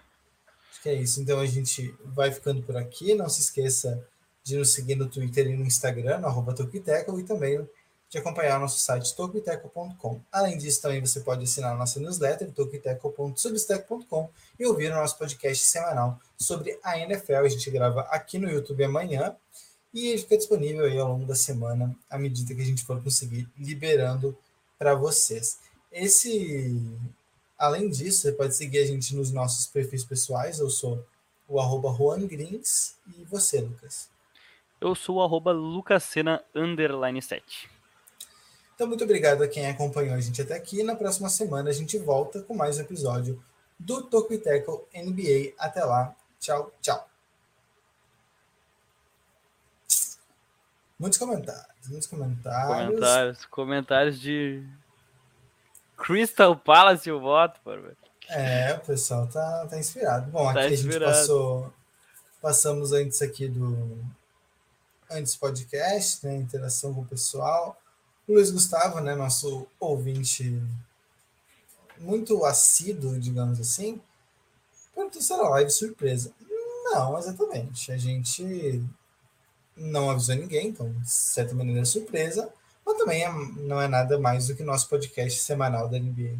Acho 0.72 0.82
que 0.82 0.90
é 0.90 0.96
isso. 0.96 1.22
Então 1.22 1.40
a 1.40 1.46
gente 1.46 1.94
vai 2.04 2.32
ficando 2.32 2.62
por 2.62 2.76
aqui. 2.76 3.14
Não 3.14 3.30
se 3.30 3.42
esqueça 3.42 4.06
de 4.44 4.58
nos 4.58 4.74
seguir 4.74 4.96
no 4.96 5.08
Twitter 5.08 5.48
e 5.48 5.56
no 5.56 5.66
Instagram, 5.66 6.20
no 6.20 6.28
arroba 6.28 6.56
e 6.74 7.24
também 7.24 7.68
de 8.12 8.18
acompanhar 8.18 8.60
nosso 8.60 8.78
site 8.78 9.16
tocoiteco.com. 9.16 10.20
Além 10.30 10.58
disso, 10.58 10.82
também 10.82 11.00
você 11.00 11.22
pode 11.22 11.46
assinar 11.46 11.72
a 11.72 11.78
nossa 11.78 11.98
newsletter, 11.98 12.52
tocoiteco.substack.com 12.52 14.30
e 14.60 14.66
ouvir 14.66 14.92
o 14.92 14.96
nosso 14.96 15.18
podcast 15.18 15.66
semanal 15.66 16.20
sobre 16.38 16.78
a 16.84 17.00
NFL. 17.00 17.36
A 17.36 17.48
gente 17.48 17.72
grava 17.72 18.02
aqui 18.10 18.38
no 18.38 18.50
YouTube 18.50 18.84
amanhã 18.84 19.34
e 19.94 20.08
ele 20.08 20.22
fica 20.22 20.38
disponível 20.38 20.86
aí 20.86 20.98
ao 20.98 21.10
longo 21.10 21.26
da 21.26 21.36
semana, 21.36 21.96
à 22.10 22.18
medida 22.18 22.54
que 22.54 22.62
a 22.62 22.66
gente 22.66 22.84
for 22.84 23.02
conseguir 23.04 23.48
liberando 23.58 24.38
para 24.78 24.96
vocês. 24.96 25.60
Esse, 25.92 26.76
além 27.58 27.90
disso, 27.90 28.22
você 28.22 28.32
pode 28.32 28.56
seguir 28.56 28.80
a 28.80 28.86
gente 28.86 29.16
nos 29.16 29.32
nossos 29.32 29.68
perfis 29.68 30.04
pessoais. 30.04 30.60
Eu 30.60 30.70
sou 30.70 31.06
o 31.48 31.60
arroba 31.60 31.94
Juan 31.94 32.26
Grins 32.26 32.96
e 33.08 33.24
você, 33.26 33.60
Lucas. 33.60 34.10
Eu 34.80 34.96
sou 34.96 35.18
o 35.18 35.22
arroba 35.22 35.52
Lucasena 35.52 36.42
underline 36.56 37.22
7. 37.22 37.70
Então, 38.74 38.88
muito 38.88 39.04
obrigado 39.04 39.44
a 39.44 39.48
quem 39.48 39.68
acompanhou 39.68 40.16
a 40.16 40.20
gente 40.20 40.42
até 40.42 40.56
aqui. 40.56 40.82
Na 40.82 40.96
próxima 40.96 41.30
semana 41.30 41.70
a 41.70 41.74
gente 41.74 42.00
volta 42.00 42.42
com 42.42 42.56
mais 42.56 42.78
um 42.78 42.82
episódio 42.82 43.44
do 43.78 44.02
Toco 44.02 44.34
NBA. 44.34 45.54
Até 45.60 45.84
lá. 45.84 46.16
Tchau, 46.40 46.74
tchau. 46.82 47.11
Muitos 51.02 51.18
comentários, 51.18 51.88
muitos 51.88 52.08
comentários. 52.08 52.86
Comentários, 52.86 53.46
comentários 53.46 54.20
de 54.20 54.64
Crystal 55.98 56.56
Palace 56.56 57.12
o 57.12 57.20
voto, 57.20 57.60
por 57.64 57.98
É, 58.30 58.76
o 58.76 58.82
pessoal 58.82 59.26
tá, 59.26 59.66
tá 59.68 59.80
inspirado. 59.80 60.30
Bom, 60.30 60.54
tá 60.54 60.62
aqui 60.62 60.76
inspirado. 60.76 61.06
a 61.06 61.14
gente 61.14 61.20
passou, 61.20 61.74
passamos 62.40 62.92
antes 62.92 63.20
aqui 63.20 63.48
do 63.48 63.98
antes 65.10 65.36
podcast, 65.36 66.24
né, 66.24 66.36
interação 66.36 66.94
com 66.94 67.02
o 67.02 67.08
pessoal. 67.08 67.76
Luiz 68.30 68.52
Gustavo, 68.52 69.00
né, 69.00 69.16
nosso 69.16 69.68
ouvinte 69.80 70.62
muito 71.98 72.46
assíduo, 72.46 73.20
digamos 73.20 73.60
assim, 73.60 74.00
perguntou 74.94 75.20
se 75.20 75.34
era 75.34 75.50
live 75.50 75.72
surpresa. 75.72 76.32
Não, 76.94 77.18
exatamente. 77.18 77.92
A 77.92 77.98
gente 77.98 78.86
não 79.82 80.10
avisou 80.10 80.36
ninguém, 80.36 80.68
então, 80.68 80.92
de 80.92 81.12
certa 81.12 81.54
maneira, 81.54 81.82
é 81.82 81.86
surpresa, 81.86 82.50
mas 82.86 82.98
também 82.98 83.24
é, 83.24 83.32
não 83.58 83.82
é 83.82 83.88
nada 83.88 84.20
mais 84.20 84.48
do 84.48 84.56
que 84.56 84.64
nosso 84.64 84.88
podcast 84.90 85.40
semanal 85.40 85.88
da 85.88 86.00
NBA. 86.00 86.38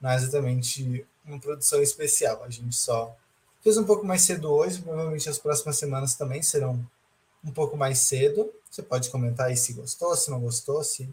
Não 0.00 0.10
é 0.10 0.16
exatamente 0.16 1.06
uma 1.24 1.38
produção 1.38 1.82
especial. 1.82 2.42
A 2.44 2.50
gente 2.50 2.74
só 2.74 3.16
fez 3.62 3.76
um 3.78 3.84
pouco 3.84 4.06
mais 4.06 4.22
cedo 4.22 4.52
hoje, 4.52 4.82
provavelmente 4.82 5.28
as 5.28 5.38
próximas 5.38 5.78
semanas 5.78 6.14
também 6.14 6.42
serão 6.42 6.84
um 7.42 7.50
pouco 7.50 7.76
mais 7.76 8.00
cedo. 8.00 8.52
Você 8.70 8.82
pode 8.82 9.10
comentar 9.10 9.46
aí 9.46 9.56
se 9.56 9.72
gostou, 9.72 10.14
se 10.16 10.30
não 10.30 10.40
gostou, 10.40 10.82
se 10.84 11.08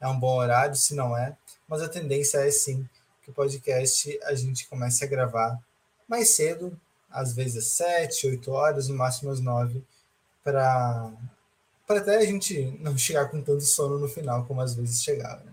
é 0.00 0.08
um 0.08 0.18
bom 0.18 0.36
horário, 0.36 0.76
se 0.76 0.94
não 0.94 1.16
é, 1.16 1.36
mas 1.68 1.80
a 1.80 1.88
tendência 1.88 2.38
é 2.38 2.50
sim 2.50 2.86
que 3.22 3.30
o 3.30 3.34
podcast 3.34 4.18
a 4.24 4.34
gente 4.34 4.68
comece 4.68 5.02
a 5.02 5.06
gravar 5.06 5.58
mais 6.06 6.34
cedo, 6.36 6.78
às 7.10 7.32
vezes 7.32 7.56
às 7.56 7.72
7, 7.72 8.26
8 8.26 8.50
horas, 8.50 8.88
no 8.88 8.96
máximo 8.96 9.30
às 9.30 9.40
9, 9.40 9.82
para 10.44 11.10
para 11.86 12.00
até 12.00 12.16
a 12.16 12.24
gente 12.24 12.78
não 12.80 12.96
chegar 12.96 13.28
com 13.28 13.42
tanto 13.42 13.62
sono 13.62 13.98
no 13.98 14.08
final 14.08 14.44
como 14.46 14.60
às 14.60 14.74
vezes 14.74 15.02
chegava. 15.02 15.42
Né? 15.44 15.52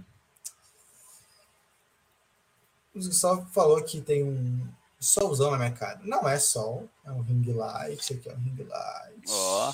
O 2.93 2.99
Gustavo 2.99 3.45
falou 3.51 3.81
que 3.83 4.01
tem 4.01 4.23
um 4.23 4.67
solzão 4.99 5.51
na 5.51 5.57
minha 5.57 5.71
cara. 5.71 5.99
Não 6.03 6.27
é 6.27 6.37
sol, 6.37 6.87
é 7.05 7.11
um 7.11 7.21
ring 7.21 7.51
light. 7.51 8.13
Aqui 8.13 8.29
é 8.29 8.33
um 8.33 8.37
ring 8.37 8.63
light. 8.63 9.25
Ó, 9.29 9.73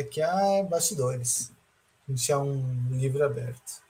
Aqui 0.00 0.20
é 0.20 0.62
bastidores. 0.64 1.52
A 2.08 2.10
gente 2.10 2.32
é 2.32 2.36
um 2.36 2.88
livro 2.90 3.24
aberto. 3.24 3.80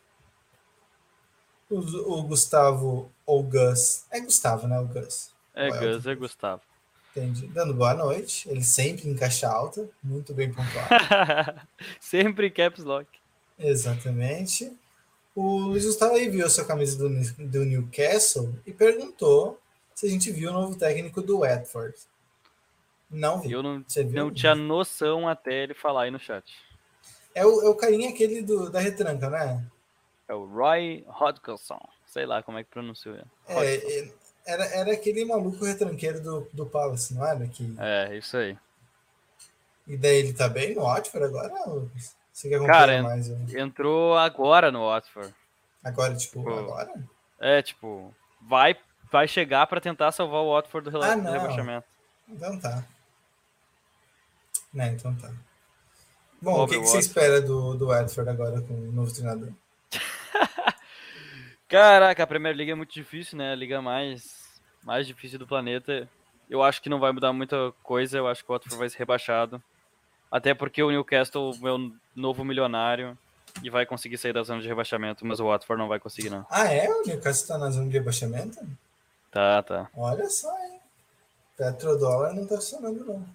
O, 1.70 1.78
o 1.78 2.22
Gustavo, 2.24 3.10
ou 3.24 3.42
Gus, 3.42 4.04
é 4.10 4.20
Gustavo, 4.20 4.68
né? 4.68 4.78
O 4.78 4.86
Gus. 4.86 5.30
é 5.54 5.70
Ué, 5.70 5.78
Gus, 5.94 6.06
é 6.06 6.14
Gustavo. 6.14 6.62
Entendi. 7.14 7.46
Dando 7.48 7.74
boa 7.74 7.94
noite. 7.94 8.48
Ele 8.48 8.62
sempre 8.62 9.08
em 9.08 9.14
caixa 9.14 9.48
alta, 9.48 9.88
muito 10.02 10.32
bem 10.32 10.50
pontuado. 10.50 11.60
Sempre 12.00 12.50
caps 12.50 12.84
lock. 12.84 13.06
Exatamente. 13.58 14.72
O 15.34 15.58
Luiz 15.58 15.84
Gustavo 15.84 16.14
aí 16.14 16.28
viu 16.28 16.46
a 16.46 16.50
sua 16.50 16.64
camisa 16.64 16.96
do, 16.96 17.08
do 17.46 17.64
Newcastle 17.64 18.54
e 18.66 18.72
perguntou 18.72 19.58
se 19.94 20.06
a 20.06 20.08
gente 20.08 20.30
viu 20.32 20.50
o 20.50 20.52
novo 20.52 20.76
técnico 20.76 21.20
do 21.20 21.40
Watford. 21.40 21.94
Não 23.10 23.40
vi. 23.40 23.52
Eu 23.52 23.62
não, 23.62 23.84
não 24.12 24.32
tinha 24.32 24.54
noção 24.54 25.28
até 25.28 25.64
ele 25.64 25.74
falar 25.74 26.04
aí 26.04 26.10
no 26.10 26.18
chat. 26.18 26.50
É 27.34 27.44
o, 27.44 27.62
é 27.62 27.68
o 27.68 27.74
carinha 27.74 28.10
aquele 28.10 28.42
do, 28.42 28.70
da 28.70 28.80
retranca, 28.80 29.28
né? 29.28 29.62
É 30.28 30.34
o 30.34 30.46
Roy 30.46 31.04
Hodgson. 31.06 31.80
Sei 32.06 32.26
lá 32.26 32.42
como 32.42 32.58
é 32.58 32.64
que 32.64 32.70
pronunciou. 32.70 33.16
É, 33.46 33.74
é, 33.74 34.12
era, 34.46 34.64
era 34.66 34.92
aquele 34.92 35.24
maluco 35.24 35.64
retranqueiro 35.64 36.20
do, 36.20 36.48
do 36.52 36.66
Palace, 36.66 37.14
não 37.14 37.26
era? 37.26 37.46
Que, 37.48 37.74
É, 37.78 38.16
isso 38.16 38.36
aí. 38.36 38.56
e 39.86 39.96
daí 39.96 40.16
ele 40.16 40.32
tá 40.32 40.48
bem 40.48 40.74
no 40.74 40.82
Watford 40.82 41.24
agora? 41.26 41.52
Você 42.32 42.48
quer 42.48 42.64
Cara, 42.66 43.02
mais? 43.02 43.28
né? 43.28 43.60
Entrou 43.60 44.16
agora 44.16 44.70
no 44.72 44.86
Watford. 44.86 45.34
Agora, 45.84 46.14
tipo, 46.14 46.42
Pô. 46.42 46.58
agora? 46.58 46.92
É, 47.40 47.60
tipo, 47.62 48.14
vai, 48.40 48.76
vai 49.10 49.26
chegar 49.28 49.66
pra 49.66 49.80
tentar 49.80 50.12
salvar 50.12 50.40
o 50.42 50.52
Watford 50.54 50.84
do 50.88 50.90
rela- 50.90 51.12
Ah, 51.12 51.16
do 51.16 51.22
não. 51.22 51.32
rebaixamento. 51.32 51.86
Então 52.28 52.58
tá. 52.58 52.84
Né, 54.72 54.88
então 54.88 55.14
tá. 55.16 55.30
Bom, 56.40 56.64
o 56.64 56.66
que, 56.66 56.78
que 56.78 56.86
você 56.86 56.98
espera 56.98 57.40
do, 57.40 57.74
do 57.74 57.86
Watford 57.88 58.28
agora 58.30 58.60
com 58.62 58.74
o 58.74 58.92
novo 58.92 59.12
treinador? 59.12 59.50
Caraca, 61.72 62.22
a 62.22 62.26
Premier 62.26 62.54
League 62.54 62.70
é 62.70 62.74
muito 62.74 62.92
difícil, 62.92 63.38
né? 63.38 63.50
A 63.50 63.54
liga 63.54 63.80
mais, 63.80 64.60
mais 64.84 65.06
difícil 65.06 65.38
do 65.38 65.46
planeta. 65.46 66.06
Eu 66.50 66.62
acho 66.62 66.82
que 66.82 66.90
não 66.90 67.00
vai 67.00 67.12
mudar 67.12 67.32
muita 67.32 67.72
coisa. 67.82 68.18
Eu 68.18 68.28
acho 68.28 68.44
que 68.44 68.50
o 68.50 68.52
Watford 68.52 68.76
vai 68.78 68.90
ser 68.90 68.98
rebaixado. 68.98 69.62
Até 70.30 70.52
porque 70.52 70.82
o 70.82 70.90
Newcastle 70.90 71.50
é 71.64 71.70
o 71.70 71.90
novo 72.14 72.44
milionário 72.44 73.16
e 73.62 73.70
vai 73.70 73.86
conseguir 73.86 74.18
sair 74.18 74.34
da 74.34 74.42
zona 74.42 74.60
de 74.60 74.68
rebaixamento, 74.68 75.26
mas 75.26 75.40
o 75.40 75.46
Watford 75.46 75.80
não 75.80 75.88
vai 75.88 75.98
conseguir, 75.98 76.28
não. 76.28 76.44
Ah, 76.50 76.70
é? 76.70 76.90
O 76.90 77.06
Newcastle 77.06 77.48
tá 77.48 77.56
na 77.56 77.70
zona 77.70 77.86
de 77.86 77.92
rebaixamento? 77.92 78.60
Tá, 79.30 79.62
tá. 79.62 79.88
Olha 79.96 80.28
só, 80.28 80.54
hein? 80.66 80.78
Petrodólar 81.56 82.34
não 82.34 82.46
tá 82.46 82.56
funcionando, 82.56 83.02
não. 83.02 83.26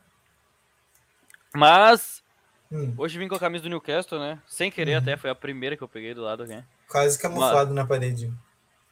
Mas 1.55 2.23
Hum, 2.71 2.93
hoje 2.97 3.17
vim 3.17 3.27
com 3.27 3.35
a 3.35 3.39
camisa 3.39 3.63
do 3.63 3.69
Newcastle, 3.69 4.19
né? 4.19 4.39
Sem 4.45 4.69
querer 4.69 4.93
Uhum. 4.93 4.97
até, 4.99 5.17
foi 5.17 5.29
a 5.29 5.35
primeira 5.35 5.77
que 5.77 5.83
eu 5.83 5.87
peguei 5.87 6.13
do 6.13 6.21
lado 6.21 6.43
aqui. 6.43 6.61
quase 6.89 7.17
camuflado 7.19 7.73
na 7.73 7.85
parede. 7.85 8.33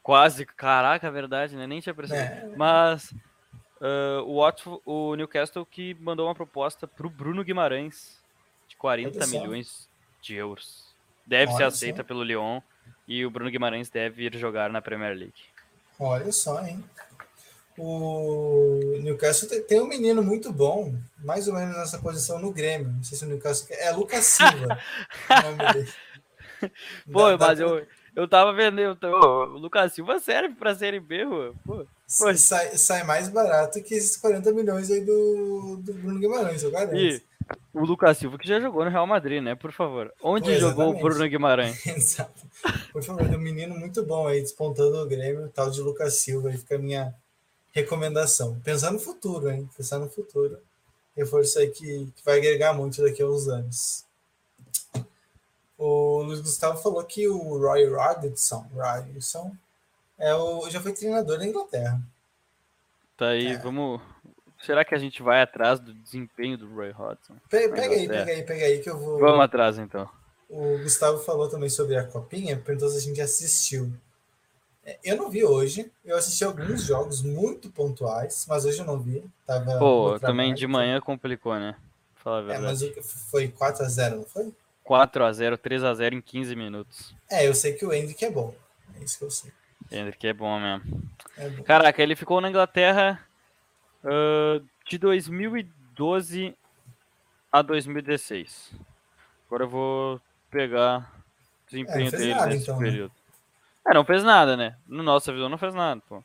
Quase, 0.01 0.45
caraca, 0.45 1.09
verdade, 1.11 1.55
né? 1.55 1.65
Nem 1.67 1.81
tinha 1.81 1.93
percebido. 1.93 2.53
É. 2.53 2.55
Mas 2.55 3.13
ah, 3.81 4.21
o, 4.25 4.39
Watford, 4.41 4.81
o 4.85 5.15
Newcastle 5.15 5.65
que 5.65 5.93
mandou 5.95 6.27
uma 6.27 6.35
proposta 6.35 6.87
pro 6.87 7.09
Bruno 7.09 7.43
Guimarães 7.43 8.21
de 8.67 8.75
40 8.77 9.17
Olha 9.17 9.25
só. 9.25 9.31
milhões 9.39 9.89
de 10.21 10.35
euros. 10.35 10.85
Deve 11.25 11.51
ser 11.51 11.57
Olha 11.57 11.67
aceita 11.67 11.97
só. 12.01 12.03
pelo 12.03 12.23
Lyon 12.23 12.61
e 13.07 13.25
o 13.25 13.29
Bruno 13.31 13.49
Guimarães 13.49 13.89
deve 13.89 14.25
ir 14.25 14.35
jogar 14.37 14.69
na 14.69 14.81
Premier 14.81 15.15
League. 15.15 15.33
Olha 15.99 16.31
só, 16.31 16.63
hein? 16.65 16.83
O 17.77 18.97
Newcastle 19.01 19.49
tem, 19.63 19.81
um 19.81 19.87
menino 19.87 20.23
muito 20.23 20.51
bom, 20.51 20.93
mais 21.23 21.47
ou 21.47 21.53
menos 21.53 21.75
nessa 21.75 21.97
posição 21.99 22.39
no 22.39 22.51
Grêmio. 22.51 22.87
Não 22.87 23.03
sei 23.03 23.17
se 23.17 23.25
o 23.25 23.27
Newcastle 23.27 23.67
quer. 23.67 23.79
É 23.81 23.91
Lucas 23.91 24.23
Silva. 24.25 24.79
Pô, 27.11 27.29
dá 27.31 27.37
mas 27.47 27.59
pra- 27.59 27.67
eu, 27.67 27.85
eu 28.15 28.27
tava 28.27 28.53
vendo, 28.53 28.79
eu 28.79 28.95
o 29.01 29.43
Lucas 29.57 29.93
Silva 29.93 30.19
serve 30.19 30.55
pra 30.55 30.73
Série 30.73 30.99
B, 30.99 31.25
pô. 31.25 31.53
pô. 31.65 31.85
Sai, 32.07 32.77
sai 32.77 33.03
mais 33.03 33.27
barato 33.29 33.81
que 33.83 33.93
esses 33.95 34.15
40 34.17 34.51
milhões 34.53 34.89
aí 34.89 35.01
do, 35.01 35.77
do 35.83 35.93
Bruno 35.93 36.19
Guimarães, 36.19 36.63
eu 36.63 36.71
garanto. 36.71 36.95
E 36.95 37.21
o 37.73 37.83
Lucas 37.83 38.17
Silva 38.17 38.37
que 38.37 38.47
já 38.47 38.59
jogou 38.59 38.85
no 38.85 38.89
Real 38.91 39.05
Madrid, 39.05 39.43
né? 39.43 39.53
Por 39.53 39.71
favor. 39.71 40.11
Onde 40.23 40.53
Pô, 40.53 40.59
jogou 40.59 40.95
o. 40.95 40.99
Bruno 40.99 41.27
Guimarães? 41.27 41.85
Exato. 41.85 42.41
Por 42.91 43.03
favor, 43.03 43.27
tem 43.27 43.37
um 43.37 43.41
menino 43.41 43.75
muito 43.77 44.01
bom 44.03 44.27
aí, 44.27 44.39
despontando 44.41 44.97
o 44.97 45.05
Grêmio, 45.07 45.49
tal 45.53 45.69
de 45.69 45.81
Lucas 45.81 46.15
Silva, 46.15 46.49
aí 46.49 46.57
fica 46.57 46.75
a 46.75 46.79
minha 46.79 47.13
recomendação. 47.75 48.59
Pensar 48.63 48.89
no 48.91 48.99
futuro, 48.99 49.49
hein? 49.51 49.69
Pensar 49.77 49.99
no 49.99 50.09
futuro. 50.09 50.57
Reforço 51.15 51.59
aí 51.59 51.69
que, 51.69 52.11
que 52.15 52.25
vai 52.25 52.37
agregar 52.37 52.73
muito 52.73 53.01
daqui 53.03 53.21
a 53.21 53.27
uns 53.27 53.47
anos. 53.47 54.03
O 55.77 56.21
Luiz 56.23 56.39
Gustavo 56.41 56.81
falou 56.81 57.03
que 57.03 57.27
o 57.27 57.57
Roy 57.59 57.85
Rodgson 57.87 58.65
é 60.17 60.33
o, 60.33 60.69
já 60.69 60.79
foi 60.81 60.93
treinador 60.93 61.37
da 61.37 61.45
Inglaterra. 61.45 61.99
Tá 63.17 63.27
aí, 63.29 63.47
É. 63.47 63.57
vamos. 63.57 64.01
Será 64.61 64.83
que 64.85 64.95
a 64.95 64.97
gente 64.97 65.21
vai 65.21 65.41
atrás 65.41 65.79
do 65.79 65.93
desempenho 65.93 66.57
do 66.57 66.73
Roy 66.73 66.91
Hodgson? 66.91 67.35
Pe- 67.49 67.69
Pega 67.69 67.93
aí, 67.93 68.07
pega 68.07 68.31
aí, 68.31 68.43
pega 68.43 68.65
aí 68.65 68.79
que 68.79 68.89
eu 68.89 68.97
vou. 68.97 69.19
Vamos 69.19 69.41
atrás 69.41 69.77
então. 69.77 70.09
O 70.49 70.77
Gustavo 70.79 71.19
falou 71.19 71.49
também 71.49 71.69
sobre 71.69 71.97
a 71.97 72.03
copinha, 72.05 72.57
perguntou 72.57 72.89
se 72.89 72.97
a 72.97 73.01
gente 73.01 73.19
assistiu. 73.21 73.91
É, 74.85 74.99
Eu 75.03 75.17
não 75.17 75.29
vi 75.29 75.43
hoje, 75.43 75.91
eu 76.03 76.15
assisti 76.15 76.43
alguns 76.43 76.83
jogos 76.83 77.21
muito 77.21 77.69
pontuais, 77.71 78.45
mas 78.47 78.65
hoje 78.65 78.79
eu 78.79 78.85
não 78.85 78.99
vi. 78.99 79.23
Tava 79.45 79.79
Pô, 79.79 80.19
também 80.19 80.53
de 80.53 80.67
manhã 80.67 81.01
complicou, 81.01 81.55
né? 81.59 81.75
Fala 82.15 82.37
a 82.37 82.41
É, 82.41 82.45
verdade. 82.45 82.65
mas 82.65 82.81
o 82.81 82.91
que- 82.93 83.01
foi 83.01 83.47
4x0, 83.47 84.17
não 84.17 84.23
foi? 84.25 84.53
4x0, 84.83 85.57
3x0 85.57 86.13
em 86.13 86.21
15 86.21 86.55
minutos. 86.55 87.15
É, 87.29 87.47
eu 87.47 87.55
sei 87.55 87.73
que 87.73 87.85
o 87.85 87.91
Hendrick 87.91 88.23
é 88.23 88.29
bom. 88.29 88.53
É 88.99 89.03
isso 89.03 89.17
que 89.17 89.23
eu 89.25 89.31
sei. 89.31 89.51
Hendrick 89.91 90.25
é 90.27 90.33
bom 90.33 90.59
mesmo. 90.59 91.03
É 91.37 91.49
bom. 91.49 91.63
Caraca, 91.63 92.01
ele 92.01 92.15
ficou 92.15 92.39
na 92.39 92.49
Inglaterra 92.49 93.19
ah, 94.03 94.61
de 94.87 94.97
2012 94.99 96.55
a 97.51 97.61
2016. 97.61 98.71
Agora 99.47 99.63
eu 99.63 99.69
vou 99.69 100.21
pegar 100.51 101.11
o 101.63 101.69
desempenho 101.71 102.09
fez 102.11 102.21
dele 102.21 102.35
nada, 102.35 102.47
nesse 102.47 102.63
então, 102.63 102.79
né? 102.79 103.09
É, 103.87 103.93
não 103.93 104.03
fez 104.05 104.23
nada, 104.23 104.57
né? 104.57 104.75
No 104.87 105.03
nossa 105.03 105.31
visão 105.31 105.49
não 105.49 105.57
fez 105.57 105.73
nada, 105.73 106.01
pô. 106.07 106.23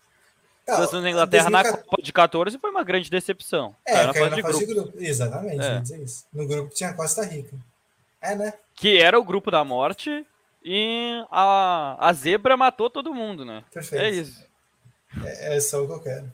Não, 0.66 0.76
Seleção 0.76 1.02
da 1.02 1.11
Inglaterra 1.11 1.50
na 1.50 1.62
2014 1.62 1.84
Copa 1.90 2.02
de 2.02 2.12
14 2.12 2.58
foi 2.58 2.70
uma 2.70 2.84
grande 2.84 3.11
decepção. 3.11 3.74
É, 3.84 3.92
Caiu 3.94 4.06
na 4.06 4.12
caiu 4.12 4.24
fase 4.24 4.30
na 4.30 4.36
de 4.36 4.42
fase 4.42 4.66
grupo. 4.66 4.74
de 4.84 4.90
grupo. 4.92 5.04
Exatamente, 5.04 5.64
É. 5.64 5.80
dizer 5.80 6.02
isso. 6.02 6.26
No 6.32 6.46
grupo 6.46 6.72
tinha 6.74 6.92
Costa 6.94 7.24
Rica. 7.24 7.56
É, 8.20 8.34
né? 8.34 8.52
Que 8.74 8.98
era 8.98 9.18
o 9.18 9.24
grupo 9.24 9.50
da 9.50 9.64
morte 9.64 10.24
e 10.62 11.24
a, 11.30 11.96
a 11.98 12.12
zebra 12.12 12.56
matou 12.56 12.88
todo 12.88 13.14
mundo, 13.14 13.44
né? 13.44 13.64
Perfeito. 13.72 14.02
É 14.04 14.11
isso. 14.11 14.46
É, 15.24 15.56
é 15.56 15.61
só 15.61 15.82
o 15.82 15.86
que 15.86 15.92
eu 15.94 16.00
quero. 16.00 16.32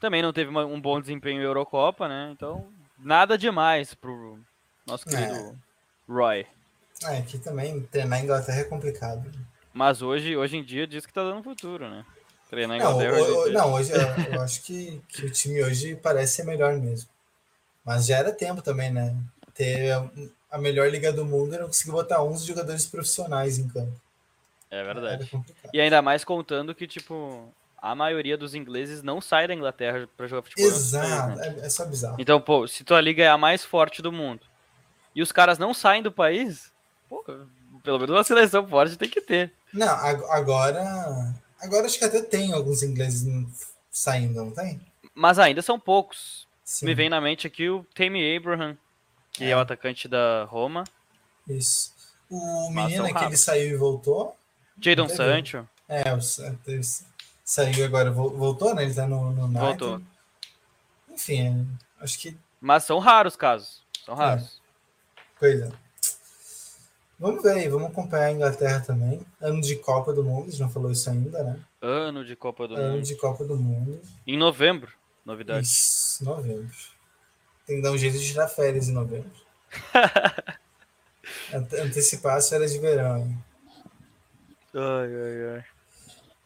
Também 0.00 0.20
não 0.22 0.32
teve 0.32 0.50
um 0.50 0.80
bom 0.80 1.00
desempenho 1.00 1.40
em 1.40 1.44
Eurocopa, 1.44 2.06
né? 2.06 2.30
Então, 2.32 2.68
nada 2.98 3.38
demais 3.38 3.94
pro 3.94 4.38
nosso 4.86 5.08
É. 5.08 5.12
querido 5.12 5.58
Roy. 6.08 6.46
Ah, 7.04 7.12
aqui 7.18 7.38
também 7.38 7.80
treinar 7.84 8.18
a 8.18 8.22
Inglaterra 8.22 8.60
é 8.60 8.64
complicado. 8.64 9.30
Mas 9.76 10.00
hoje, 10.00 10.34
hoje 10.34 10.56
em 10.56 10.64
dia 10.64 10.86
diz 10.86 11.04
que 11.04 11.12
tá 11.12 11.22
dando 11.22 11.42
futuro, 11.42 11.86
né? 11.90 12.02
Treinar 12.48 12.80
a 12.80 12.82
Não, 12.82 12.92
Inglaterra. 12.92 13.20
hoje 13.20 13.50
em 13.50 13.52
não 13.52 13.72
hoje 13.74 13.92
eu, 13.92 14.34
eu 14.34 14.40
acho 14.40 14.62
que, 14.62 15.02
que 15.06 15.26
o 15.26 15.30
time 15.30 15.62
hoje 15.62 15.94
parece 15.96 16.36
ser 16.36 16.44
melhor 16.44 16.78
mesmo. 16.78 17.10
Mas 17.84 18.06
já 18.06 18.16
era 18.16 18.32
tempo 18.32 18.62
também, 18.62 18.90
né? 18.90 19.14
Ter 19.52 19.92
a, 19.92 20.08
a 20.52 20.56
melhor 20.56 20.88
liga 20.90 21.12
do 21.12 21.26
mundo 21.26 21.54
e 21.54 21.58
não 21.58 21.66
conseguir 21.66 21.90
botar 21.90 22.22
11 22.22 22.46
jogadores 22.46 22.86
profissionais 22.86 23.58
em 23.58 23.68
campo. 23.68 23.92
É 24.70 24.82
verdade. 24.82 25.30
E 25.74 25.78
ainda 25.78 26.00
mais 26.00 26.24
contando 26.24 26.74
que, 26.74 26.86
tipo, 26.86 27.52
a 27.76 27.94
maioria 27.94 28.38
dos 28.38 28.54
ingleses 28.54 29.02
não 29.02 29.20
sai 29.20 29.46
da 29.46 29.52
Inglaterra 29.54 30.08
pra 30.16 30.26
jogar 30.26 30.40
futebol. 30.40 30.70
em 30.70 30.74
Exato, 30.74 31.36
né? 31.36 31.54
é, 31.60 31.66
é 31.66 31.68
só 31.68 31.84
bizarro. 31.84 32.16
Então, 32.18 32.40
pô, 32.40 32.66
se 32.66 32.82
tua 32.82 33.00
liga 33.02 33.22
é 33.22 33.28
a 33.28 33.36
mais 33.36 33.62
forte 33.62 34.00
do 34.00 34.10
mundo 34.10 34.40
e 35.14 35.20
os 35.20 35.32
caras 35.32 35.58
não 35.58 35.74
saem 35.74 36.02
do 36.02 36.10
país, 36.10 36.72
pô, 37.10 37.22
pelo 37.86 37.98
menos 38.00 38.14
uma 38.14 38.24
seleção 38.24 38.66
forte 38.68 38.96
tem 38.98 39.08
que 39.08 39.20
ter. 39.20 39.52
Não, 39.72 39.88
ag- 39.88 40.24
agora. 40.30 41.34
Agora 41.60 41.86
acho 41.86 41.98
que 41.98 42.04
até 42.04 42.20
tem 42.20 42.52
alguns 42.52 42.82
ingleses 42.82 43.24
saindo, 43.90 44.34
não 44.44 44.50
tem? 44.50 44.80
Mas 45.14 45.38
ainda 45.38 45.62
são 45.62 45.78
poucos. 45.80 46.46
Sim, 46.64 46.84
Me 46.86 46.94
vem 46.94 47.08
na 47.08 47.20
mente 47.20 47.46
aqui 47.46 47.70
o 47.70 47.84
Tammy 47.94 48.36
Abraham, 48.36 48.76
que 49.32 49.44
é, 49.44 49.50
É. 49.50 49.56
o 49.56 49.60
atacante 49.60 50.08
da 50.08 50.44
Roma. 50.44 50.82
Isso. 51.48 51.94
O 52.28 52.68
Mas 52.72 52.86
menino 52.88 53.06
é 53.06 53.12
que 53.14 53.24
ele 53.24 53.36
saiu 53.36 53.74
e 53.74 53.76
voltou. 53.76 54.36
Jadon? 54.80 55.08
Sancho. 55.08 55.66
É, 55.88 56.12
o 56.12 56.20
Santos 56.20 57.04
saiu 57.44 57.84
agora, 57.86 58.10
vol- 58.10 58.30
voltou, 58.36 58.74
né? 58.74 58.82
Ele 58.82 58.92
tá 58.94 59.06
no, 59.06 59.30
no 59.30 59.44
United. 59.44 59.60
Voltou. 59.64 60.02
Enfim, 61.10 61.46
é, 62.00 62.04
acho 62.04 62.18
que 62.18 62.36
Mas 62.60 62.82
são 62.84 62.98
raros 62.98 63.36
casos. 63.36 63.80
São 64.04 64.14
raros. 64.16 64.60
Pois 65.38 65.60
é. 65.62 65.70
Vamos 67.18 67.42
ver 67.42 67.52
aí, 67.52 67.68
vamos 67.68 67.90
acompanhar 67.90 68.26
a 68.26 68.32
Inglaterra 68.32 68.80
também. 68.80 69.20
Ano 69.40 69.60
de 69.62 69.76
Copa 69.76 70.12
do 70.12 70.22
Mundo, 70.22 70.48
a 70.48 70.50
gente 70.50 70.60
não 70.60 70.68
falou 70.70 70.90
isso 70.90 71.08
ainda, 71.08 71.42
né? 71.42 71.58
Ano 71.80 72.24
de 72.24 72.36
Copa 72.36 72.68
do 72.68 72.74
Ano 72.74 72.96
Mundo. 72.96 73.02
de 73.04 73.14
Copa 73.16 73.44
do 73.44 73.56
Mundo. 73.56 74.00
Em 74.26 74.36
novembro, 74.36 74.92
novidade. 75.24 75.66
Isso, 75.66 76.22
novembro. 76.24 76.70
Tem 77.66 77.76
que 77.76 77.82
dar 77.82 77.90
um 77.92 77.98
jeito 77.98 78.18
de 78.18 78.26
tirar 78.26 78.48
férias 78.48 78.88
em 78.88 78.92
novembro. 78.92 79.30
Ante- 81.52 81.76
Antecipar 81.76 82.36
as 82.36 82.48
férias 82.48 82.72
de 82.72 82.78
verão. 82.78 83.18
hein? 83.18 83.38
Ai, 84.74 85.08
ai, 85.14 85.54
ai. 85.56 85.64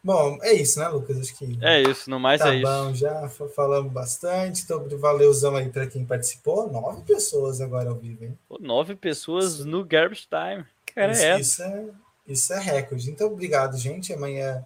Bom, 0.03 0.39
é 0.41 0.53
isso, 0.53 0.79
né, 0.79 0.87
Lucas? 0.87 1.17
Acho 1.19 1.35
que 1.37 1.59
É 1.61 1.81
isso, 1.81 2.09
no 2.09 2.19
mais 2.19 2.41
tá 2.41 2.51
é 2.53 2.57
isso. 2.57 2.65
bom 2.71 2.93
já. 2.93 3.29
fa- 3.29 3.47
Falamos 3.49 3.91
bastante. 3.93 4.63
Então, 4.63 4.87
valeuzão 4.97 5.55
aí 5.55 5.69
para 5.69 5.85
quem 5.85 6.03
participou. 6.05 6.71
Nove 6.71 7.03
pessoas 7.03 7.61
agora 7.61 7.89
ao 7.89 7.95
vivo, 7.95 8.23
hein? 8.25 8.37
Pô, 8.49 8.57
Nove 8.59 8.95
pessoas 8.95 9.63
no 9.63 9.85
Garbage 9.85 10.27
Time. 10.27 10.65
Cara, 10.95 11.11
isso, 11.11 11.21
é. 11.23 11.39
isso 11.39 11.63
é 11.63 11.85
isso 12.27 12.53
é 12.53 12.59
recorde. 12.59 13.11
Então, 13.11 13.27
obrigado, 13.27 13.77
gente. 13.77 14.11
Amanhã 14.11 14.65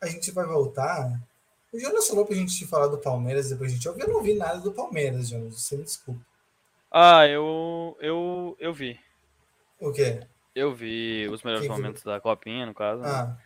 a 0.00 0.06
gente 0.06 0.30
vai 0.30 0.46
voltar. 0.46 1.20
O 1.70 1.78
Jonas 1.78 2.08
falou 2.08 2.24
pra 2.24 2.34
gente 2.36 2.66
falar 2.66 2.86
do 2.86 2.98
Palmeiras 2.98 3.50
depois 3.50 3.70
a 3.70 3.74
gente 3.74 3.86
ouve. 3.88 4.02
Eu 4.02 4.08
não 4.08 4.22
vi 4.22 4.34
nada 4.34 4.58
do 4.60 4.72
Palmeiras, 4.72 5.28
Jonas. 5.28 5.54
Você 5.60 5.76
me 5.76 5.84
desculpa. 5.84 6.20
Ah, 6.90 7.26
eu, 7.26 7.96
eu, 8.00 8.56
eu 8.58 8.72
vi. 8.72 8.98
O 9.80 9.90
quê? 9.92 10.20
Eu 10.54 10.74
vi 10.74 11.28
os 11.30 11.42
melhores 11.42 11.66
momentos 11.68 12.02
da 12.02 12.20
Copinha, 12.20 12.66
no 12.66 12.74
caso. 12.74 13.00
né? 13.02 13.36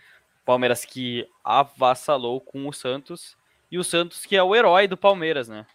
Palmeiras 0.46 0.84
que 0.84 1.28
avassalou 1.44 2.40
com 2.40 2.66
o 2.66 2.72
Santos. 2.72 3.36
E 3.70 3.78
o 3.78 3.84
Santos 3.84 4.24
que 4.24 4.36
é 4.36 4.42
o 4.42 4.54
herói 4.56 4.86
do 4.88 4.96
Palmeiras, 4.96 5.48
né? 5.48 5.66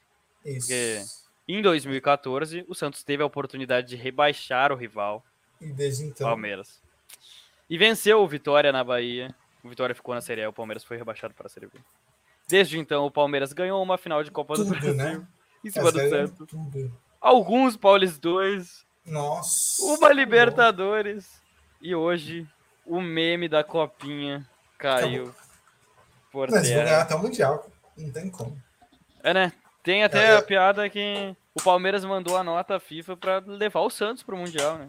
isso. 0.45 0.67
Porque- 0.67 1.01
Em 1.47 1.61
2014, 1.61 2.63
o 2.67 2.74
Santos 2.74 3.03
teve 3.03 3.22
a 3.22 3.26
oportunidade 3.26 3.89
de 3.89 3.95
rebaixar 3.97 4.72
o 4.72 4.76
rival, 4.76 5.24
E 5.59 5.67
desde 5.74 6.05
então. 6.05 6.26
Palmeiras. 6.28 6.82
E 7.69 7.78
venceu 7.78 8.22
o 8.22 8.28
Vitória 8.28 8.72
na 8.72 8.84
Bahia. 8.84 9.36
O 9.63 9.67
Vitória 9.69 9.93
ficou 9.93 10.15
na 10.15 10.22
Série 10.22 10.43
A, 10.43 10.49
o 10.49 10.53
Palmeiras 10.53 10.84
foi 10.84 10.97
rebaixado 10.97 11.34
para 11.34 11.47
a 11.47 11.49
Série 11.49 11.67
B. 11.67 11.74
Desde 12.47 12.80
então, 12.80 13.05
o 13.05 13.11
Palmeiras 13.11 13.51
ganhou 13.53 13.82
uma 13.84 13.97
final 13.97 14.24
de 14.24 14.32
Copa 14.32 14.55
do 14.55 14.63
Tudo, 14.63 14.69
Brasil 14.72 14.93
né? 14.95 15.28
em 15.63 15.69
cima 15.69 15.91
do 15.91 15.99
é 15.99 16.09
Santos. 16.09 16.47
tudo. 16.47 16.91
Alguns 17.19 17.76
Paulistões, 17.78 18.86
Nossa. 19.05 19.84
uma 19.84 20.11
Libertadores. 20.13 21.41
E 21.82 21.93
hoje, 21.93 22.47
o 22.86 23.01
meme 23.01 23.47
da 23.49 23.63
Copinha 23.63 24.47
caiu 24.82 25.36
por 26.32 26.50
Mas 26.50 26.68
vou 26.68 26.76
ganhar 26.76 26.86
terra. 26.86 27.02
até 27.04 27.16
o 27.16 27.20
Mundial. 27.20 27.70
Não 27.98 28.12
tem 28.12 28.30
como. 28.30 28.62
É, 29.24 29.34
né? 29.34 29.54
Tem 29.84 30.04
até 30.04 30.26
É, 30.28 30.32
é. 30.32 30.38
a 30.38 30.42
piada 30.42 30.90
que 30.90 31.36
o 31.56 31.62
Palmeiras 31.64 32.04
mandou 32.06 32.38
a 32.38 32.44
nota 32.44 32.80
FIFA 32.80 33.18
para 33.18 33.40
levar 33.40 33.82
o 33.82 33.90
Santos 33.90 34.24
pro 34.24 34.38
Mundial, 34.38 34.78
né? 34.78 34.86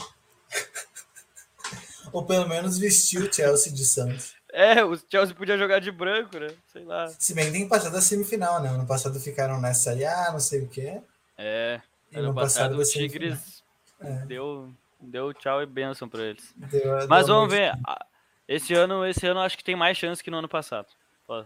Ou 2.12 2.24
pelo 2.24 2.47
menos 2.49 2.78
vestir 2.78 3.22
o 3.22 3.32
Chelsea 3.32 3.72
de 3.72 3.84
Santos. 3.84 4.34
É, 4.53 4.84
o 4.84 4.99
Chelsea 5.11 5.34
podia 5.34 5.57
jogar 5.57 5.78
de 5.80 5.90
branco, 5.90 6.38
né? 6.38 6.49
Sei 6.70 6.84
lá. 6.84 7.09
Se 7.09 7.32
bem 7.34 7.47
que 7.47 7.53
tem 7.53 7.62
que 7.62 7.68
passar 7.70 7.88
da 7.88 8.03
semifinal, 8.03 8.61
né? 8.61 8.68
Ano 8.68 8.86
passado 8.86 9.18
ficaram 9.18 9.59
nessa 9.61 9.93
aí, 9.93 10.05
ah, 10.05 10.28
não 10.30 10.40
sei 10.40 10.61
o 10.61 10.68
quê. 10.68 11.01
É, 11.38 11.80
E 12.11 12.18
ano 12.18 12.28
no 12.28 12.34
passado 12.34 12.76
da 12.76 12.82
o. 12.82 12.84
Tigres 12.84 13.62
É. 13.99 14.12
deu, 14.26 14.70
deu 15.01 15.32
tchau 15.32 15.62
e 15.62 15.66
benção 15.66 16.07
pra 16.07 16.22
eles. 16.22 16.53
Deu- 16.55 17.09
Mas 17.09 17.26
deu 17.26 17.34
vamos 17.34 17.55
ver. 17.55 17.72
a- 17.86 18.05
Esse 18.49 18.74
ano, 18.74 19.07
esse 19.07 19.26
ano 19.26 19.40
acho 19.40 19.57
que 19.57 19.64
tem 19.64 19.76
mais 19.76 19.97
chance 19.97 20.22
que 20.22 20.30
no 20.30 20.38
ano 20.38 20.49
passado. 20.49 20.88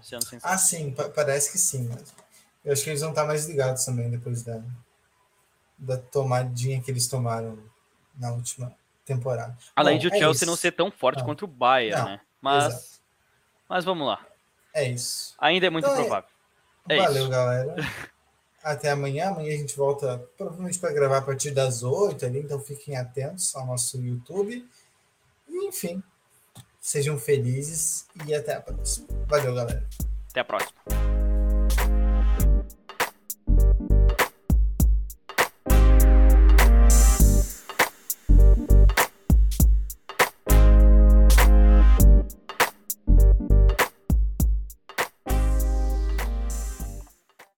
Sendo 0.02 0.24
sincero. 0.24 0.42
Ah, 0.52 0.58
sim, 0.58 0.90
pa- 0.92 1.08
parece 1.10 1.52
que 1.52 1.58
sim. 1.58 1.88
Eu 2.64 2.72
acho 2.72 2.82
que 2.82 2.90
eles 2.90 3.00
vão 3.00 3.10
estar 3.10 3.24
mais 3.24 3.46
ligados 3.46 3.84
também 3.84 4.10
depois 4.10 4.42
da, 4.42 4.60
da 5.78 5.96
tomadinha 5.96 6.80
que 6.82 6.90
eles 6.90 7.06
tomaram 7.06 7.56
na 8.18 8.32
última 8.32 8.74
temporada. 9.04 9.56
Além 9.76 9.94
Bom, 9.96 10.00
de 10.00 10.08
o 10.08 10.14
é 10.14 10.18
Chelsea 10.18 10.32
isso. 10.42 10.46
não 10.46 10.56
ser 10.56 10.72
tão 10.72 10.90
forte 10.90 11.18
Não. 11.20 11.26
contra 11.26 11.44
o 11.44 11.48
Bayern, 11.48 11.96
Não, 12.02 12.08
né? 12.08 12.20
Mas, 12.40 12.64
exato. 12.66 12.84
mas 13.68 13.84
vamos 13.84 14.06
lá. 14.08 14.26
É 14.74 14.88
isso. 14.88 15.34
Ainda 15.38 15.66
é 15.66 15.70
muito 15.70 15.84
Então 15.84 15.96
é- 15.96 16.00
provável. 16.00 16.30
É 16.88 16.96
Valeu, 16.98 17.22
isso. 17.22 17.30
galera. 17.30 17.74
Até 18.64 18.90
amanhã. 18.90 19.28
Amanhã 19.28 19.54
a 19.54 19.58
gente 19.58 19.76
volta 19.76 20.18
provavelmente 20.36 20.80
para 20.80 20.92
gravar 20.92 21.18
a 21.18 21.22
partir 21.22 21.52
das 21.52 21.84
8 21.84 22.26
ali, 22.26 22.40
então 22.40 22.58
fiquem 22.58 22.96
atentos 22.96 23.54
ao 23.54 23.64
nosso 23.66 24.00
YouTube. 24.00 24.68
E, 25.48 25.66
enfim, 25.68 26.02
sejam 26.86 27.18
felizes 27.18 28.06
e 28.26 28.32
até 28.32 28.54
a 28.54 28.60
próxima. 28.60 29.08
Valeu, 29.26 29.54
galera. 29.54 29.84
Até 30.30 30.40
a 30.40 30.44
próxima. 30.44 31.05